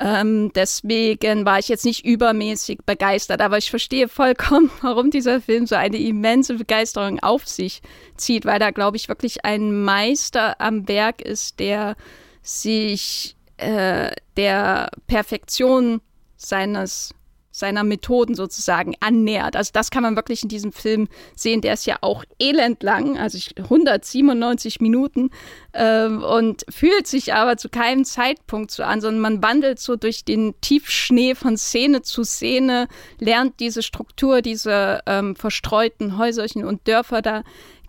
Ähm, 0.00 0.52
deswegen 0.54 1.44
war 1.44 1.58
ich 1.58 1.68
jetzt 1.68 1.84
nicht 1.84 2.04
übermäßig 2.04 2.80
begeistert, 2.86 3.40
aber 3.40 3.58
ich 3.58 3.70
verstehe 3.70 4.08
vollkommen, 4.08 4.70
warum 4.80 5.10
dieser 5.10 5.40
Film 5.40 5.66
so 5.66 5.74
eine 5.74 5.98
immense 5.98 6.54
Begeisterung 6.54 7.18
auf 7.20 7.48
sich 7.48 7.82
zieht, 8.16 8.44
weil 8.44 8.58
da, 8.58 8.70
glaube 8.70 8.96
ich, 8.96 9.08
wirklich 9.08 9.44
ein 9.44 9.82
Meister 9.82 10.60
am 10.60 10.86
Werk 10.86 11.20
ist, 11.20 11.58
der 11.58 11.96
sich 12.42 13.36
äh, 13.56 14.12
der 14.36 14.90
Perfektion 15.08 16.00
seines 16.36 17.12
seiner 17.58 17.84
Methoden 17.84 18.34
sozusagen 18.34 18.94
annähert. 19.00 19.56
Also 19.56 19.70
das 19.72 19.90
kann 19.90 20.02
man 20.02 20.16
wirklich 20.16 20.42
in 20.42 20.48
diesem 20.48 20.72
Film 20.72 21.08
sehen. 21.34 21.60
Der 21.60 21.74
ist 21.74 21.86
ja 21.86 21.98
auch 22.00 22.24
elendlang, 22.38 23.18
also 23.18 23.38
197 23.56 24.80
Minuten 24.80 25.30
äh, 25.72 26.06
und 26.06 26.64
fühlt 26.70 27.06
sich 27.06 27.34
aber 27.34 27.56
zu 27.56 27.68
keinem 27.68 28.04
Zeitpunkt 28.04 28.70
so 28.70 28.82
an, 28.82 29.00
sondern 29.00 29.20
man 29.20 29.42
wandelt 29.42 29.78
so 29.78 29.96
durch 29.96 30.24
den 30.24 30.54
Tiefschnee 30.60 31.34
von 31.34 31.56
Szene 31.56 32.02
zu 32.02 32.24
Szene, 32.24 32.88
lernt 33.18 33.60
diese 33.60 33.82
Struktur, 33.82 34.42
diese 34.42 35.00
ähm, 35.06 35.36
verstreuten 35.36 36.18
Häuserchen 36.18 36.64
und 36.64 36.86
Dörfer 36.86 37.22
da 37.22 37.42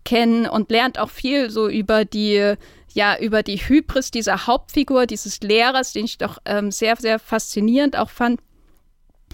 kennen 0.06 0.48
und 0.48 0.72
lernt 0.72 0.98
auch 0.98 1.10
viel 1.10 1.50
so 1.50 1.68
über 1.68 2.06
die 2.06 2.56
ja 2.94 3.18
über 3.20 3.44
die 3.44 3.58
Hybris 3.58 4.12
dieser 4.12 4.48
Hauptfigur, 4.48 5.06
dieses 5.06 5.42
Lehrers, 5.42 5.94
den 5.94 6.06
ich 6.06 6.18
doch 6.18 6.40
ähm, 6.46 6.72
sehr, 6.72 6.96
sehr 6.98 7.20
faszinierend 7.20 7.98
auch 7.98 8.10
fand. 8.10 8.40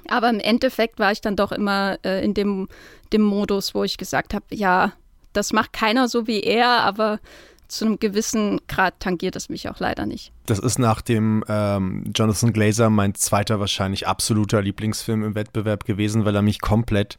Aber 0.09 0.29
im 0.29 0.39
Endeffekt 0.39 0.99
war 0.99 1.11
ich 1.11 1.21
dann 1.21 1.35
doch 1.35 1.51
immer 1.51 1.97
äh, 2.03 2.23
in 2.23 2.33
dem, 2.33 2.67
dem 3.13 3.21
Modus, 3.21 3.73
wo 3.73 3.83
ich 3.83 3.97
gesagt 3.97 4.33
habe, 4.33 4.45
ja, 4.51 4.93
das 5.33 5.53
macht 5.53 5.73
keiner 5.73 6.07
so 6.07 6.27
wie 6.27 6.41
er, 6.41 6.67
aber 6.83 7.19
zu 7.67 7.85
einem 7.85 7.99
gewissen 7.99 8.61
Grad 8.67 8.99
tangiert 8.99 9.35
es 9.35 9.49
mich 9.49 9.69
auch 9.69 9.79
leider 9.79 10.05
nicht. 10.05 10.31
Das 10.45 10.59
ist 10.59 10.79
nach 10.79 11.01
dem 11.01 11.43
ähm, 11.47 12.03
Jonathan 12.15 12.53
Glazer 12.53 12.89
mein 12.89 13.15
zweiter 13.15 13.59
wahrscheinlich 13.59 14.07
absoluter 14.07 14.61
Lieblingsfilm 14.61 15.23
im 15.23 15.35
Wettbewerb 15.35 15.85
gewesen, 15.85 16.25
weil 16.25 16.35
er 16.35 16.41
mich 16.41 16.61
komplett 16.61 17.17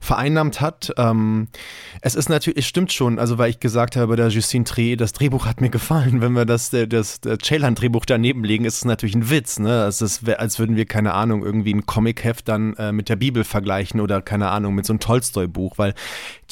vereinnahmt 0.00 0.60
hat. 0.60 0.92
Ähm, 0.96 1.48
es 2.00 2.14
ist 2.14 2.28
natürlich, 2.28 2.58
es 2.58 2.66
stimmt 2.66 2.92
schon, 2.92 3.18
also 3.18 3.38
weil 3.38 3.50
ich 3.50 3.60
gesagt 3.60 3.96
habe, 3.96 4.16
der 4.16 4.28
Justine 4.28 4.64
Trier, 4.64 4.96
das 4.96 5.12
Drehbuch 5.12 5.46
hat 5.46 5.60
mir 5.60 5.70
gefallen. 5.70 6.20
Wenn 6.20 6.32
wir 6.32 6.44
das, 6.44 6.70
das, 6.70 7.20
das 7.20 7.38
Ceylan-Drehbuch 7.42 8.04
daneben 8.04 8.44
legen, 8.44 8.64
ist 8.64 8.76
es 8.76 8.84
natürlich 8.84 9.14
ein 9.14 9.30
Witz. 9.30 9.58
Ne? 9.58 9.84
Es 9.84 10.02
ist, 10.02 10.28
als 10.28 10.58
würden 10.58 10.76
wir, 10.76 10.86
keine 10.86 11.14
Ahnung, 11.14 11.44
irgendwie 11.44 11.74
ein 11.74 11.86
Comicheft 11.86 12.48
dann 12.48 12.74
äh, 12.74 12.92
mit 12.92 13.08
der 13.08 13.16
Bibel 13.16 13.44
vergleichen 13.44 14.00
oder, 14.00 14.22
keine 14.22 14.50
Ahnung, 14.50 14.74
mit 14.74 14.86
so 14.86 14.92
einem 14.92 15.00
Tolstoi-Buch, 15.00 15.78
weil 15.78 15.94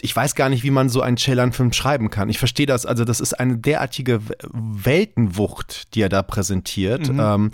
ich 0.01 0.15
weiß 0.15 0.35
gar 0.35 0.49
nicht, 0.49 0.65
wie 0.65 0.71
man 0.71 0.89
so 0.89 1.01
einen 1.01 1.17
Ceylan-Film 1.17 1.73
schreiben 1.73 2.11
kann. 2.11 2.29
Ich 2.29 2.39
verstehe 2.39 2.67
das, 2.67 2.85
also 2.85 3.05
das 3.05 3.21
ist 3.21 3.35
eine 3.35 3.57
derartige 3.57 4.21
Weltenwucht, 4.53 5.95
die 5.95 6.04
er 6.05 6.09
da 6.09 6.23
präsentiert. 6.23 7.13
Mhm. 7.13 7.21
Ähm, 7.21 7.51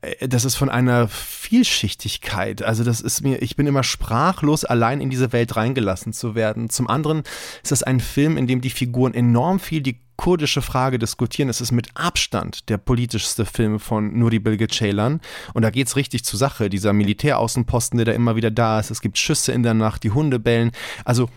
äh, 0.00 0.28
das 0.28 0.44
ist 0.44 0.54
von 0.54 0.68
einer 0.68 1.08
Vielschichtigkeit. 1.08 2.62
Also 2.62 2.84
das 2.84 3.00
ist 3.00 3.22
mir, 3.22 3.42
ich 3.42 3.56
bin 3.56 3.66
immer 3.66 3.82
sprachlos, 3.82 4.64
allein 4.64 5.00
in 5.00 5.10
diese 5.10 5.32
Welt 5.32 5.56
reingelassen 5.56 6.12
zu 6.12 6.34
werden. 6.34 6.70
Zum 6.70 6.88
anderen 6.88 7.22
ist 7.62 7.72
das 7.72 7.82
ein 7.82 8.00
Film, 8.00 8.36
in 8.36 8.46
dem 8.46 8.60
die 8.60 8.70
Figuren 8.70 9.14
enorm 9.14 9.60
viel 9.60 9.82
die 9.82 9.98
kurdische 10.16 10.62
Frage 10.62 10.98
diskutieren. 10.98 11.48
Es 11.48 11.60
ist 11.60 11.72
mit 11.72 11.88
Abstand 11.94 12.68
der 12.68 12.78
politischste 12.78 13.44
Film 13.44 13.80
von 13.80 14.16
Nuri 14.16 14.38
Bilge 14.38 14.68
Ceylan. 14.68 15.20
Und 15.54 15.62
da 15.62 15.70
geht 15.70 15.88
es 15.88 15.96
richtig 15.96 16.24
zur 16.24 16.38
Sache. 16.38 16.70
Dieser 16.70 16.92
Militäraußenposten, 16.92 17.96
der 17.96 18.06
da 18.06 18.12
immer 18.12 18.36
wieder 18.36 18.50
da 18.50 18.78
ist. 18.78 18.90
Es 18.90 19.00
gibt 19.00 19.18
Schüsse 19.18 19.52
in 19.52 19.62
der 19.62 19.74
Nacht, 19.74 20.04
die 20.04 20.12
Hunde 20.12 20.38
bellen. 20.38 20.70
Also 21.04 21.28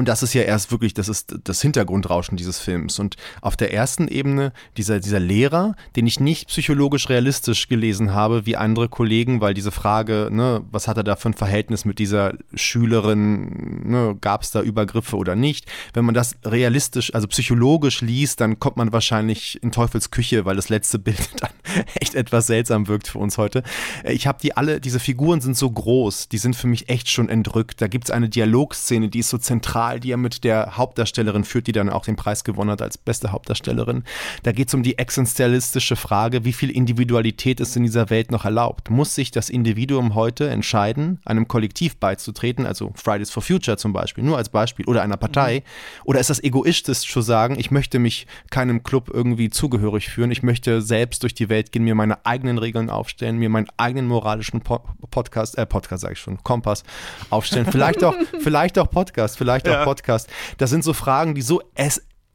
und 0.00 0.06
das 0.06 0.22
ist 0.22 0.32
ja 0.32 0.40
erst 0.40 0.72
wirklich, 0.72 0.94
das 0.94 1.10
ist 1.10 1.36
das 1.44 1.60
Hintergrundrauschen 1.60 2.38
dieses 2.38 2.58
Films. 2.58 2.98
Und 2.98 3.16
auf 3.42 3.54
der 3.54 3.74
ersten 3.74 4.08
Ebene 4.08 4.54
dieser, 4.78 4.98
dieser 4.98 5.20
Lehrer, 5.20 5.74
den 5.94 6.06
ich 6.06 6.18
nicht 6.18 6.48
psychologisch 6.48 7.10
realistisch 7.10 7.68
gelesen 7.68 8.14
habe, 8.14 8.46
wie 8.46 8.56
andere 8.56 8.88
Kollegen, 8.88 9.42
weil 9.42 9.52
diese 9.52 9.70
Frage, 9.70 10.30
ne, 10.32 10.64
was 10.70 10.88
hat 10.88 10.96
er 10.96 11.04
da 11.04 11.16
für 11.16 11.28
ein 11.28 11.34
Verhältnis 11.34 11.84
mit 11.84 11.98
dieser 11.98 12.32
Schülerin, 12.54 13.90
ne, 13.90 14.16
gab 14.18 14.40
es 14.40 14.50
da 14.50 14.62
Übergriffe 14.62 15.18
oder 15.18 15.36
nicht? 15.36 15.66
Wenn 15.92 16.06
man 16.06 16.14
das 16.14 16.34
realistisch, 16.46 17.14
also 17.14 17.28
psychologisch 17.28 18.00
liest, 18.00 18.40
dann 18.40 18.58
kommt 18.58 18.78
man 18.78 18.94
wahrscheinlich 18.94 19.62
in 19.62 19.70
Teufels 19.70 20.10
Küche, 20.10 20.46
weil 20.46 20.56
das 20.56 20.70
letzte 20.70 20.98
Bild 20.98 21.20
dann 21.42 21.50
echt 22.00 22.14
etwas 22.14 22.46
seltsam 22.46 22.88
wirkt 22.88 23.08
für 23.08 23.18
uns 23.18 23.38
heute. 23.38 23.62
Ich 24.04 24.26
habe 24.26 24.38
die 24.42 24.56
alle, 24.56 24.80
diese 24.80 25.00
Figuren 25.00 25.40
sind 25.40 25.56
so 25.56 25.70
groß, 25.70 26.28
die 26.28 26.38
sind 26.38 26.56
für 26.56 26.66
mich 26.66 26.88
echt 26.88 27.08
schon 27.08 27.28
entrückt. 27.28 27.80
Da 27.80 27.86
gibt 27.86 28.04
es 28.04 28.10
eine 28.10 28.28
Dialogszene, 28.28 29.08
die 29.08 29.20
ist 29.20 29.30
so 29.30 29.38
zentral 29.38 30.00
die 30.00 30.10
er 30.10 30.16
mit 30.16 30.44
der 30.44 30.76
Hauptdarstellerin 30.76 31.44
führt, 31.44 31.66
die 31.66 31.72
dann 31.72 31.88
auch 31.88 32.04
den 32.04 32.16
Preis 32.16 32.44
gewonnen 32.44 32.70
hat 32.70 32.82
als 32.82 32.98
beste 32.98 33.32
Hauptdarstellerin. 33.32 34.04
Da 34.42 34.52
geht 34.52 34.68
es 34.68 34.74
um 34.74 34.82
die 34.82 34.98
existenzialistische 34.98 35.96
Frage, 35.96 36.44
wie 36.44 36.52
viel 36.52 36.70
Individualität 36.70 37.60
ist 37.60 37.76
in 37.76 37.82
dieser 37.82 38.10
Welt 38.10 38.30
noch 38.30 38.44
erlaubt? 38.44 38.90
Muss 38.90 39.14
sich 39.14 39.30
das 39.30 39.50
Individuum 39.50 40.14
heute 40.14 40.48
entscheiden, 40.48 41.20
einem 41.24 41.48
Kollektiv 41.48 41.96
beizutreten, 41.96 42.66
also 42.66 42.92
Fridays 42.94 43.30
for 43.30 43.42
Future 43.42 43.76
zum 43.76 43.92
Beispiel, 43.92 44.24
nur 44.24 44.36
als 44.36 44.48
Beispiel, 44.48 44.86
oder 44.86 45.02
einer 45.02 45.16
Partei? 45.16 45.60
Mhm. 45.60 46.04
Oder 46.04 46.20
ist 46.20 46.30
das 46.30 46.42
egoistisch 46.42 47.10
zu 47.10 47.20
sagen, 47.20 47.58
ich 47.58 47.70
möchte 47.70 47.98
mich 47.98 48.26
keinem 48.50 48.82
Club 48.82 49.10
irgendwie 49.12 49.50
zugehörig 49.50 50.08
führen, 50.08 50.30
ich 50.30 50.42
möchte 50.42 50.82
selbst 50.82 51.22
durch 51.22 51.34
die 51.34 51.48
Welt 51.48 51.59
gehen, 51.64 51.84
mir 51.84 51.94
meine 51.94 52.24
eigenen 52.24 52.58
Regeln 52.58 52.90
aufstellen, 52.90 53.36
mir 53.36 53.48
meinen 53.48 53.68
eigenen 53.76 54.06
moralischen 54.08 54.60
po 54.60 54.80
Podcast, 55.10 55.58
äh, 55.58 55.66
Podcast 55.66 56.02
sage 56.02 56.14
ich 56.14 56.20
schon, 56.20 56.42
Kompass 56.42 56.84
aufstellen, 57.30 57.66
vielleicht 57.70 58.02
auch, 58.04 58.14
vielleicht 58.40 58.78
auch 58.78 58.90
Podcast, 58.90 59.36
vielleicht 59.36 59.66
ja. 59.66 59.84
Podcast. 59.84 60.28
Das 60.58 60.70
sind 60.70 60.84
so 60.84 60.92
Fragen, 60.92 61.34
die 61.34 61.42
so 61.42 61.62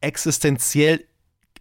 existenziell 0.01 1.05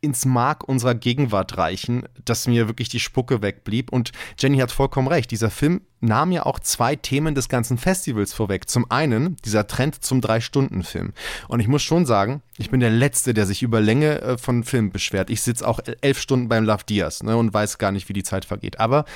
ins 0.05 0.24
Mark 0.24 0.68
unserer 0.68 0.94
Gegenwart 0.94 1.57
reichen, 1.57 2.05
dass 2.24 2.46
mir 2.46 2.68
wirklich 2.68 2.88
die 2.88 3.00
Spucke 3.00 3.42
wegblieb. 3.42 3.92
Und 3.92 4.12
Jenny 4.38 4.59
hat 4.59 4.70
vollkommen 4.70 5.09
recht. 5.09 5.30
Dieser 5.30 5.50
Film 5.50 5.80
nahm 6.00 6.32
ja 6.32 6.44
auch 6.44 6.61
zwei 6.61 6.96
Themen 6.96 7.34
des 7.34 7.48
ganzen 7.48 7.78
Festivals 7.78 8.32
vorweg. 8.32 8.68
Zum 8.68 8.90
einen 8.90 9.36
dieser 9.44 9.66
Trend 9.66 10.05
zum 10.05 10.20
Drei-Stunden-Film. 10.20 11.12
Und 11.48 11.61
ich 11.61 11.68
muss 11.68 11.82
schon 11.82 12.07
sagen, 12.07 12.42
ich 12.59 12.70
bin 12.70 12.80
der 12.80 12.90
Letzte, 12.90 13.34
der 13.34 13.46
sich 13.46 13.62
über 13.62 13.80
Länge 13.80 14.20
äh, 14.20 14.38
von 14.38 14.62
Filmen 14.64 14.90
beschwert. 14.90 15.30
Ich 15.30 15.42
sitze 15.42 15.66
auch 15.66 15.80
elf 16.02 16.20
Stunden 16.20 16.48
beim 16.48 16.64
Love 16.64 16.84
Diaz 16.88 17.22
ne, 17.22 17.36
und 17.36 17.52
weiß 17.52 17.78
gar 17.78 17.90
nicht, 17.90 18.09
wie 18.09 18.12
die 18.12 18.22
Zeit 18.22 18.44
vergeht. 18.44 18.78
Aber 18.78 19.07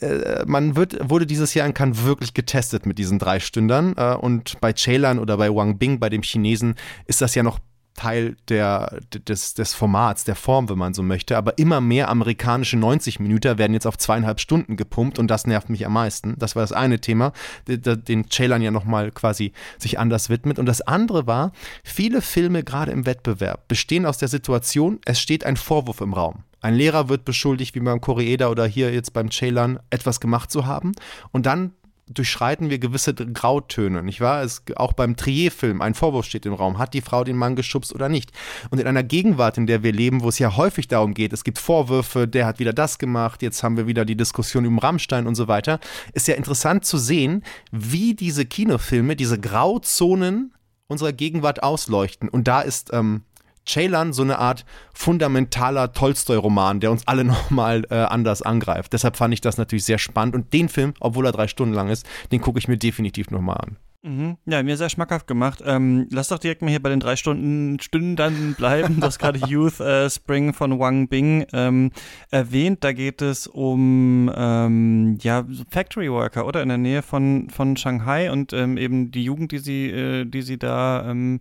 äh, 0.00 0.44
man 0.46 0.76
wird, 0.76 0.98
wurde 1.08 1.26
dieses 1.26 1.54
Jahr 1.54 1.66
in 1.66 1.74
Cannes 1.74 2.04
wirklich 2.04 2.34
getestet 2.34 2.84
mit 2.84 2.98
diesen 2.98 3.18
drei 3.18 3.40
Stündern. 3.40 3.94
Äh, 3.96 4.16
und 4.16 4.60
bei 4.60 4.72
Chelan 4.72 5.18
oder 5.18 5.36
bei 5.36 5.54
Wang 5.54 5.78
Bing, 5.78 6.00
bei 6.00 6.10
dem 6.10 6.22
Chinesen, 6.22 6.74
ist 7.06 7.20
das 7.20 7.34
ja 7.34 7.42
noch 7.42 7.60
Teil 7.94 8.36
der, 8.48 8.98
des, 9.28 9.54
des 9.54 9.74
Formats, 9.74 10.24
der 10.24 10.36
Form, 10.36 10.68
wenn 10.68 10.78
man 10.78 10.94
so 10.94 11.02
möchte. 11.02 11.36
Aber 11.36 11.58
immer 11.58 11.80
mehr 11.80 12.08
amerikanische 12.08 12.76
90 12.76 13.20
Minuten 13.20 13.58
werden 13.58 13.74
jetzt 13.74 13.86
auf 13.86 13.98
zweieinhalb 13.98 14.40
Stunden 14.40 14.76
gepumpt 14.76 15.18
und 15.18 15.28
das 15.28 15.46
nervt 15.46 15.70
mich 15.70 15.86
am 15.86 15.92
meisten. 15.92 16.34
Das 16.38 16.56
war 16.56 16.62
das 16.62 16.72
eine 16.72 17.00
Thema, 17.00 17.32
den 17.66 18.30
Ceylan 18.30 18.62
ja 18.62 18.70
nochmal 18.70 19.10
quasi 19.10 19.52
sich 19.78 19.98
anders 19.98 20.30
widmet. 20.30 20.58
Und 20.58 20.66
das 20.66 20.80
andere 20.80 21.26
war, 21.26 21.52
viele 21.84 22.22
Filme 22.22 22.62
gerade 22.62 22.92
im 22.92 23.06
Wettbewerb 23.06 23.68
bestehen 23.68 24.06
aus 24.06 24.18
der 24.18 24.28
Situation, 24.28 25.00
es 25.04 25.20
steht 25.20 25.44
ein 25.44 25.56
Vorwurf 25.56 26.00
im 26.00 26.14
Raum. 26.14 26.44
Ein 26.60 26.74
Lehrer 26.74 27.08
wird 27.08 27.24
beschuldigt, 27.24 27.74
wie 27.74 27.80
beim 27.80 28.00
Koreeda 28.00 28.48
oder 28.48 28.66
hier 28.66 28.94
jetzt 28.94 29.12
beim 29.12 29.30
Ceylan, 29.30 29.80
etwas 29.90 30.20
gemacht 30.20 30.50
zu 30.50 30.64
haben. 30.64 30.92
Und 31.32 31.44
dann 31.46 31.72
durchschreiten 32.14 32.70
wir 32.70 32.78
gewisse 32.78 33.14
Grautöne, 33.14 34.02
nicht 34.02 34.20
wahr? 34.20 34.42
Es, 34.42 34.62
auch 34.76 34.92
beim 34.92 35.16
Trier-Film, 35.16 35.80
ein 35.80 35.94
Vorwurf 35.94 36.26
steht 36.26 36.46
im 36.46 36.54
Raum, 36.54 36.78
hat 36.78 36.94
die 36.94 37.00
Frau 37.00 37.24
den 37.24 37.36
Mann 37.36 37.56
geschubst 37.56 37.94
oder 37.94 38.08
nicht? 38.08 38.32
Und 38.70 38.78
in 38.78 38.86
einer 38.86 39.02
Gegenwart, 39.02 39.58
in 39.58 39.66
der 39.66 39.82
wir 39.82 39.92
leben, 39.92 40.22
wo 40.22 40.28
es 40.28 40.38
ja 40.38 40.56
häufig 40.56 40.88
darum 40.88 41.14
geht, 41.14 41.32
es 41.32 41.44
gibt 41.44 41.58
Vorwürfe, 41.58 42.28
der 42.28 42.46
hat 42.46 42.58
wieder 42.58 42.72
das 42.72 42.98
gemacht, 42.98 43.42
jetzt 43.42 43.62
haben 43.62 43.76
wir 43.76 43.86
wieder 43.86 44.04
die 44.04 44.16
Diskussion 44.16 44.64
über 44.64 44.82
Rammstein 44.82 45.26
und 45.26 45.34
so 45.34 45.48
weiter, 45.48 45.80
ist 46.12 46.28
ja 46.28 46.34
interessant 46.34 46.84
zu 46.84 46.98
sehen, 46.98 47.42
wie 47.70 48.14
diese 48.14 48.44
Kinofilme, 48.44 49.16
diese 49.16 49.38
Grauzonen 49.38 50.52
unserer 50.88 51.12
Gegenwart 51.12 51.62
ausleuchten. 51.62 52.28
Und 52.28 52.46
da 52.48 52.60
ist 52.60 52.90
ähm, 52.92 53.22
Ceylan 53.66 54.12
so 54.12 54.22
eine 54.22 54.38
Art 54.38 54.64
fundamentaler 54.92 55.92
Tolstoi-Roman, 55.92 56.80
der 56.80 56.90
uns 56.90 57.06
alle 57.06 57.24
nochmal 57.24 57.84
äh, 57.90 57.94
anders 57.94 58.42
angreift. 58.42 58.92
Deshalb 58.92 59.16
fand 59.16 59.34
ich 59.34 59.40
das 59.40 59.58
natürlich 59.58 59.84
sehr 59.84 59.98
spannend 59.98 60.34
und 60.34 60.52
den 60.52 60.68
Film, 60.68 60.94
obwohl 61.00 61.26
er 61.26 61.32
drei 61.32 61.48
Stunden 61.48 61.74
lang 61.74 61.88
ist, 61.88 62.06
den 62.30 62.40
gucke 62.40 62.58
ich 62.58 62.68
mir 62.68 62.76
definitiv 62.76 63.30
nochmal 63.30 63.58
an. 63.58 63.76
Mhm. 64.04 64.36
Ja, 64.46 64.60
mir 64.64 64.76
sehr 64.76 64.88
schmackhaft 64.88 65.28
gemacht. 65.28 65.62
Ähm, 65.64 66.08
lass 66.10 66.28
doch 66.28 66.40
direkt 66.40 66.60
mal 66.60 66.70
hier 66.70 66.82
bei 66.82 66.88
den 66.88 66.98
drei 66.98 67.14
Stunden 67.14 67.78
Stunden 67.78 68.16
dann 68.16 68.54
bleiben. 68.54 68.98
Du 68.98 69.06
hast 69.06 69.20
gerade 69.20 69.38
Youth 69.46 69.78
äh, 69.78 70.10
Spring 70.10 70.52
von 70.54 70.80
Wang 70.80 71.06
Bing 71.06 71.46
ähm, 71.52 71.92
erwähnt. 72.30 72.82
Da 72.82 72.92
geht 72.92 73.22
es 73.22 73.46
um 73.46 74.30
ähm, 74.34 75.18
ja, 75.22 75.46
Factory 75.70 76.10
Worker, 76.10 76.46
oder? 76.46 76.62
In 76.62 76.68
der 76.68 76.78
Nähe 76.78 77.02
von, 77.02 77.48
von 77.48 77.76
Shanghai 77.76 78.32
und 78.32 78.52
ähm, 78.52 78.76
eben 78.76 79.12
die 79.12 79.22
Jugend, 79.22 79.52
die 79.52 79.58
sie, 79.58 79.90
äh, 79.90 80.24
die 80.24 80.42
sie 80.42 80.58
da 80.58 81.08
ähm, 81.08 81.38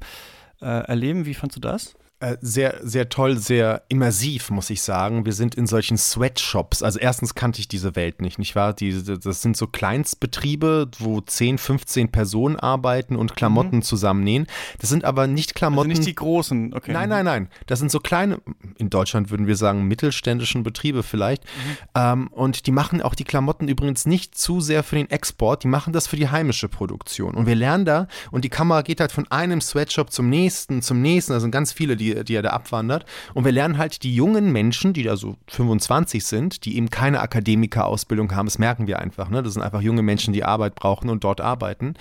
äh, 0.62 0.66
erleben. 0.66 1.26
Wie 1.26 1.34
fandst 1.34 1.58
du 1.58 1.62
das? 1.62 1.96
Äh, 2.22 2.38
sehr, 2.40 2.78
sehr 2.84 3.10
toll, 3.10 3.36
sehr 3.40 3.82
immersiv, 3.90 4.52
muss 4.52 4.70
ich 4.70 4.84
sagen. 4.84 5.26
Wir 5.26 5.34
sind 5.34 5.56
in 5.56 5.66
solchen 5.66 5.98
Sweatshops. 5.98 6.84
Also 6.84 7.00
erstens 7.00 7.34
kannte 7.34 7.60
ich 7.60 7.68
diese 7.68 7.96
Welt 7.96 8.22
nicht, 8.22 8.38
nicht 8.38 8.56
wahr? 8.56 8.74
Die, 8.74 9.04
das 9.04 9.42
sind 9.42 9.58
so 9.58 9.66
Kleinstbetriebe, 9.66 10.92
wo 11.00 11.20
10, 11.20 11.58
15 11.58 12.12
Personen 12.12 12.58
arbeiten 12.58 13.16
und 13.16 13.36
Klamotten 13.36 13.78
mhm. 13.78 13.82
zusammennähen. 13.82 14.46
Das 14.80 14.92
sind 14.92 15.04
aber 15.04 15.26
nicht 15.26 15.56
Klamotten. 15.56 15.90
Also 15.90 16.00
nicht 16.00 16.10
die 16.10 16.14
großen, 16.14 16.76
okay. 16.76 16.94
Nein, 16.94 17.10
nein, 17.10 17.26
nein. 17.26 17.50
Das 17.66 17.80
sind 17.80 17.90
so 17.90 18.00
kleine, 18.00 18.40
in 18.78 18.92
Deutschland 18.92 19.32
würden 19.32 19.48
wir 19.48 19.56
sagen, 19.56 19.88
mittelständischen 19.88 20.62
Betriebe 20.62 21.02
vielleicht. 21.02 21.44
Mhm. 21.44 21.78
Ähm, 21.96 22.28
und 22.28 22.68
die 22.68 22.72
machen 22.72 23.02
auch 23.02 23.16
die 23.16 23.24
Klamotten 23.24 23.68
übrigens 23.68 24.06
nicht 24.06 24.38
zu 24.38 24.62
sehr 24.62 24.84
für 24.84 24.96
den 24.96 25.10
Export, 25.10 25.64
die 25.64 25.70
machen 25.70 25.92
das 25.92 26.06
für 26.06 26.18
die 26.18 26.30
heimische 26.30 26.70
Produktion. 26.70 27.34
Und 27.34 27.48
wir 27.48 27.56
lernen 27.56 27.86
da, 27.86 28.08
und 28.30 28.46
die 28.46 28.50
Kamera 28.50 28.84
geht 28.84 29.00
halt 29.00 29.12
von 29.12 29.26
einem 29.32 29.60
Sweatshop 29.60 30.12
zum 30.12 30.30
nächsten, 30.30 30.84
zum 30.84 31.02
nächsten. 31.02 31.34
Da 31.34 31.40
sind 31.40 31.50
ganz 31.50 31.72
viele, 31.72 31.98
die 31.98 32.11
die, 32.16 32.36
er 32.36 32.42
da 32.42 32.50
abwandert. 32.50 33.06
Und 33.34 33.46
wir 33.46 33.52
lernen 33.52 33.78
halt 33.78 34.04
die 34.04 34.16
jungen 34.16 34.52
Menschen, 34.52 34.94
die 34.94 35.04
da 35.04 35.18
so 35.18 35.36
25 35.48 36.24
sind, 36.24 36.66
die 36.66 36.78
eben 36.78 36.90
keine 36.90 37.22
Akademikerausbildung 37.22 38.36
haben, 38.36 38.46
das 38.46 38.60
merken 38.60 38.88
wir 38.88 39.00
einfach. 39.00 39.30
Ne? 39.30 39.44
Das 39.44 39.54
sind 39.54 39.62
einfach 39.62 39.82
junge 39.82 40.02
Menschen, 40.02 40.34
die 40.34 40.44
Arbeit 40.44 40.76
brauchen 40.76 41.10
und 41.10 41.24
dort 41.24 41.42
arbeiten. 41.42 41.96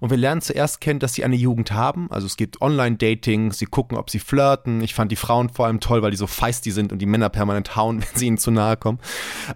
Und 0.00 0.10
wir 0.10 0.16
lernen 0.16 0.40
zuerst 0.40 0.80
kennen, 0.80 1.00
dass 1.00 1.14
sie 1.14 1.24
eine 1.24 1.36
Jugend 1.36 1.72
haben. 1.72 2.10
Also 2.10 2.26
es 2.26 2.36
gibt 2.36 2.60
Online-Dating, 2.60 3.52
sie 3.52 3.66
gucken, 3.66 3.96
ob 3.96 4.10
sie 4.10 4.18
flirten. 4.18 4.82
Ich 4.82 4.94
fand 4.94 5.10
die 5.12 5.16
Frauen 5.16 5.48
vor 5.50 5.66
allem 5.66 5.80
toll, 5.80 6.02
weil 6.02 6.10
die 6.10 6.16
so 6.16 6.26
feisty 6.26 6.70
sind 6.70 6.92
und 6.92 6.98
die 6.98 7.06
Männer 7.06 7.28
permanent 7.28 7.76
hauen, 7.76 8.00
wenn 8.02 8.18
sie 8.18 8.26
ihnen 8.26 8.38
zu 8.38 8.50
nahe 8.50 8.76
kommen. 8.76 8.98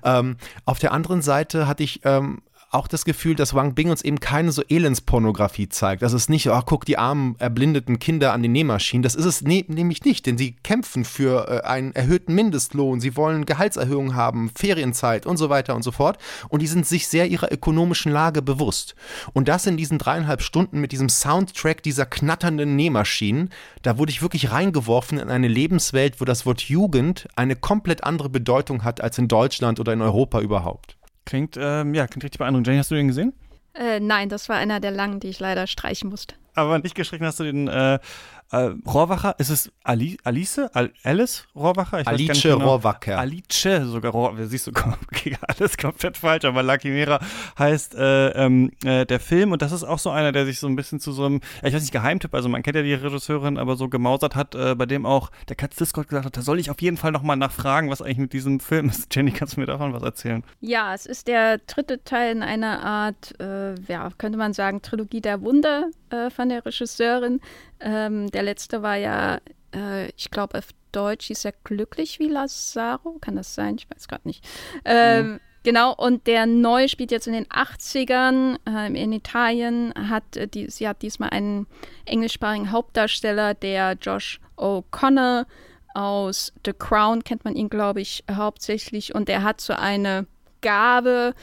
Ähm, 0.04 0.36
auf 0.64 0.78
der 0.78 0.92
anderen 0.92 1.22
Seite 1.22 1.66
hatte 1.66 1.82
ich 1.82 2.00
ähm, 2.04 2.42
auch 2.70 2.86
das 2.86 3.04
Gefühl, 3.04 3.34
dass 3.34 3.54
Wang 3.54 3.74
Bing 3.74 3.90
uns 3.90 4.02
eben 4.02 4.20
keine 4.20 4.52
so 4.52 4.62
Elendspornografie 4.62 5.70
zeigt. 5.70 6.02
Das 6.02 6.12
ist 6.12 6.28
nicht, 6.28 6.48
oh, 6.48 6.60
guck 6.66 6.84
die 6.84 6.98
armen, 6.98 7.34
erblindeten 7.38 7.98
Kinder 7.98 8.34
an 8.34 8.42
den 8.42 8.52
Nähmaschinen. 8.52 9.02
Das 9.02 9.14
ist 9.14 9.24
es 9.24 9.42
ne 9.42 9.64
nämlich 9.68 10.04
nicht, 10.04 10.26
denn 10.26 10.36
sie 10.36 10.52
kämpfen 10.52 11.04
für 11.04 11.48
äh, 11.48 11.66
einen 11.66 11.94
erhöhten 11.94 12.34
Mindestlohn, 12.34 13.00
sie 13.00 13.16
wollen 13.16 13.46
Gehaltserhöhungen 13.46 14.14
haben, 14.14 14.50
Ferienzeit 14.54 15.24
und 15.24 15.38
so 15.38 15.48
weiter 15.48 15.74
und 15.74 15.82
so 15.82 15.92
fort. 15.92 16.18
Und 16.50 16.60
die 16.60 16.66
sind 16.66 16.86
sich 16.86 17.08
sehr 17.08 17.26
ihrer 17.28 17.50
ökonomischen 17.50 18.12
Lage 18.12 18.42
bewusst. 18.42 18.94
Und 19.32 19.48
das 19.48 19.66
in 19.66 19.78
diesen 19.78 19.98
dreieinhalb 19.98 20.42
Stunden 20.42 20.78
mit 20.80 20.92
diesem 20.92 21.08
Soundtrack 21.08 21.82
dieser 21.82 22.04
knatternden 22.04 22.76
Nähmaschinen, 22.76 23.48
da 23.82 23.96
wurde 23.96 24.10
ich 24.10 24.20
wirklich 24.20 24.50
reingeworfen 24.50 25.18
in 25.18 25.30
eine 25.30 25.48
Lebenswelt, 25.48 26.20
wo 26.20 26.26
das 26.26 26.44
Wort 26.44 26.60
Jugend 26.62 27.28
eine 27.34 27.56
komplett 27.56 28.04
andere 28.04 28.28
Bedeutung 28.28 28.84
hat 28.84 29.00
als 29.00 29.16
in 29.16 29.28
Deutschland 29.28 29.80
oder 29.80 29.94
in 29.94 30.02
Europa 30.02 30.40
überhaupt. 30.40 30.97
Klingt, 31.28 31.58
ähm, 31.60 31.92
ja, 31.92 32.06
klingt 32.06 32.24
richtig 32.24 32.38
beeindruckend. 32.38 32.68
Jenny, 32.68 32.78
hast 32.78 32.90
du 32.90 32.94
den 32.94 33.08
gesehen? 33.08 33.34
Äh, 33.74 34.00
nein, 34.00 34.30
das 34.30 34.48
war 34.48 34.56
einer 34.56 34.80
der 34.80 34.92
langen, 34.92 35.20
die 35.20 35.28
ich 35.28 35.38
leider 35.40 35.66
streichen 35.66 36.08
musste. 36.08 36.36
Aber 36.58 36.78
nicht 36.78 36.94
gestrichen 36.94 37.26
hast 37.26 37.40
du 37.40 37.44
den 37.44 37.68
äh, 37.68 37.98
äh, 38.50 38.70
Rohrwacher, 38.86 39.34
ist 39.38 39.50
es 39.50 39.70
Ali, 39.84 40.16
Alice? 40.24 40.58
Al 40.72 40.90
Alice 41.02 41.44
Rohrwacher? 41.54 42.00
Ich 42.00 42.08
Alice 42.08 42.42
genau. 42.42 42.58
Rohrwacher. 42.58 43.18
Alice 43.18 43.44
sogar 43.84 44.12
Rohrwacher. 44.12 44.46
Siehst 44.46 44.66
du, 44.66 44.70
okay, 45.12 45.36
alles 45.46 45.76
komplett 45.76 46.16
falsch, 46.16 46.44
aber 46.46 46.62
Lucky 46.62 46.88
Mera 46.88 47.20
heißt 47.58 47.94
äh, 47.94 48.28
ähm, 48.30 48.70
äh, 48.84 49.04
der 49.04 49.20
Film 49.20 49.52
und 49.52 49.60
das 49.60 49.72
ist 49.72 49.84
auch 49.84 49.98
so 49.98 50.10
einer, 50.10 50.32
der 50.32 50.46
sich 50.46 50.60
so 50.60 50.66
ein 50.66 50.76
bisschen 50.76 50.98
zu 50.98 51.12
so 51.12 51.26
einem, 51.26 51.40
ich 51.62 51.74
weiß 51.74 51.82
nicht, 51.82 51.92
Geheimtipp, 51.92 52.34
also 52.34 52.48
man 52.48 52.62
kennt 52.62 52.76
ja 52.76 52.82
die 52.82 52.94
Regisseurin, 52.94 53.58
aber 53.58 53.76
so 53.76 53.88
gemausert 53.88 54.34
hat, 54.34 54.54
äh, 54.54 54.74
bei 54.74 54.86
dem 54.86 55.04
auch 55.04 55.30
der 55.48 55.56
Katz 55.56 55.76
Discord 55.76 56.08
gesagt 56.08 56.24
hat, 56.24 56.36
da 56.36 56.40
soll 56.40 56.58
ich 56.58 56.70
auf 56.70 56.80
jeden 56.80 56.96
Fall 56.96 57.12
nochmal 57.12 57.36
nachfragen, 57.36 57.90
was 57.90 58.00
eigentlich 58.00 58.18
mit 58.18 58.32
diesem 58.32 58.60
Film 58.60 58.88
ist. 58.88 59.14
Jenny, 59.14 59.32
kannst 59.32 59.56
du 59.56 59.60
mir 59.60 59.66
davon 59.66 59.92
was 59.92 60.02
erzählen? 60.02 60.42
Ja, 60.60 60.94
es 60.94 61.04
ist 61.04 61.28
der 61.28 61.58
dritte 61.58 62.02
Teil 62.02 62.36
in 62.36 62.42
einer 62.42 62.82
Art, 62.82 63.38
äh, 63.40 63.74
ja, 63.88 64.08
könnte 64.16 64.38
man 64.38 64.54
sagen, 64.54 64.80
Trilogie 64.80 65.20
der 65.20 65.42
Wunder 65.42 65.90
äh, 66.10 66.30
von 66.30 66.48
der 66.48 66.64
Regisseurin. 66.64 67.40
Ähm, 67.80 68.30
der 68.30 68.42
letzte 68.42 68.82
war 68.82 68.96
ja, 68.96 69.38
äh, 69.74 70.08
ich 70.16 70.30
glaube, 70.30 70.58
auf 70.58 70.68
Deutsch 70.92 71.26
hieß 71.26 71.44
er 71.44 71.52
Glücklich 71.64 72.18
wie 72.18 72.28
Lazaro. 72.28 73.18
Kann 73.20 73.36
das 73.36 73.54
sein? 73.54 73.76
Ich 73.78 73.88
weiß 73.90 74.08
gerade 74.08 74.26
nicht. 74.26 74.44
Ähm, 74.84 75.32
mhm. 75.32 75.40
Genau, 75.64 75.92
und 75.94 76.26
der 76.26 76.46
neue 76.46 76.88
spielt 76.88 77.10
jetzt 77.10 77.26
in 77.26 77.32
den 77.34 77.46
80ern 77.46 78.56
äh, 78.66 79.02
in 79.02 79.12
Italien. 79.12 79.92
Hat, 80.08 80.36
äh, 80.36 80.48
die, 80.48 80.70
sie 80.70 80.88
hat 80.88 81.02
diesmal 81.02 81.30
einen 81.30 81.66
englischsprachigen 82.04 82.72
Hauptdarsteller, 82.72 83.54
der 83.54 83.94
Josh 84.00 84.40
O'Connor 84.56 85.46
aus 85.94 86.52
The 86.64 86.72
Crown 86.72 87.24
kennt 87.24 87.44
man 87.44 87.56
ihn, 87.56 87.68
glaube 87.68 88.00
ich, 88.00 88.24
hauptsächlich. 88.30 89.14
Und 89.14 89.28
er 89.28 89.42
hat 89.42 89.60
so 89.60 89.72
eine 89.72 90.26
Gabe, 90.60 91.34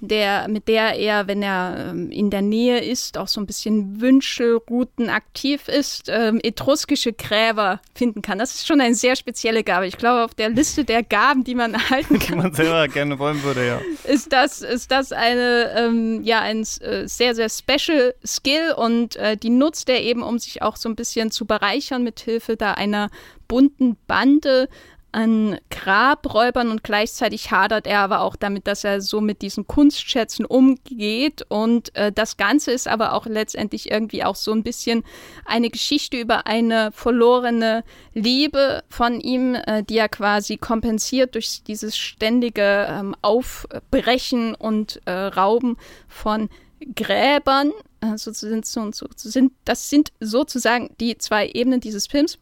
der, 0.00 0.48
mit 0.48 0.68
der 0.68 0.94
er, 0.96 1.26
wenn 1.26 1.42
er 1.42 1.90
ähm, 1.90 2.10
in 2.10 2.30
der 2.30 2.42
Nähe 2.42 2.80
ist, 2.80 3.18
auch 3.18 3.28
so 3.28 3.40
ein 3.40 3.46
bisschen 3.46 4.00
Wünschelrouten 4.00 5.08
aktiv 5.08 5.68
ist, 5.68 6.08
ähm, 6.08 6.40
etruskische 6.42 7.12
Gräber 7.12 7.80
finden 7.94 8.22
kann. 8.22 8.38
Das 8.38 8.54
ist 8.54 8.66
schon 8.66 8.80
eine 8.80 8.94
sehr 8.94 9.16
spezielle 9.16 9.64
Gabe. 9.64 9.86
Ich 9.86 9.98
glaube, 9.98 10.24
auf 10.24 10.34
der 10.34 10.50
Liste 10.50 10.84
der 10.84 11.02
Gaben, 11.02 11.44
die 11.44 11.54
man 11.54 11.74
erhalten 11.74 12.18
kann, 12.18 12.38
die 12.38 12.42
man 12.42 12.54
selber 12.54 12.88
gerne 12.88 13.18
wollen 13.18 13.42
würde, 13.42 13.66
ja. 13.66 13.80
Ist 14.04 14.32
das, 14.32 14.62
ist 14.62 14.90
das 14.90 15.12
eine, 15.12 15.72
ähm, 15.76 16.22
ja, 16.22 16.40
ein 16.40 16.60
äh, 16.80 17.06
sehr, 17.06 17.34
sehr 17.34 17.48
special 17.48 18.14
Skill 18.24 18.74
und 18.76 19.16
äh, 19.16 19.36
die 19.36 19.50
nutzt 19.50 19.88
er 19.88 20.02
eben, 20.02 20.22
um 20.22 20.38
sich 20.38 20.62
auch 20.62 20.76
so 20.76 20.88
ein 20.88 20.96
bisschen 20.96 21.30
zu 21.30 21.46
bereichern 21.46 22.02
mit 22.02 22.20
Hilfe 22.20 22.56
da 22.56 22.72
einer 22.72 23.10
bunten 23.48 23.96
Bande 24.06 24.68
an 25.16 25.58
Grabräubern 25.70 26.70
und 26.70 26.84
gleichzeitig 26.84 27.50
hadert 27.50 27.86
er 27.86 28.00
aber 28.00 28.20
auch 28.20 28.36
damit, 28.36 28.66
dass 28.66 28.84
er 28.84 29.00
so 29.00 29.22
mit 29.22 29.40
diesen 29.40 29.66
Kunstschätzen 29.66 30.44
umgeht. 30.44 31.42
Und 31.48 31.96
äh, 31.96 32.12
das 32.12 32.36
Ganze 32.36 32.72
ist 32.72 32.86
aber 32.86 33.14
auch 33.14 33.24
letztendlich 33.24 33.90
irgendwie 33.90 34.24
auch 34.24 34.36
so 34.36 34.52
ein 34.52 34.62
bisschen 34.62 35.04
eine 35.46 35.70
Geschichte 35.70 36.18
über 36.18 36.46
eine 36.46 36.92
verlorene 36.92 37.82
Liebe 38.12 38.84
von 38.90 39.18
ihm, 39.18 39.54
äh, 39.54 39.82
die 39.82 39.96
er 39.96 40.10
quasi 40.10 40.58
kompensiert 40.58 41.34
durch 41.34 41.62
dieses 41.64 41.96
ständige 41.96 42.86
ähm, 42.86 43.16
Aufbrechen 43.22 44.54
und 44.54 45.00
äh, 45.06 45.12
Rauben 45.12 45.78
von 46.08 46.50
Gräbern. 46.94 47.72
Also 48.00 48.32
sind, 48.32 48.66
sind, 48.66 49.52
das 49.64 49.88
sind 49.88 50.12
sozusagen 50.20 50.94
die 51.00 51.16
zwei 51.16 51.48
Ebenen 51.48 51.80
dieses 51.80 52.06
Films. 52.06 52.38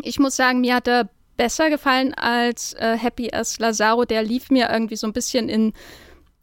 Ich 0.00 0.18
muss 0.18 0.36
sagen, 0.36 0.62
mir 0.62 0.76
hat 0.76 0.88
er 0.88 1.10
besser 1.36 1.70
gefallen 1.70 2.14
als 2.14 2.74
äh, 2.74 2.96
Happy 2.96 3.32
as 3.32 3.58
Lazaro. 3.58 4.04
Der 4.04 4.22
lief 4.22 4.50
mir 4.50 4.70
irgendwie 4.70 4.96
so 4.96 5.06
ein 5.06 5.12
bisschen 5.12 5.48
in, 5.48 5.72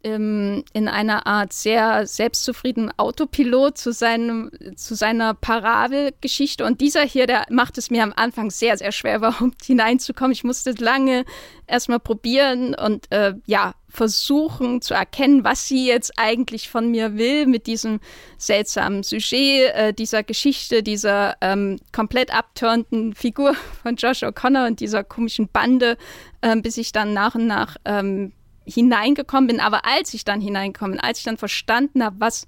in, 0.02 0.64
in 0.72 0.88
einer 0.88 1.26
Art 1.26 1.52
sehr 1.52 2.06
selbstzufriedenen 2.06 2.90
Autopilot 2.96 3.76
zu, 3.76 3.92
seinem, 3.92 4.50
zu 4.76 4.94
seiner 4.94 5.34
Parabelgeschichte. 5.34 6.64
Und 6.64 6.80
dieser 6.80 7.02
hier, 7.02 7.26
der 7.26 7.46
macht 7.50 7.78
es 7.78 7.90
mir 7.90 8.02
am 8.02 8.12
Anfang 8.16 8.50
sehr, 8.50 8.76
sehr 8.76 8.92
schwer, 8.92 9.16
überhaupt 9.18 9.64
hineinzukommen. 9.64 10.32
Ich 10.32 10.44
musste 10.44 10.72
lange 10.72 11.24
erstmal 11.66 12.00
probieren 12.00 12.74
und 12.74 13.10
äh, 13.12 13.34
ja, 13.46 13.74
versuchen 13.90 14.80
zu 14.80 14.94
erkennen, 14.94 15.44
was 15.44 15.66
sie 15.66 15.86
jetzt 15.86 16.12
eigentlich 16.16 16.68
von 16.68 16.90
mir 16.90 17.16
will 17.16 17.46
mit 17.46 17.66
diesem 17.66 18.00
seltsamen 18.38 19.02
Sujet, 19.02 19.74
äh, 19.74 19.92
dieser 19.92 20.22
Geschichte, 20.22 20.82
dieser 20.82 21.36
ähm, 21.40 21.78
komplett 21.92 22.32
abturnten 22.32 23.14
Figur 23.14 23.54
von 23.82 23.96
Josh 23.96 24.22
O'Connor 24.22 24.68
und 24.68 24.80
dieser 24.80 25.04
komischen 25.04 25.48
Bande, 25.48 25.96
äh, 26.40 26.56
bis 26.56 26.76
ich 26.78 26.92
dann 26.92 27.12
nach 27.12 27.34
und 27.34 27.46
nach 27.46 27.76
ähm, 27.84 28.32
hineingekommen 28.64 29.48
bin. 29.48 29.60
Aber 29.60 29.84
als 29.84 30.14
ich 30.14 30.24
dann 30.24 30.40
hineingekommen 30.40 30.92
bin, 30.92 31.00
als 31.00 31.18
ich 31.18 31.24
dann 31.24 31.36
verstanden 31.36 32.04
habe, 32.04 32.16
was, 32.20 32.46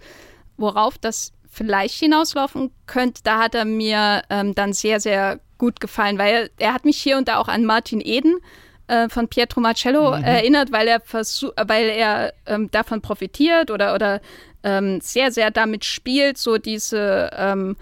worauf 0.57 0.97
das 0.97 1.33
vielleicht 1.51 1.99
hinauslaufen 1.99 2.71
könnte, 2.87 3.23
da 3.25 3.41
hat 3.41 3.55
er 3.55 3.65
mir 3.65 4.23
ähm, 4.31 4.55
dann 4.55 4.73
sehr, 4.73 5.01
sehr 5.01 5.41
gut 5.59 5.81
gefallen, 5.81 6.19
weil 6.19 6.51
er, 6.59 6.67
er 6.69 6.75
hat 6.75 6.85
mich 6.85 6.97
hier 6.97 7.19
und 7.19 7.29
da 7.29 7.39
auch 7.39 7.49
an 7.49 7.65
Martin 7.65 8.01
Eden 8.01 8.37
äh, 8.37 8.62
von 9.09 9.29
Pietro 9.29 9.61
Marcello 9.61 10.17
mhm. 10.17 10.25
erinnert, 10.25 10.71
weil 10.71 10.87
er 10.87 11.01
versuch, 11.01 11.51
weil 11.67 11.89
er 11.89 12.35
ähm, 12.47 12.71
davon 12.71 13.01
profitiert 13.01 13.71
oder, 13.71 13.95
oder 13.95 14.21
ähm, 14.63 15.01
sehr, 15.01 15.31
sehr 15.33 15.51
damit 15.51 15.85
spielt, 15.85 16.39
so 16.39 16.59
diese 16.59 17.31
ähm, 17.37 17.77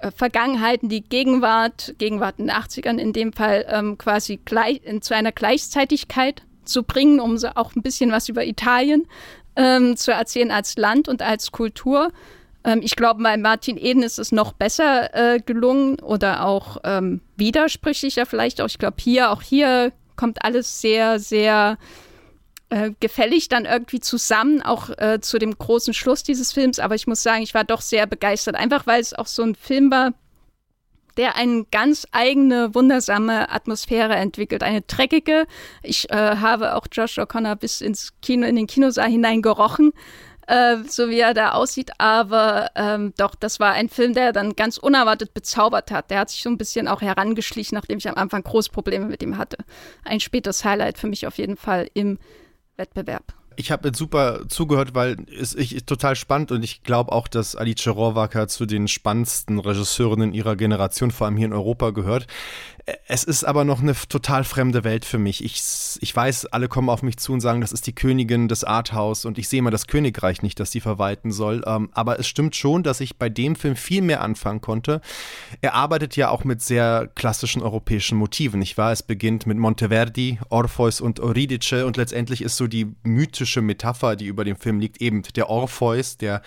äh, 0.00 0.10
Vergangenheiten, 0.10 0.88
die 0.88 1.02
Gegenwart, 1.02 1.94
Gegenwart 1.98 2.38
in 2.38 2.48
den 2.48 2.56
80ern 2.56 2.98
in 2.98 3.12
dem 3.12 3.32
Fall 3.32 3.66
ähm, 3.68 3.98
quasi 3.98 4.40
gleich, 4.44 4.80
in, 4.84 5.02
zu 5.02 5.14
einer 5.14 5.32
Gleichzeitigkeit 5.32 6.42
zu 6.64 6.82
bringen, 6.82 7.20
um 7.20 7.38
so 7.38 7.48
auch 7.54 7.74
ein 7.74 7.82
bisschen 7.82 8.12
was 8.12 8.28
über 8.28 8.44
Italien 8.44 9.06
ähm, 9.56 9.96
zu 9.96 10.12
erzählen 10.12 10.50
als 10.50 10.76
Land 10.76 11.08
und 11.08 11.22
als 11.22 11.52
Kultur. 11.52 12.12
Ähm, 12.64 12.80
ich 12.82 12.96
glaube, 12.96 13.22
bei 13.22 13.36
Martin 13.36 13.76
Eden 13.76 14.02
ist 14.02 14.18
es 14.18 14.32
noch 14.32 14.52
besser 14.52 15.14
äh, 15.14 15.40
gelungen 15.40 16.00
oder 16.00 16.46
auch 16.46 16.78
ähm, 16.84 17.20
widersprüchlicher 17.36 18.26
vielleicht 18.26 18.60
auch. 18.60 18.66
Ich 18.66 18.78
glaube, 18.78 18.96
hier, 18.98 19.30
auch 19.30 19.42
hier 19.42 19.92
kommt 20.16 20.44
alles 20.44 20.80
sehr, 20.80 21.18
sehr 21.18 21.78
äh, 22.70 22.92
gefällig 23.00 23.48
dann 23.48 23.66
irgendwie 23.66 24.00
zusammen, 24.00 24.62
auch 24.62 24.88
äh, 24.96 25.20
zu 25.20 25.38
dem 25.38 25.56
großen 25.56 25.92
Schluss 25.92 26.22
dieses 26.22 26.52
Films. 26.52 26.78
Aber 26.78 26.94
ich 26.94 27.06
muss 27.06 27.22
sagen, 27.22 27.42
ich 27.42 27.54
war 27.54 27.64
doch 27.64 27.80
sehr 27.80 28.06
begeistert, 28.06 28.54
einfach 28.54 28.86
weil 28.86 29.00
es 29.00 29.12
auch 29.12 29.26
so 29.26 29.42
ein 29.42 29.54
Film 29.54 29.90
war, 29.90 30.14
der 31.16 31.36
eine 31.36 31.66
ganz 31.70 32.06
eigene, 32.12 32.74
wundersame 32.74 33.50
Atmosphäre 33.50 34.14
entwickelt. 34.14 34.62
Eine 34.62 34.80
dreckige. 34.80 35.46
Ich 35.82 36.08
äh, 36.10 36.14
habe 36.14 36.74
auch 36.74 36.86
Josh 36.90 37.18
O'Connor 37.18 37.56
bis 37.56 37.80
ins 37.80 38.14
Kino, 38.22 38.46
in 38.46 38.56
den 38.56 38.66
Kinosaal 38.66 39.10
hinein 39.10 39.42
gerochen. 39.42 39.92
Äh, 40.46 40.78
so 40.88 41.08
wie 41.08 41.20
er 41.20 41.34
da 41.34 41.52
aussieht. 41.52 41.92
Aber 41.98 42.70
ähm, 42.74 43.12
doch, 43.16 43.34
das 43.34 43.60
war 43.60 43.72
ein 43.72 43.88
Film, 43.88 44.14
der 44.14 44.32
dann 44.32 44.54
ganz 44.54 44.76
unerwartet 44.76 45.34
bezaubert 45.34 45.90
hat. 45.90 46.10
Der 46.10 46.20
hat 46.20 46.30
sich 46.30 46.42
so 46.42 46.50
ein 46.50 46.58
bisschen 46.58 46.88
auch 46.88 47.00
herangeschlichen, 47.00 47.76
nachdem 47.76 47.98
ich 47.98 48.08
am 48.08 48.16
Anfang 48.16 48.42
große 48.42 48.70
Probleme 48.70 49.06
mit 49.06 49.22
ihm 49.22 49.38
hatte. 49.38 49.58
Ein 50.04 50.20
spätes 50.20 50.64
Highlight 50.64 50.98
für 50.98 51.06
mich 51.06 51.26
auf 51.26 51.38
jeden 51.38 51.56
Fall 51.56 51.88
im 51.94 52.18
Wettbewerb. 52.76 53.34
Ich 53.56 53.70
habe 53.70 53.88
jetzt 53.88 53.98
super 53.98 54.48
zugehört, 54.48 54.94
weil 54.94 55.16
es 55.28 55.52
ist 55.52 55.86
total 55.86 56.16
spannend 56.16 56.52
und 56.52 56.62
ich 56.62 56.82
glaube 56.82 57.12
auch, 57.12 57.28
dass 57.28 57.54
Alice 57.54 57.86
Rohrwacker 57.86 58.48
zu 58.48 58.66
den 58.66 58.88
spannendsten 58.88 59.58
Regisseurinnen 59.58 60.32
ihrer 60.32 60.56
Generation, 60.56 61.10
vor 61.10 61.26
allem 61.26 61.36
hier 61.36 61.46
in 61.46 61.52
Europa, 61.52 61.90
gehört. 61.90 62.26
Es 63.06 63.22
ist 63.22 63.44
aber 63.44 63.64
noch 63.64 63.80
eine 63.80 63.94
total 63.94 64.42
fremde 64.42 64.82
Welt 64.82 65.04
für 65.04 65.18
mich. 65.18 65.44
Ich, 65.44 65.62
ich 66.00 66.16
weiß, 66.16 66.46
alle 66.46 66.68
kommen 66.68 66.88
auf 66.88 67.02
mich 67.02 67.16
zu 67.16 67.32
und 67.32 67.40
sagen, 67.40 67.60
das 67.60 67.70
ist 67.70 67.86
die 67.86 67.94
Königin 67.94 68.48
des 68.48 68.64
Arthouse 68.64 69.24
und 69.24 69.38
ich 69.38 69.48
sehe 69.48 69.60
immer 69.60 69.70
das 69.70 69.86
Königreich 69.86 70.42
nicht, 70.42 70.58
das 70.58 70.72
sie 70.72 70.80
verwalten 70.80 71.30
soll. 71.30 71.62
Ähm, 71.64 71.90
aber 71.92 72.18
es 72.18 72.26
stimmt 72.26 72.56
schon, 72.56 72.82
dass 72.82 73.00
ich 73.00 73.18
bei 73.18 73.28
dem 73.28 73.54
Film 73.54 73.76
viel 73.76 74.02
mehr 74.02 74.20
anfangen 74.20 74.60
konnte. 74.60 75.00
Er 75.60 75.74
arbeitet 75.74 76.16
ja 76.16 76.30
auch 76.30 76.42
mit 76.42 76.60
sehr 76.60 77.08
klassischen 77.14 77.62
europäischen 77.62 78.18
Motiven, 78.18 78.58
nicht 78.58 78.76
wahr? 78.78 78.90
Es 78.90 79.04
beginnt 79.04 79.46
mit 79.46 79.58
Monteverdi, 79.58 80.40
Orpheus 80.48 81.00
und 81.00 81.20
Euridice 81.20 81.86
und 81.86 81.96
letztendlich 81.96 82.42
ist 82.42 82.56
so 82.56 82.66
die 82.66 82.88
mythische 83.04 83.62
Metapher, 83.62 84.16
die 84.16 84.26
über 84.26 84.44
dem 84.44 84.56
Film 84.56 84.80
liegt, 84.80 85.00
eben 85.00 85.22
der 85.36 85.48
Orpheus, 85.48 86.16
der 86.16 86.42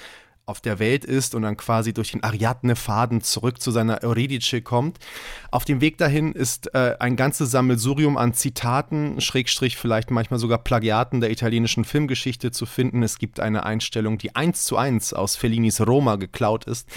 auf 0.46 0.62
der 0.62 0.78
Welt 0.78 1.06
ist 1.06 1.34
und 1.34 1.42
dann 1.42 1.58
quasi 1.58 1.94
durch 1.94 2.12
den 2.12 2.24
Ariadne-Faden 2.24 3.22
zurück 3.22 3.60
zu 3.60 3.72
seiner 3.72 4.04
Eurydice 4.04 4.62
kommt. 4.64 5.00
Auf 5.50 5.66
dem 5.66 5.82
Weg 5.82 5.98
dahin 5.98 6.34
ist 6.34 6.74
äh, 6.76 6.96
ein 7.00 7.16
ganzes 7.16 7.50
Sammelsurium 7.50 8.16
an 8.16 8.34
Zitaten, 8.34 9.20
Schrägstrich 9.22 9.78
vielleicht 9.78 10.12
manchmal 10.12 10.40
sogar 10.40 10.60
Plagiaten 10.60 11.20
der 11.20 11.32
italienischen 11.32 11.84
Filmgeschichte 11.84 12.52
zu 12.52 12.68
finden. 12.68 13.02
Es 13.02 13.18
gibt 13.18 13.40
eine 13.40 13.66
Einstellung, 13.66 14.20
die 14.20 14.36
eins 14.36 14.66
zu 14.66 14.78
eins 14.78 15.14
aus 15.14 15.36
Fellinis 15.36 15.82
Roma 15.82 16.18
geklaut 16.18 16.66
ist. 16.66 16.88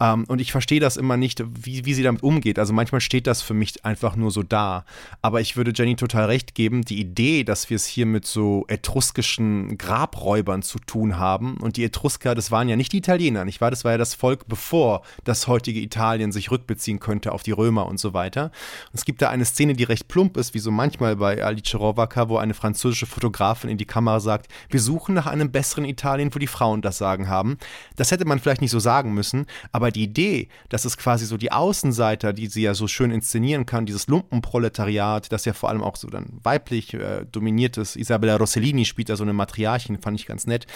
Ähm, 0.00 0.24
und 0.28 0.40
ich 0.40 0.52
verstehe 0.52 0.80
das 0.80 0.96
immer 0.96 1.18
nicht, 1.18 1.44
wie, 1.46 1.84
wie 1.84 1.92
sie 1.92 2.02
damit 2.02 2.22
umgeht. 2.22 2.58
Also 2.58 2.72
manchmal 2.72 3.02
steht 3.02 3.26
das 3.26 3.42
für 3.42 3.54
mich 3.54 3.84
einfach 3.84 4.16
nur 4.16 4.30
so 4.30 4.42
da. 4.42 4.86
Aber 5.20 5.42
ich 5.42 5.58
würde 5.58 5.72
Jenny 5.74 5.96
total 5.96 6.24
recht 6.26 6.54
geben, 6.54 6.82
die 6.82 7.00
Idee, 7.00 7.44
dass 7.44 7.68
wir 7.68 7.76
es 7.76 7.84
hier 7.84 8.06
mit 8.06 8.24
so 8.24 8.64
etruskischen 8.68 9.76
Grabräubern 9.76 10.62
zu 10.62 10.78
tun 10.78 11.18
haben 11.18 11.58
und 11.58 11.76
die 11.76 11.84
Etrusker, 11.84 12.34
das 12.34 12.50
waren 12.50 12.68
ja 12.68 12.76
nicht 12.76 12.93
die 12.94 12.98
Italiener, 12.98 13.44
nicht 13.44 13.60
wahr? 13.60 13.70
Das 13.70 13.84
war 13.84 13.92
ja 13.92 13.98
das 13.98 14.14
Volk, 14.14 14.46
bevor 14.48 15.02
das 15.24 15.48
heutige 15.48 15.80
Italien 15.80 16.32
sich 16.32 16.50
rückbeziehen 16.50 17.00
könnte 17.00 17.32
auf 17.32 17.42
die 17.42 17.50
Römer 17.50 17.86
und 17.86 17.98
so 17.98 18.14
weiter. 18.14 18.44
Und 18.44 18.94
es 18.94 19.04
gibt 19.04 19.20
da 19.20 19.28
eine 19.28 19.44
Szene, 19.44 19.74
die 19.74 19.84
recht 19.84 20.08
plump 20.08 20.36
ist, 20.36 20.54
wie 20.54 20.60
so 20.60 20.70
manchmal 20.70 21.16
bei 21.16 21.42
Alice 21.44 21.74
Rovaka, 21.74 22.28
wo 22.28 22.38
eine 22.38 22.54
französische 22.54 23.06
Fotografin 23.06 23.68
in 23.68 23.78
die 23.78 23.84
Kamera 23.84 24.20
sagt, 24.20 24.48
wir 24.70 24.80
suchen 24.80 25.14
nach 25.14 25.26
einem 25.26 25.50
besseren 25.50 25.84
Italien, 25.84 26.34
wo 26.34 26.38
die 26.38 26.46
Frauen 26.46 26.80
das 26.82 26.98
Sagen 26.98 27.28
haben. 27.28 27.58
Das 27.96 28.10
hätte 28.10 28.24
man 28.24 28.38
vielleicht 28.38 28.60
nicht 28.60 28.70
so 28.70 28.78
sagen 28.78 29.12
müssen, 29.12 29.46
aber 29.72 29.90
die 29.90 30.04
Idee, 30.04 30.48
dass 30.68 30.84
es 30.84 30.96
quasi 30.96 31.26
so 31.26 31.36
die 31.36 31.52
Außenseiter, 31.52 32.32
die 32.32 32.46
sie 32.46 32.62
ja 32.62 32.74
so 32.74 32.86
schön 32.86 33.10
inszenieren 33.10 33.66
kann, 33.66 33.86
dieses 33.86 34.06
Lumpenproletariat, 34.06 35.32
das 35.32 35.44
ja 35.44 35.52
vor 35.52 35.68
allem 35.68 35.82
auch 35.82 35.96
so 35.96 36.08
dann 36.08 36.38
weiblich 36.42 36.94
äh, 36.94 37.26
dominiert 37.30 37.76
ist, 37.76 37.96
Isabella 37.96 38.36
Rossellini 38.36 38.84
spielt 38.84 39.08
da 39.08 39.16
so 39.16 39.24
eine 39.24 39.32
Matriarchin, 39.32 40.00
fand 40.00 40.20
ich 40.20 40.26
ganz 40.26 40.46
nett. 40.46 40.66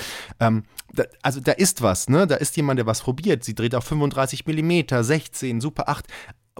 Ähm, 0.40 0.64
da, 0.92 1.04
also 1.22 1.40
da 1.40 1.52
ist 1.52 1.82
was, 1.82 2.07
ne? 2.08 2.26
Da 2.26 2.36
ist 2.36 2.56
jemand, 2.56 2.78
der 2.78 2.86
was 2.86 3.02
probiert. 3.02 3.44
Sie 3.44 3.54
dreht 3.54 3.74
auf 3.74 3.84
35 3.84 4.46
mm, 4.46 5.02
16, 5.02 5.60
Super 5.60 5.88
8 5.88 6.06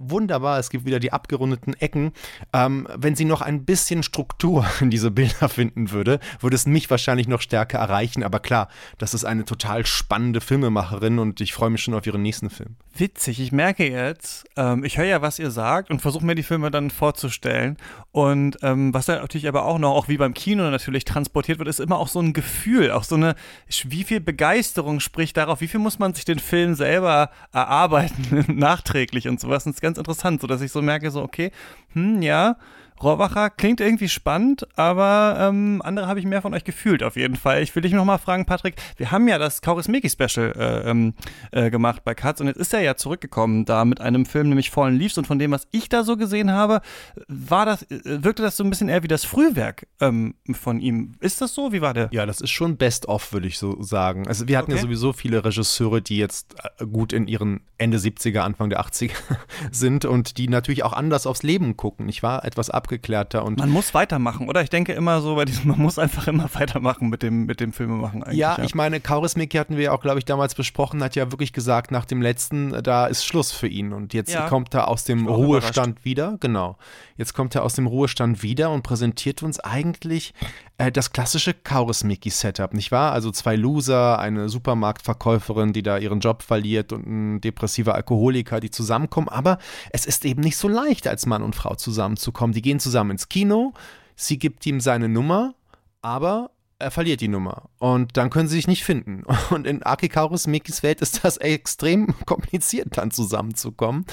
wunderbar, 0.00 0.58
es 0.58 0.70
gibt 0.70 0.84
wieder 0.84 1.00
die 1.00 1.12
abgerundeten 1.12 1.74
Ecken. 1.74 2.12
Ähm, 2.52 2.86
wenn 2.94 3.16
sie 3.16 3.24
noch 3.24 3.42
ein 3.42 3.64
bisschen 3.64 4.02
Struktur 4.02 4.66
in 4.80 4.90
diese 4.90 5.10
Bilder 5.10 5.48
finden 5.48 5.90
würde, 5.90 6.20
würde 6.40 6.56
es 6.56 6.66
mich 6.66 6.90
wahrscheinlich 6.90 7.28
noch 7.28 7.40
stärker 7.40 7.78
erreichen. 7.78 8.22
Aber 8.22 8.40
klar, 8.40 8.68
das 8.98 9.14
ist 9.14 9.24
eine 9.24 9.44
total 9.44 9.86
spannende 9.86 10.40
Filmemacherin 10.40 11.18
und 11.18 11.40
ich 11.40 11.52
freue 11.52 11.70
mich 11.70 11.82
schon 11.82 11.94
auf 11.94 12.06
ihren 12.06 12.22
nächsten 12.22 12.50
Film. 12.50 12.76
Witzig, 12.96 13.40
ich 13.40 13.52
merke 13.52 13.88
jetzt, 13.88 14.44
ähm, 14.56 14.84
ich 14.84 14.98
höre 14.98 15.04
ja, 15.04 15.22
was 15.22 15.38
ihr 15.38 15.50
sagt 15.50 15.90
und 15.90 16.00
versuche 16.00 16.24
mir 16.24 16.34
die 16.34 16.42
Filme 16.42 16.70
dann 16.70 16.90
vorzustellen. 16.90 17.76
Und 18.18 18.58
ähm, 18.62 18.92
was 18.92 19.06
da 19.06 19.14
natürlich 19.14 19.46
aber 19.46 19.64
auch 19.64 19.78
noch, 19.78 19.94
auch 19.94 20.08
wie 20.08 20.16
beim 20.16 20.34
Kino 20.34 20.68
natürlich 20.68 21.04
transportiert 21.04 21.60
wird, 21.60 21.68
ist 21.68 21.78
immer 21.78 21.98
auch 21.98 22.08
so 22.08 22.18
ein 22.18 22.32
Gefühl, 22.32 22.90
auch 22.90 23.04
so 23.04 23.14
eine, 23.14 23.36
wie 23.84 24.02
viel 24.02 24.18
Begeisterung 24.18 24.98
spricht 24.98 25.36
darauf, 25.36 25.60
wie 25.60 25.68
viel 25.68 25.78
muss 25.78 26.00
man 26.00 26.14
sich 26.14 26.24
den 26.24 26.40
Film 26.40 26.74
selber 26.74 27.30
erarbeiten, 27.52 28.44
nachträglich 28.58 29.28
und 29.28 29.38
sowas. 29.38 29.66
Und 29.66 29.76
es 29.76 29.80
ganz 29.80 29.98
interessant, 29.98 30.40
so 30.40 30.48
dass 30.48 30.62
ich 30.62 30.72
so 30.72 30.82
merke, 30.82 31.12
so, 31.12 31.22
okay, 31.22 31.52
hm, 31.92 32.20
ja, 32.20 32.56
Rohrbacher 33.02 33.50
klingt 33.50 33.80
irgendwie 33.80 34.08
spannend, 34.08 34.66
aber 34.76 35.36
ähm, 35.40 35.80
andere 35.84 36.06
habe 36.06 36.20
ich 36.20 36.26
mehr 36.26 36.42
von 36.42 36.54
euch 36.54 36.64
gefühlt 36.64 37.02
auf 37.02 37.16
jeden 37.16 37.36
Fall. 37.36 37.62
Ich 37.62 37.74
will 37.74 37.82
dich 37.82 37.92
nochmal 37.92 38.18
fragen, 38.18 38.44
Patrick, 38.44 38.74
wir 38.96 39.10
haben 39.10 39.28
ja 39.28 39.38
das 39.38 39.62
Kaurismäki-Special 39.62 40.52
äh, 40.56 40.90
ähm, 40.90 41.14
äh, 41.52 41.70
gemacht 41.70 42.02
bei 42.04 42.14
Katz 42.14 42.40
und 42.40 42.48
jetzt 42.48 42.58
ist 42.58 42.74
er 42.74 42.80
ja 42.80 42.96
zurückgekommen 42.96 43.64
da 43.64 43.84
mit 43.84 44.00
einem 44.00 44.26
Film, 44.26 44.48
nämlich 44.48 44.70
Fallen 44.70 44.98
Leaves 44.98 45.18
und 45.18 45.26
von 45.26 45.38
dem, 45.38 45.50
was 45.50 45.68
ich 45.70 45.88
da 45.88 46.02
so 46.02 46.16
gesehen 46.16 46.50
habe, 46.52 46.80
war 47.28 47.66
das, 47.66 47.82
äh, 47.90 48.24
wirkte 48.24 48.42
das 48.42 48.56
so 48.56 48.64
ein 48.64 48.70
bisschen 48.70 48.88
eher 48.88 49.02
wie 49.02 49.08
das 49.08 49.24
Frühwerk 49.24 49.86
ähm, 50.00 50.34
von 50.52 50.80
ihm. 50.80 51.12
Ist 51.20 51.40
das 51.40 51.54
so? 51.54 51.72
Wie 51.72 51.80
war 51.80 51.94
der? 51.94 52.08
Ja, 52.12 52.26
das 52.26 52.40
ist 52.40 52.50
schon 52.50 52.76
Best-of, 52.76 53.32
würde 53.32 53.46
ich 53.46 53.58
so 53.58 53.82
sagen. 53.82 54.26
Also 54.26 54.48
wir 54.48 54.58
hatten 54.58 54.72
okay. 54.72 54.80
ja 54.80 54.82
sowieso 54.82 55.12
viele 55.12 55.44
Regisseure, 55.44 56.02
die 56.02 56.18
jetzt 56.18 56.56
äh, 56.78 56.86
gut 56.86 57.12
in 57.12 57.26
ihren 57.26 57.60
Ende 57.76 57.98
70er, 57.98 58.40
Anfang 58.40 58.70
der 58.70 58.80
80er 58.80 59.12
sind 59.70 60.04
und 60.04 60.38
die 60.38 60.48
natürlich 60.48 60.82
auch 60.82 60.92
anders 60.92 61.26
aufs 61.26 61.42
Leben 61.42 61.76
gucken. 61.76 62.08
Ich 62.08 62.22
war 62.22 62.44
etwas 62.44 62.70
ab 62.70 62.87
abgeklärter 62.88 63.44
und. 63.44 63.58
Man 63.58 63.70
muss 63.70 63.92
weitermachen, 63.92 64.48
oder? 64.48 64.62
Ich 64.62 64.70
denke 64.70 64.92
immer 64.92 65.20
so 65.20 65.36
bei 65.36 65.44
diesem, 65.44 65.68
man 65.68 65.78
muss 65.78 65.98
einfach 65.98 66.26
immer 66.26 66.48
weitermachen 66.54 67.08
mit 67.08 67.22
dem, 67.22 67.44
mit 67.44 67.60
dem 67.60 67.72
Filmemachen 67.72 68.22
eigentlich. 68.22 68.38
Ja, 68.38 68.56
ja. 68.56 68.64
ich 68.64 68.74
meine, 68.74 69.00
Kaurismäki 69.00 69.58
hatten 69.58 69.76
wir 69.76 69.84
ja 69.84 69.92
auch, 69.92 70.00
glaube 70.00 70.18
ich, 70.18 70.24
damals 70.24 70.54
besprochen, 70.54 71.02
hat 71.02 71.14
ja 71.14 71.30
wirklich 71.30 71.52
gesagt, 71.52 71.90
nach 71.90 72.06
dem 72.06 72.22
letzten, 72.22 72.82
da 72.82 73.06
ist 73.06 73.24
Schluss 73.24 73.52
für 73.52 73.68
ihn. 73.68 73.92
Und 73.92 74.14
jetzt 74.14 74.32
ja. 74.32 74.48
kommt 74.48 74.74
er 74.74 74.88
aus 74.88 75.04
dem 75.04 75.26
Ruhestand 75.26 76.04
wieder, 76.04 76.38
genau. 76.40 76.78
Jetzt 77.18 77.34
kommt 77.34 77.54
er 77.56 77.64
aus 77.64 77.74
dem 77.74 77.88
Ruhestand 77.88 78.44
wieder 78.44 78.70
und 78.70 78.82
präsentiert 78.82 79.42
uns 79.42 79.58
eigentlich 79.58 80.32
äh, 80.78 80.92
das 80.92 81.12
klassische 81.12 81.52
Kaurismäki-Setup, 81.52 82.72
nicht 82.72 82.92
wahr? 82.92 83.12
Also 83.12 83.32
zwei 83.32 83.56
Loser, 83.56 84.20
eine 84.20 84.48
Supermarktverkäuferin, 84.48 85.72
die 85.72 85.82
da 85.82 85.98
ihren 85.98 86.20
Job 86.20 86.42
verliert 86.42 86.92
und 86.92 87.06
ein 87.06 87.40
depressiver 87.40 87.96
Alkoholiker, 87.96 88.60
die 88.60 88.70
zusammenkommen. 88.70 89.28
Aber 89.28 89.58
es 89.90 90.06
ist 90.06 90.24
eben 90.24 90.42
nicht 90.42 90.56
so 90.56 90.68
leicht, 90.68 91.08
als 91.08 91.26
Mann 91.26 91.42
und 91.42 91.56
Frau 91.56 91.74
zusammenzukommen. 91.74 92.54
Die 92.54 92.62
gehen 92.62 92.78
zusammen 92.78 93.10
ins 93.10 93.28
Kino, 93.28 93.74
sie 94.14 94.38
gibt 94.38 94.64
ihm 94.64 94.80
seine 94.80 95.08
Nummer, 95.08 95.54
aber 96.00 96.52
er 96.80 96.92
verliert 96.92 97.20
die 97.20 97.28
Nummer 97.28 97.70
und 97.78 98.16
dann 98.16 98.30
können 98.30 98.48
sie 98.48 98.54
sich 98.54 98.68
nicht 98.68 98.84
finden. 98.84 99.24
Und 99.50 99.66
in 99.66 99.82
Akikaurus 99.82 100.46
Mikis 100.46 100.82
Welt 100.82 101.00
ist 101.00 101.24
das 101.24 101.36
extrem 101.38 102.14
kompliziert, 102.26 102.96
dann 102.96 103.10
zusammenzukommen. 103.10 104.04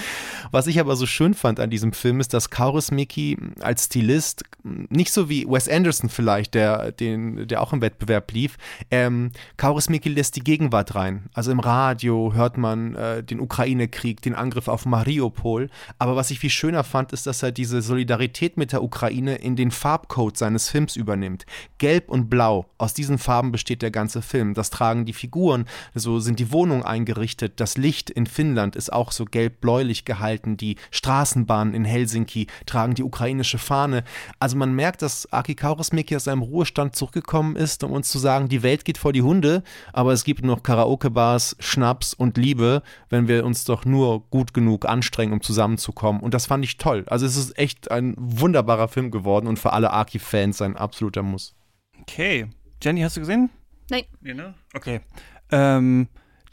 Was 0.51 0.67
ich 0.67 0.79
aber 0.79 0.95
so 0.95 1.05
schön 1.05 1.33
fand 1.33 1.59
an 1.59 1.69
diesem 1.69 1.93
Film 1.93 2.19
ist, 2.19 2.33
dass 2.33 2.49
Kaurus 2.49 2.89
Miki 2.89 3.37
als 3.59 3.85
Stilist 3.85 4.43
nicht 4.63 5.11
so 5.11 5.29
wie 5.29 5.45
Wes 5.47 5.69
Anderson 5.69 6.09
vielleicht, 6.09 6.55
der, 6.55 6.91
den, 6.91 7.47
der 7.47 7.61
auch 7.61 7.73
im 7.73 7.81
Wettbewerb 7.81 8.31
lief, 8.31 8.57
ähm, 8.89 9.31
Kaurus 9.57 9.89
Miki 9.89 10.09
lässt 10.09 10.35
die 10.35 10.43
Gegenwart 10.43 10.95
rein. 10.95 11.29
Also 11.33 11.51
im 11.51 11.59
Radio 11.59 12.33
hört 12.33 12.57
man 12.57 12.95
äh, 12.95 13.23
den 13.23 13.39
Ukraine-Krieg, 13.39 14.21
den 14.21 14.33
Angriff 14.33 14.67
auf 14.67 14.85
Mariupol. 14.85 15.69
Aber 15.99 16.15
was 16.15 16.31
ich 16.31 16.39
viel 16.39 16.49
schöner 16.49 16.83
fand, 16.83 17.13
ist, 17.13 17.27
dass 17.27 17.43
er 17.43 17.51
diese 17.51 17.81
Solidarität 17.81 18.57
mit 18.57 18.71
der 18.71 18.81
Ukraine 18.81 19.35
in 19.35 19.55
den 19.55 19.69
Farbcode 19.69 20.37
seines 20.37 20.69
Films 20.69 20.95
übernimmt. 20.95 21.45
Gelb 21.77 22.09
und 22.09 22.29
Blau 22.29 22.54
Blau. 22.55 22.65
Aus 22.77 22.93
diesen 22.93 23.17
Farben 23.17 23.51
besteht 23.51 23.81
der 23.81 23.91
ganze 23.91 24.21
Film. 24.21 24.53
Das 24.53 24.69
tragen 24.69 25.05
die 25.05 25.13
Figuren, 25.13 25.65
so 25.93 26.19
sind 26.19 26.39
die 26.39 26.51
Wohnungen 26.51 26.83
eingerichtet. 26.83 27.59
Das 27.59 27.77
Licht 27.77 28.09
in 28.09 28.25
Finnland 28.25 28.75
ist 28.75 28.91
auch 28.91 29.11
so 29.11 29.25
gelb-bläulich 29.25 30.05
gehalten. 30.05 30.57
Die 30.57 30.77
Straßenbahnen 30.91 31.73
in 31.73 31.85
Helsinki 31.85 32.47
tragen 32.65 32.93
die 32.93 33.03
ukrainische 33.03 33.57
Fahne. 33.57 34.03
Also 34.39 34.57
man 34.57 34.73
merkt, 34.73 35.01
dass 35.01 35.31
Aki 35.31 35.55
Kaurismäki 35.55 36.15
aus 36.15 36.25
seinem 36.25 36.41
Ruhestand 36.41 36.95
zurückgekommen 36.95 37.55
ist, 37.55 37.83
um 37.83 37.91
uns 37.91 38.09
zu 38.09 38.19
sagen, 38.19 38.49
die 38.49 38.63
Welt 38.63 38.85
geht 38.85 38.97
vor 38.97 39.13
die 39.13 39.21
Hunde, 39.21 39.63
aber 39.93 40.13
es 40.13 40.23
gibt 40.23 40.43
noch 40.43 40.63
Karaoke-Bars, 40.63 41.55
Schnaps 41.59 42.13
und 42.13 42.37
Liebe, 42.37 42.83
wenn 43.09 43.27
wir 43.27 43.45
uns 43.45 43.65
doch 43.65 43.85
nur 43.85 44.21
gut 44.29 44.53
genug 44.53 44.85
anstrengen, 44.85 45.33
um 45.33 45.41
zusammenzukommen. 45.41 46.21
Und 46.21 46.33
das 46.33 46.45
fand 46.45 46.63
ich 46.63 46.77
toll. 46.77 47.03
Also 47.07 47.25
es 47.25 47.37
ist 47.37 47.57
echt 47.57 47.91
ein 47.91 48.15
wunderbarer 48.17 48.87
Film 48.87 49.11
geworden 49.11 49.47
und 49.47 49.59
für 49.59 49.73
alle 49.73 49.91
Aki-Fans 49.91 50.61
ein 50.61 50.77
absoluter 50.77 51.23
Muss. 51.23 51.55
Okay. 52.07 52.47
Jenny, 52.81 53.01
hast 53.01 53.17
du 53.17 53.21
gesehen? 53.21 53.49
Nein. 53.89 54.03
Nee, 54.21 54.33
ne? 54.33 54.53
Okay. 54.73 55.01
Ähm, 55.51 56.07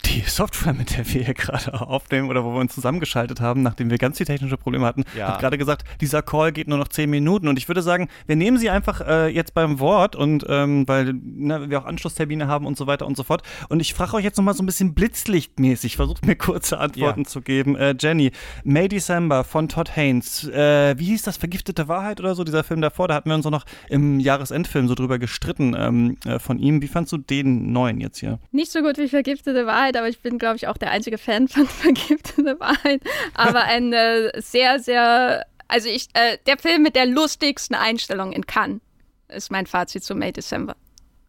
die 0.05 0.21
Software, 0.21 0.73
mit 0.73 0.97
der 0.97 1.07
wir 1.07 1.23
hier 1.23 1.33
gerade 1.33 1.81
aufnehmen 1.81 2.29
oder 2.29 2.43
wo 2.43 2.53
wir 2.53 2.59
uns 2.59 2.73
zusammengeschaltet 2.73 3.41
haben, 3.41 3.61
nachdem 3.61 3.89
wir 3.89 3.97
ganz 3.97 4.17
viele 4.17 4.27
technische 4.27 4.57
Probleme 4.57 4.85
hatten, 4.85 5.03
ja. 5.17 5.29
hat 5.29 5.39
gerade 5.39 5.57
gesagt, 5.57 5.85
dieser 6.01 6.21
Call 6.21 6.51
geht 6.51 6.67
nur 6.67 6.77
noch 6.77 6.87
zehn 6.87 7.09
Minuten. 7.09 7.47
Und 7.47 7.57
ich 7.57 7.67
würde 7.67 7.81
sagen, 7.81 8.09
wir 8.27 8.35
nehmen 8.35 8.57
sie 8.57 8.69
einfach 8.69 9.01
äh, 9.01 9.27
jetzt 9.27 9.53
beim 9.53 9.79
Wort 9.79 10.15
und 10.15 10.45
ähm, 10.49 10.87
weil 10.87 11.13
ne, 11.13 11.69
wir 11.69 11.81
auch 11.81 11.85
Anschlusstermine 11.85 12.47
haben 12.47 12.65
und 12.65 12.77
so 12.77 12.87
weiter 12.87 13.05
und 13.05 13.17
so 13.17 13.23
fort. 13.23 13.43
Und 13.69 13.79
ich 13.79 13.93
frage 13.93 14.15
euch 14.15 14.23
jetzt 14.23 14.37
nochmal 14.37 14.53
so 14.53 14.63
ein 14.63 14.65
bisschen 14.65 14.93
blitzlichtmäßig, 14.93 15.95
versucht 15.95 16.25
mir 16.25 16.35
kurze 16.35 16.79
Antworten 16.79 17.21
ja. 17.21 17.27
zu 17.27 17.41
geben. 17.41 17.75
Äh, 17.75 17.95
Jenny, 17.99 18.31
May 18.63 18.87
December 18.87 19.43
von 19.43 19.69
Todd 19.69 19.95
Haynes. 19.95 20.47
Äh, 20.47 20.95
wie 20.97 21.05
hieß 21.05 21.23
das? 21.23 21.37
Vergiftete 21.37 21.87
Wahrheit 21.87 22.19
oder 22.19 22.35
so? 22.35 22.43
Dieser 22.43 22.63
Film 22.63 22.81
davor, 22.81 23.07
da 23.07 23.15
hatten 23.15 23.29
wir 23.29 23.35
uns 23.35 23.45
auch 23.45 23.51
noch 23.51 23.65
im 23.89 24.19
Jahresendfilm 24.19 24.87
so 24.87 24.95
drüber 24.95 25.19
gestritten 25.19 25.75
ähm, 25.77 26.17
äh, 26.25 26.39
von 26.39 26.59
ihm. 26.59 26.81
Wie 26.81 26.87
fandst 26.87 27.11
du 27.11 27.17
den 27.17 27.71
neuen 27.71 27.99
jetzt 27.99 28.19
hier? 28.19 28.39
Nicht 28.51 28.71
so 28.71 28.81
gut 28.81 28.97
wie 28.97 29.07
Vergiftete 29.07 29.65
Wahrheit 29.65 29.92
Wahrheit, 29.93 29.97
aber 29.97 30.09
ich 30.09 30.19
bin, 30.19 30.37
glaube 30.37 30.57
ich, 30.57 30.67
auch 30.67 30.77
der 30.77 30.91
einzige 30.91 31.17
Fan 31.17 31.47
von 31.47 31.67
Vergiftete 31.67 32.59
Wahrheit. 32.59 33.01
Aber 33.33 33.63
ein 33.63 33.93
äh, 33.93 34.31
sehr, 34.41 34.79
sehr, 34.79 35.45
also 35.67 35.89
ich, 35.89 36.07
äh, 36.13 36.37
der 36.45 36.57
Film 36.57 36.83
mit 36.83 36.95
der 36.95 37.05
lustigsten 37.05 37.75
Einstellung 37.75 38.31
in 38.31 38.45
Cannes 38.45 38.81
ist 39.29 39.51
mein 39.51 39.65
Fazit 39.65 40.03
zu 40.03 40.15
May 40.15 40.31
December. 40.31 40.75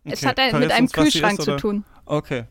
Okay. 0.05 0.15
Es 0.15 0.27
hat 0.27 0.39
ein, 0.39 0.59
mit 0.59 0.71
einem 0.71 0.89
Kühlschrank 0.89 1.39
ist, 1.39 1.45
zu 1.45 1.57
tun. 1.57 1.85
Okay. 2.05 2.45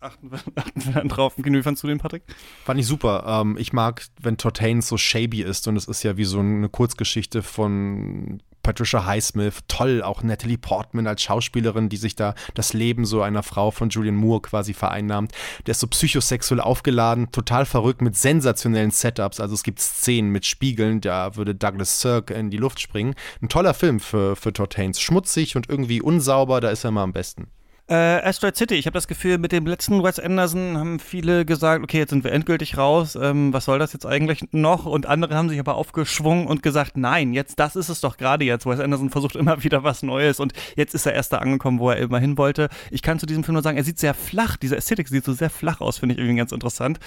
Achten 0.00 0.30
wir, 0.30 0.38
achten 0.56 0.84
wir 0.84 0.92
dann 0.92 1.08
drauf. 1.08 1.34
Wie 1.36 1.62
fandst 1.62 1.82
du 1.82 1.86
den, 1.86 1.98
Patrick? 1.98 2.24
Fand 2.64 2.78
ich 2.78 2.86
super. 2.86 3.24
Ähm, 3.26 3.56
ich 3.58 3.72
mag, 3.72 4.04
wenn 4.20 4.36
Todd 4.36 4.60
Haynes 4.60 4.88
so 4.88 4.98
shabby 4.98 5.42
ist 5.42 5.66
und 5.68 5.76
es 5.76 5.88
ist 5.88 6.02
ja 6.02 6.16
wie 6.16 6.24
so 6.24 6.40
eine 6.40 6.68
Kurzgeschichte 6.68 7.42
von 7.42 8.42
Patricia 8.64 9.06
Highsmith, 9.06 9.60
toll, 9.68 10.02
auch 10.02 10.24
Natalie 10.24 10.58
Portman 10.58 11.06
als 11.06 11.22
Schauspielerin, 11.22 11.88
die 11.88 11.96
sich 11.96 12.16
da 12.16 12.34
das 12.54 12.72
Leben 12.72 13.04
so 13.04 13.22
einer 13.22 13.44
Frau 13.44 13.70
von 13.70 13.90
Julian 13.90 14.16
Moore 14.16 14.40
quasi 14.40 14.74
vereinnahmt. 14.74 15.30
Der 15.66 15.72
ist 15.72 15.80
so 15.80 15.86
psychosexuell 15.86 16.60
aufgeladen, 16.60 17.30
total 17.30 17.66
verrückt 17.66 18.02
mit 18.02 18.16
sensationellen 18.16 18.90
Setups. 18.90 19.38
Also 19.38 19.54
es 19.54 19.62
gibt 19.62 19.78
Szenen 19.78 20.30
mit 20.30 20.46
Spiegeln, 20.46 21.00
da 21.00 21.36
würde 21.36 21.54
Douglas 21.54 22.00
Sirk 22.00 22.30
in 22.30 22.50
die 22.50 22.56
Luft 22.56 22.80
springen. 22.80 23.14
Ein 23.40 23.48
toller 23.48 23.74
Film 23.74 24.00
für, 24.00 24.34
für 24.34 24.52
Todd 24.52 24.76
Haynes. 24.76 25.00
Schmutzig 25.00 25.54
und 25.54 25.68
irgendwie 25.68 26.02
unsauber, 26.02 26.60
da 26.60 26.70
ist 26.70 26.82
er 26.82 26.90
mal 26.90 27.04
am 27.04 27.12
besten. 27.12 27.53
Äh, 27.86 27.94
Asteroid 27.94 28.56
City, 28.56 28.76
ich 28.76 28.86
habe 28.86 28.94
das 28.94 29.08
Gefühl, 29.08 29.36
mit 29.36 29.52
dem 29.52 29.66
letzten 29.66 30.02
Wes 30.02 30.18
Anderson 30.18 30.78
haben 30.78 30.98
viele 30.98 31.44
gesagt, 31.44 31.84
okay, 31.84 31.98
jetzt 31.98 32.10
sind 32.10 32.24
wir 32.24 32.32
endgültig 32.32 32.78
raus, 32.78 33.14
ähm, 33.14 33.52
was 33.52 33.66
soll 33.66 33.78
das 33.78 33.92
jetzt 33.92 34.06
eigentlich 34.06 34.46
noch? 34.52 34.86
Und 34.86 35.04
andere 35.04 35.34
haben 35.34 35.50
sich 35.50 35.60
aber 35.60 35.74
aufgeschwungen 35.74 36.46
und 36.46 36.62
gesagt, 36.62 36.96
nein, 36.96 37.34
jetzt, 37.34 37.58
das 37.58 37.76
ist 37.76 37.90
es 37.90 38.00
doch 38.00 38.16
gerade 38.16 38.46
jetzt. 38.46 38.64
Wes 38.64 38.80
Anderson 38.80 39.10
versucht 39.10 39.36
immer 39.36 39.62
wieder 39.64 39.84
was 39.84 40.02
Neues 40.02 40.40
und 40.40 40.54
jetzt 40.76 40.94
ist 40.94 41.04
er 41.04 41.12
erst 41.12 41.34
da 41.34 41.38
angekommen, 41.38 41.78
wo 41.78 41.90
er 41.90 41.98
immer 41.98 42.18
hin 42.18 42.38
wollte. 42.38 42.70
Ich 42.90 43.02
kann 43.02 43.18
zu 43.18 43.26
diesem 43.26 43.44
Film 43.44 43.52
nur 43.52 43.62
sagen, 43.62 43.76
er 43.76 43.84
sieht 43.84 43.98
sehr 43.98 44.14
flach, 44.14 44.56
diese 44.56 44.78
Ästhetik 44.78 45.08
sieht 45.08 45.26
so 45.26 45.34
sehr 45.34 45.50
flach 45.50 45.82
aus, 45.82 45.98
finde 45.98 46.14
ich 46.14 46.20
irgendwie 46.20 46.38
ganz 46.38 46.52
interessant. 46.52 46.98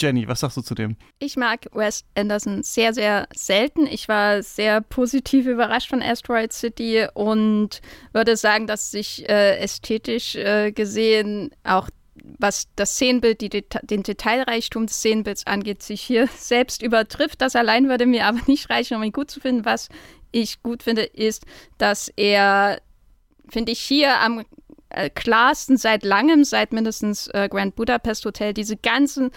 Jenny, 0.00 0.26
was 0.26 0.40
sagst 0.40 0.56
du 0.56 0.62
zu 0.62 0.74
dem? 0.74 0.96
Ich 1.18 1.36
mag 1.36 1.66
Wes 1.72 2.04
Anderson 2.14 2.62
sehr, 2.62 2.94
sehr 2.94 3.28
selten. 3.34 3.86
Ich 3.86 4.08
war 4.08 4.42
sehr 4.42 4.80
positiv 4.80 5.46
überrascht 5.46 5.90
von 5.90 6.02
Asteroid 6.02 6.52
City 6.52 7.06
und 7.14 7.80
würde 8.12 8.36
sagen, 8.36 8.66
dass 8.66 8.90
sich 8.90 9.28
äh, 9.28 9.58
ästhetisch 9.58 10.36
äh, 10.36 10.72
gesehen 10.72 11.50
auch 11.64 11.88
was 12.38 12.68
das 12.76 12.94
Szenenbild, 12.94 13.40
die 13.40 13.48
Deta 13.48 13.80
den 13.82 14.02
Detailreichtum 14.02 14.86
des 14.86 14.96
Szenenbilds 14.96 15.46
angeht, 15.46 15.82
sich 15.82 16.02
hier 16.02 16.28
selbst 16.36 16.82
übertrifft. 16.82 17.40
Das 17.40 17.56
allein 17.56 17.88
würde 17.88 18.06
mir 18.06 18.26
aber 18.26 18.40
nicht 18.46 18.70
reichen, 18.70 18.96
um 18.96 19.02
ihn 19.02 19.12
gut 19.12 19.30
zu 19.30 19.40
finden. 19.40 19.64
Was 19.64 19.88
ich 20.32 20.62
gut 20.62 20.82
finde, 20.82 21.02
ist, 21.02 21.44
dass 21.78 22.08
er, 22.16 22.80
finde 23.48 23.72
ich, 23.72 23.80
hier 23.80 24.18
am 24.20 24.44
äh, 24.90 25.10
klarsten 25.10 25.76
seit 25.76 26.04
langem, 26.04 26.44
seit 26.44 26.72
mindestens 26.72 27.28
äh, 27.28 27.48
Grand 27.50 27.74
Budapest 27.76 28.24
Hotel, 28.24 28.54
diese 28.54 28.76
ganzen 28.76 29.30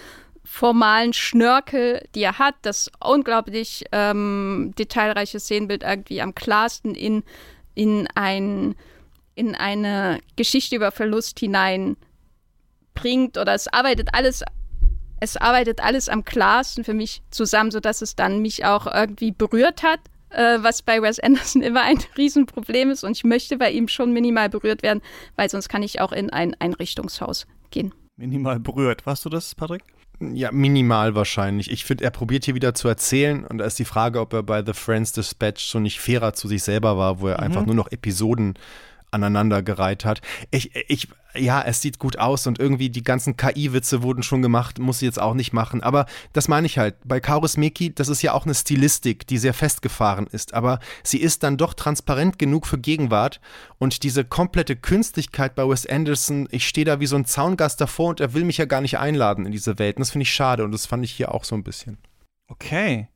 formalen 0.44 1.14
Schnörkel, 1.14 2.06
die 2.16 2.24
er 2.24 2.38
hat, 2.38 2.56
das 2.64 2.92
unglaublich 3.04 3.86
ähm, 3.92 4.74
detailreiche 4.78 5.40
Szenenbild 5.40 5.84
irgendwie 5.84 6.22
am 6.22 6.36
klarsten 6.36 6.96
in, 6.96 7.24
in, 7.76 8.08
ein, 8.16 8.76
in 9.36 9.56
eine 9.56 10.20
Geschichte 10.36 10.76
über 10.76 10.92
Verlust 10.92 11.40
hinein 11.40 11.98
bringt 12.94 13.38
oder 13.38 13.54
es 13.54 13.68
arbeitet 13.68 14.10
alles 14.14 14.44
es 15.24 15.38
arbeitet 15.38 15.82
alles 15.82 16.10
am 16.10 16.26
klarsten 16.26 16.84
für 16.84 16.94
mich 16.94 17.22
zusammen, 17.30 17.72
sodass 17.72 18.02
es 18.02 18.18
dann 18.18 18.42
mich 18.42 18.66
auch 18.66 18.88
irgendwie 18.88 19.32
berührt 19.32 19.82
hat, 19.82 20.02
äh, 20.30 20.58
was 20.60 20.82
bei 20.82 21.02
Wes 21.02 21.18
Anderson 21.20 21.62
immer 21.64 21.82
ein 21.82 21.98
Riesenproblem 22.18 22.92
ist. 22.92 23.06
Und 23.06 23.12
ich 23.12 23.24
möchte 23.24 23.58
bei 23.58 23.72
ihm 23.72 23.88
schon 23.88 24.12
minimal 24.12 24.50
berührt 24.50 24.84
werden, 24.84 25.02
weil 25.38 25.50
sonst 25.50 25.70
kann 25.70 25.82
ich 25.82 26.02
auch 26.02 26.12
in 26.12 26.30
ein 26.30 26.56
Einrichtungshaus 26.60 27.48
gehen. 27.72 27.94
Minimal 28.18 28.60
berührt. 28.60 29.06
Warst 29.06 29.24
du 29.24 29.30
das, 29.30 29.56
Patrick? 29.56 29.84
Ja, 30.20 30.52
minimal 30.52 31.16
wahrscheinlich. 31.16 31.72
Ich 31.72 31.86
finde, 31.86 32.04
er 32.04 32.12
probiert 32.12 32.46
hier 32.46 32.56
wieder 32.56 32.74
zu 32.74 32.88
erzählen 32.88 33.46
und 33.46 33.58
da 33.58 33.66
ist 33.66 33.80
die 33.80 33.86
Frage, 33.86 34.20
ob 34.20 34.34
er 34.34 34.44
bei 34.44 34.64
The 34.64 34.74
Friends 34.74 35.12
Dispatch 35.12 35.64
schon 35.64 35.84
nicht 35.84 36.00
fairer 36.00 36.34
zu 36.34 36.48
sich 36.48 36.64
selber 36.64 36.98
war, 36.98 37.20
wo 37.20 37.28
er 37.28 37.38
mhm. 37.38 37.44
einfach 37.44 37.66
nur 37.66 37.76
noch 37.76 37.92
Episoden 37.92 38.54
aneinandergereiht 39.14 40.06
hat. 40.06 40.22
Ich, 40.52 40.76
ich, 40.88 41.08
ja, 41.36 41.62
es 41.62 41.82
sieht 41.82 42.00
gut 42.00 42.20
aus 42.20 42.48
und 42.48 42.60
irgendwie 42.60 42.90
die 42.90 43.04
ganzen 43.04 43.38
KI-Witze 43.38 44.04
wurden 44.04 44.24
schon 44.24 44.42
gemacht, 44.42 44.80
muss 44.80 45.00
sie 45.00 45.06
jetzt 45.06 45.22
auch 45.22 45.34
nicht 45.34 45.54
machen. 45.54 45.82
Aber 45.82 46.06
das 46.32 46.48
meine 46.48 46.68
ich 46.68 46.78
halt. 46.78 46.96
Bei 47.06 47.20
Kaurismäki, 47.20 47.94
das 47.94 48.10
ist 48.10 48.22
ja 48.22 48.34
auch 48.34 48.46
eine 48.46 48.54
Stilistik, 48.54 49.26
die 49.28 49.38
sehr 49.38 49.54
festgefahren 49.54 50.28
ist. 50.28 50.54
Aber 50.54 50.80
sie 51.04 51.20
ist 51.20 51.44
dann 51.44 51.58
doch 51.58 51.74
transparent 51.74 52.38
genug 52.38 52.68
für 52.68 52.78
Gegenwart. 52.78 53.40
Und 53.80 54.04
diese 54.04 54.26
komplette 54.26 54.76
Künstlichkeit 54.76 55.56
bei 55.56 55.68
Wes 55.68 55.86
Anderson, 55.86 56.48
ich 56.52 56.68
stehe 56.68 56.86
da 56.86 57.00
wie 57.00 57.08
so 57.08 57.16
ein 57.16 57.26
Zaungast 57.26 57.82
davor 57.82 58.10
und 58.10 58.20
er 58.20 58.34
will 58.34 58.44
mich 58.44 58.58
ja 58.58 58.66
gar 58.66 58.82
nicht 58.82 59.00
einladen 59.00 59.46
in 59.46 59.52
diese 59.52 59.80
Welt. 59.80 59.98
Und 59.98 60.02
das 60.02 60.12
finde 60.12 60.24
ich 60.24 60.34
schade 60.34 60.64
und 60.64 60.72
das 60.72 60.86
fand 60.86 61.04
ich 61.04 61.12
hier 61.12 61.34
auch 61.34 61.44
so 61.44 61.56
ein 61.56 61.64
bisschen. 61.64 61.98
Okay. 62.48 63.08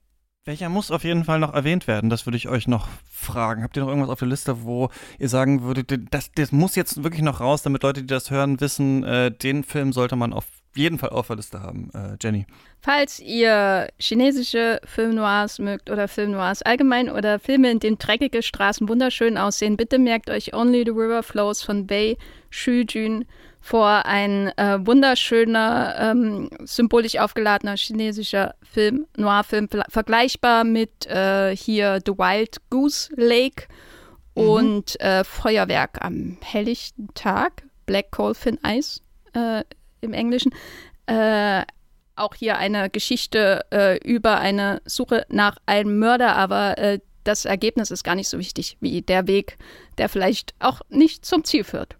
Welcher 0.47 0.69
muss 0.69 0.91
auf 0.91 1.03
jeden 1.03 1.25
Fall 1.25 1.39
noch 1.39 1.53
erwähnt 1.53 1.87
werden? 1.87 2.09
Das 2.09 2.25
würde 2.25 2.37
ich 2.37 2.47
euch 2.47 2.69
noch 2.69 2.87
fragen. 3.11 3.63
Habt 3.63 3.75
ihr 3.75 3.81
noch 3.81 3.89
irgendwas 3.89 4.09
auf 4.09 4.19
der 4.19 4.29
Liste, 4.29 4.63
wo 4.63 4.87
ihr 5.19 5.27
sagen 5.27 5.61
würdet, 5.63 5.91
das, 6.09 6.31
das 6.31 6.53
muss 6.53 6.77
jetzt 6.77 7.03
wirklich 7.03 7.21
noch 7.21 7.41
raus, 7.41 7.63
damit 7.63 7.83
Leute, 7.83 7.99
die 7.99 8.07
das 8.07 8.31
hören, 8.31 8.61
wissen, 8.61 9.03
äh, 9.03 9.29
den 9.29 9.65
Film 9.65 9.91
sollte 9.91 10.15
man 10.15 10.31
auf 10.31 10.45
jeden 10.73 10.99
Fall 10.99 11.09
auf 11.09 11.27
der 11.27 11.35
Liste 11.35 11.59
haben, 11.59 11.91
äh, 11.93 12.15
Jenny. 12.21 12.45
Falls 12.79 13.19
ihr 13.19 13.89
chinesische 13.99 14.79
Film 14.85 15.15
Noirs 15.15 15.59
mögt 15.59 15.89
oder 15.89 16.07
Film 16.07 16.31
Noirs 16.31 16.61
allgemein 16.61 17.09
oder 17.09 17.39
Filme, 17.39 17.69
in 17.69 17.79
denen 17.79 17.97
dreckige 17.97 18.41
Straßen 18.41 18.87
wunderschön 18.87 19.37
aussehen, 19.37 19.75
bitte 19.75 19.99
merkt 19.99 20.29
euch 20.29 20.53
Only 20.53 20.83
the 20.85 20.91
River 20.91 21.23
Flows 21.23 21.61
von 21.61 21.87
Bei 21.87 22.15
Shujun 22.51 23.25
vor 23.61 24.05
ein 24.05 24.47
äh, 24.57 24.77
wunderschöner, 24.85 25.95
ähm, 25.99 26.49
symbolisch 26.63 27.17
aufgeladener 27.17 27.75
chinesischer 27.75 28.55
Film, 28.63 29.05
Noir-Film, 29.17 29.67
vergleichbar 29.89 30.63
mit 30.63 31.05
äh, 31.07 31.55
hier 31.55 31.99
The 32.05 32.13
Wild 32.13 32.57
Goose 32.69 33.09
Lake 33.15 33.67
mhm. 34.35 34.49
und 34.49 35.01
äh, 35.01 35.23
Feuerwerk 35.23 36.03
am 36.03 36.37
helllichten 36.41 37.09
Tag, 37.13 37.63
Black 37.85 38.11
Coal 38.11 38.33
Thin 38.33 38.59
Ice 38.65 39.01
äh, 39.33 39.63
im 40.01 40.13
Englischen. 40.13 40.53
Äh, 41.07 41.63
auch 42.15 42.35
hier 42.35 42.57
eine 42.57 42.89
Geschichte 42.89 43.65
äh, 43.71 43.97
über 43.99 44.39
eine 44.39 44.81
Suche 44.85 45.25
nach 45.29 45.57
einem 45.65 45.99
Mörder, 45.99 46.35
aber 46.35 46.99
das 47.23 47.45
Ergebnis 47.45 47.91
ist 47.91 48.03
gar 48.03 48.15
nicht 48.15 48.29
so 48.29 48.39
wichtig 48.39 48.77
wie 48.79 49.01
der 49.01 49.27
Weg, 49.27 49.57
der 49.97 50.09
vielleicht 50.09 50.55
auch 50.59 50.81
nicht 50.89 51.25
zum 51.25 51.43
Ziel 51.43 51.63
führt. 51.63 51.97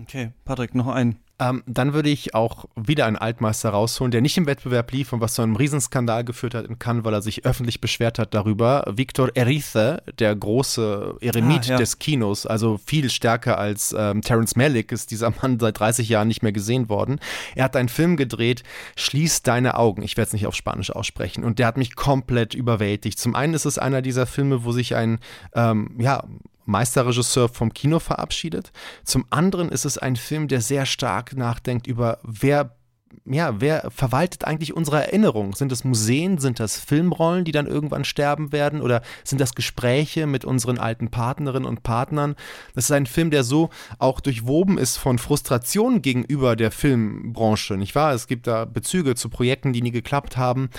Okay, 0.00 0.32
Patrick, 0.44 0.74
noch 0.74 0.88
ein. 0.88 1.16
Ähm, 1.40 1.64
dann 1.66 1.94
würde 1.94 2.10
ich 2.10 2.34
auch 2.34 2.66
wieder 2.76 3.06
einen 3.06 3.16
Altmeister 3.16 3.70
rausholen, 3.70 4.12
der 4.12 4.20
nicht 4.20 4.36
im 4.36 4.46
Wettbewerb 4.46 4.92
lief 4.92 5.12
und 5.12 5.20
was 5.20 5.34
zu 5.34 5.42
einem 5.42 5.56
Riesenskandal 5.56 6.24
geführt 6.24 6.54
hat 6.54 6.66
in 6.66 6.78
Cannes, 6.78 7.04
weil 7.04 7.12
er 7.12 7.22
sich 7.22 7.44
öffentlich 7.44 7.80
beschwert 7.80 8.20
hat 8.20 8.34
darüber. 8.34 8.84
Victor 8.88 9.30
Erice, 9.34 10.00
der 10.20 10.36
große 10.36 11.16
Eremit 11.20 11.66
ah, 11.66 11.70
ja. 11.72 11.76
des 11.76 11.98
Kinos, 11.98 12.46
also 12.46 12.78
viel 12.78 13.10
stärker 13.10 13.58
als 13.58 13.94
ähm, 13.98 14.22
Terence 14.22 14.54
Malick, 14.54 14.92
ist 14.92 15.10
dieser 15.10 15.30
Mann 15.42 15.58
seit 15.58 15.80
30 15.80 16.08
Jahren 16.08 16.28
nicht 16.28 16.42
mehr 16.44 16.52
gesehen 16.52 16.88
worden. 16.88 17.18
Er 17.56 17.64
hat 17.64 17.74
einen 17.74 17.88
Film 17.88 18.16
gedreht, 18.16 18.62
Schließ 18.94 19.42
deine 19.42 19.76
Augen. 19.76 20.02
Ich 20.02 20.16
werde 20.16 20.28
es 20.28 20.32
nicht 20.34 20.46
auf 20.46 20.54
Spanisch 20.54 20.92
aussprechen. 20.92 21.42
Und 21.42 21.58
der 21.58 21.66
hat 21.66 21.76
mich 21.76 21.96
komplett 21.96 22.54
überwältigt. 22.54 23.18
Zum 23.18 23.34
einen 23.34 23.54
ist 23.54 23.64
es 23.64 23.78
einer 23.78 24.02
dieser 24.02 24.26
Filme, 24.26 24.64
wo 24.64 24.70
sich 24.70 24.94
ein, 24.94 25.18
ähm, 25.54 25.96
ja, 25.98 26.22
Meisterregisseur 26.64 27.48
vom 27.48 27.72
Kino 27.72 27.98
verabschiedet. 27.98 28.72
Zum 29.04 29.26
anderen 29.30 29.70
ist 29.70 29.84
es 29.84 29.98
ein 29.98 30.16
Film, 30.16 30.48
der 30.48 30.60
sehr 30.60 30.86
stark 30.86 31.36
nachdenkt 31.36 31.86
über, 31.86 32.18
wer 32.22 32.76
ja, 33.24 33.60
wer 33.60 33.90
verwaltet 33.90 34.44
eigentlich 34.44 34.74
unsere 34.74 35.04
Erinnerung? 35.04 35.54
Sind 35.54 35.72
das 35.72 35.84
Museen, 35.84 36.38
sind 36.38 36.60
das 36.60 36.78
Filmrollen, 36.78 37.44
die 37.44 37.52
dann 37.52 37.66
irgendwann 37.66 38.04
sterben 38.04 38.52
werden 38.52 38.80
oder 38.80 39.02
sind 39.24 39.40
das 39.40 39.54
Gespräche 39.54 40.26
mit 40.26 40.44
unseren 40.44 40.78
alten 40.78 41.10
Partnerinnen 41.10 41.68
und 41.68 41.82
Partnern? 41.82 42.34
Das 42.74 42.84
ist 42.84 42.90
ein 42.90 43.06
Film, 43.06 43.30
der 43.30 43.44
so 43.44 43.70
auch 43.98 44.20
durchwoben 44.20 44.78
ist 44.78 44.96
von 44.96 45.18
Frustration 45.18 46.02
gegenüber 46.02 46.56
der 46.56 46.70
Filmbranche, 46.70 47.76
nicht 47.76 47.94
wahr? 47.94 48.12
Es 48.14 48.26
gibt 48.26 48.46
da 48.46 48.64
Bezüge 48.64 49.14
zu 49.14 49.28
Projekten, 49.28 49.72
die 49.72 49.82
nie 49.82 49.90
geklappt 49.90 50.36
haben. 50.36 50.70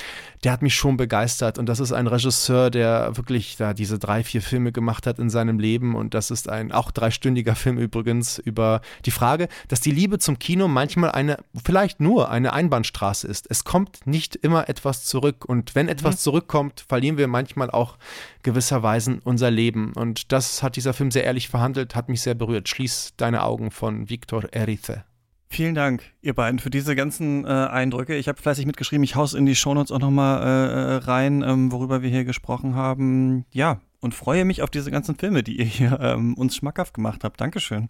Der 0.44 0.52
hat 0.52 0.62
mich 0.62 0.76
schon 0.76 0.98
begeistert 0.98 1.58
und 1.58 1.68
das 1.68 1.80
ist 1.80 1.92
ein 1.92 2.08
Regisseur, 2.08 2.70
der 2.70 3.18
wirklich 3.18 3.58
da 3.58 3.74
diese 3.74 4.00
drei, 4.00 4.24
vier 4.24 4.42
Filme 4.42 4.72
gemacht 4.72 5.08
hat 5.08 5.20
in 5.20 5.30
seinem 5.30 5.60
Leben 5.60 5.96
und 5.96 6.14
das 6.14 6.32
ist 6.32 6.50
ein 6.50 6.72
auch 6.72 6.92
dreistündiger 6.92 7.56
Film 7.56 7.78
übrigens 7.78 8.38
über 8.40 8.82
die 9.06 9.12
Frage, 9.12 9.48
dass 9.68 9.82
die 9.82 9.92
Liebe 9.92 10.20
zum 10.20 10.40
Kino 10.40 10.68
manchmal 10.68 11.12
eine, 11.12 11.38
vielleicht 11.64 12.00
nur 12.26 12.32
eine 12.32 12.54
Einbahnstraße 12.54 13.28
ist. 13.28 13.46
Es 13.50 13.64
kommt 13.64 14.08
nicht 14.08 14.36
immer 14.36 14.68
etwas 14.68 15.06
zurück. 15.06 15.46
Und 15.46 15.76
wenn 15.76 15.88
etwas 15.88 16.16
mhm. 16.16 16.20
zurückkommt, 16.20 16.86
verlieren 16.88 17.18
wir 17.18 17.28
manchmal 17.28 17.70
auch 17.70 17.98
gewisserweise 18.42 19.20
unser 19.24 19.52
Leben. 19.52 19.94
Und 19.94 20.32
das 20.32 20.64
hat 20.64 20.76
dieser 20.76 20.94
Film 20.94 21.12
sehr 21.12 21.24
ehrlich 21.24 21.50
verhandelt, 21.50 21.96
hat 21.96 22.10
mich 22.10 22.22
sehr 22.22 22.34
berührt. 22.34 22.68
Schließ 22.68 23.14
deine 23.18 23.44
Augen 23.44 23.70
von 23.70 24.10
Victor 24.10 24.46
Erice. 24.52 25.04
Vielen 25.48 25.76
Dank, 25.76 26.04
ihr 26.22 26.34
beiden, 26.34 26.60
für 26.60 26.72
diese 26.72 26.96
ganzen 26.96 27.46
äh, 27.46 27.48
Eindrücke. 27.48 28.16
Ich 28.16 28.28
habe 28.28 28.42
fleißig 28.42 28.66
mitgeschrieben, 28.66 29.04
ich 29.04 29.16
haus 29.16 29.36
in 29.36 29.46
die 29.46 29.56
Shownotes 29.56 29.92
auch 29.92 30.00
nochmal 30.00 30.42
äh, 30.42 30.96
rein, 31.06 31.44
ähm, 31.44 31.72
worüber 31.72 32.02
wir 32.02 32.10
hier 32.10 32.26
gesprochen 32.26 32.74
haben. 32.74 33.46
Ja, 33.52 33.80
und 34.02 34.16
freue 34.16 34.44
mich 34.44 34.64
auf 34.64 34.72
diese 34.72 34.90
ganzen 34.90 35.16
Filme, 35.16 35.44
die 35.44 35.60
ihr 35.60 35.66
hier 35.66 36.00
ähm, 36.02 36.34
uns 36.34 36.56
schmackhaft 36.56 36.96
gemacht 36.96 37.24
habt. 37.24 37.40
Dankeschön. 37.40 37.90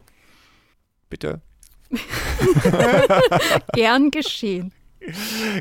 Bitte. 1.09 1.41
Gern 3.73 4.11
geschehen. 4.11 4.71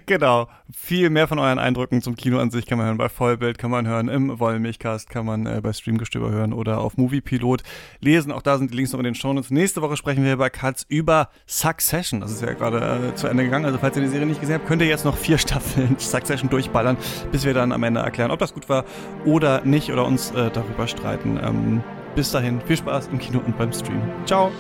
Genau. 0.07 0.49
Viel 0.73 1.11
mehr 1.11 1.29
von 1.29 1.39
euren 1.39 1.59
Eindrücken 1.59 2.03
zum 2.03 2.17
Kino 2.17 2.39
an 2.39 2.51
sich 2.51 2.67
kann 2.67 2.79
man 2.79 2.87
hören 2.87 2.99
bei 2.99 3.09
Vollbild, 3.09 3.59
kann 3.59 3.71
man 3.71 3.87
hören 3.87 4.09
im 4.09 4.39
Wollmilchcast, 4.39 5.09
kann 5.09 5.27
man 5.27 5.47
äh, 5.47 5.61
bei 5.63 5.73
Streamgestöber 5.73 6.31
hören 6.31 6.53
oder 6.53 6.79
auf 6.81 6.97
Moviepilot 6.97 7.63
lesen. 8.01 8.33
Auch 8.33 8.43
da 8.43 8.59
sind 8.59 8.71
die 8.71 8.77
Links 8.77 8.93
noch 8.93 9.01
in 9.01 9.05
den 9.05 9.15
Shownotes. 9.15 9.51
Nächste 9.51 9.83
Woche 9.83 9.97
sprechen 9.97 10.25
wir 10.25 10.37
bei 10.37 10.51
Katz 10.51 10.85
über 10.89 11.29
Succession. 11.47 12.21
Das 12.21 12.33
ist 12.33 12.43
ja 12.43 12.53
gerade 12.53 13.11
äh, 13.13 13.15
zu 13.15 13.29
Ende 13.29 13.45
gegangen. 13.45 13.65
Also 13.65 13.79
falls 13.79 13.97
ihr 13.97 14.03
die 14.03 14.09
Serie 14.09 14.27
nicht 14.27 14.41
gesehen 14.41 14.57
habt, 14.57 14.67
könnt 14.67 14.83
ihr 14.83 14.89
jetzt 14.89 15.05
noch 15.05 15.17
vier 15.17 15.39
Staffeln 15.45 15.97
Succession 15.99 16.51
durchballern, 16.51 16.97
bis 17.31 17.45
wir 17.45 17.55
dann 17.55 17.73
am 17.73 17.83
Ende 17.83 18.01
erklären, 18.01 18.31
ob 18.31 18.39
das 18.39 18.55
gut 18.55 18.69
war 18.69 18.85
oder 19.25 19.65
nicht 19.65 19.93
oder 19.93 20.07
uns 20.07 20.31
äh, 20.33 20.51
darüber 20.51 20.87
streiten. 20.87 21.39
Ähm, 21.43 21.83
bis 22.15 22.31
dahin, 22.31 22.61
viel 22.63 22.77
Spaß 22.77 23.09
im 23.09 23.19
Kino 23.19 23.41
und 23.45 23.57
beim 23.59 23.73
Stream. 23.73 24.01
Ciao. 24.27 24.51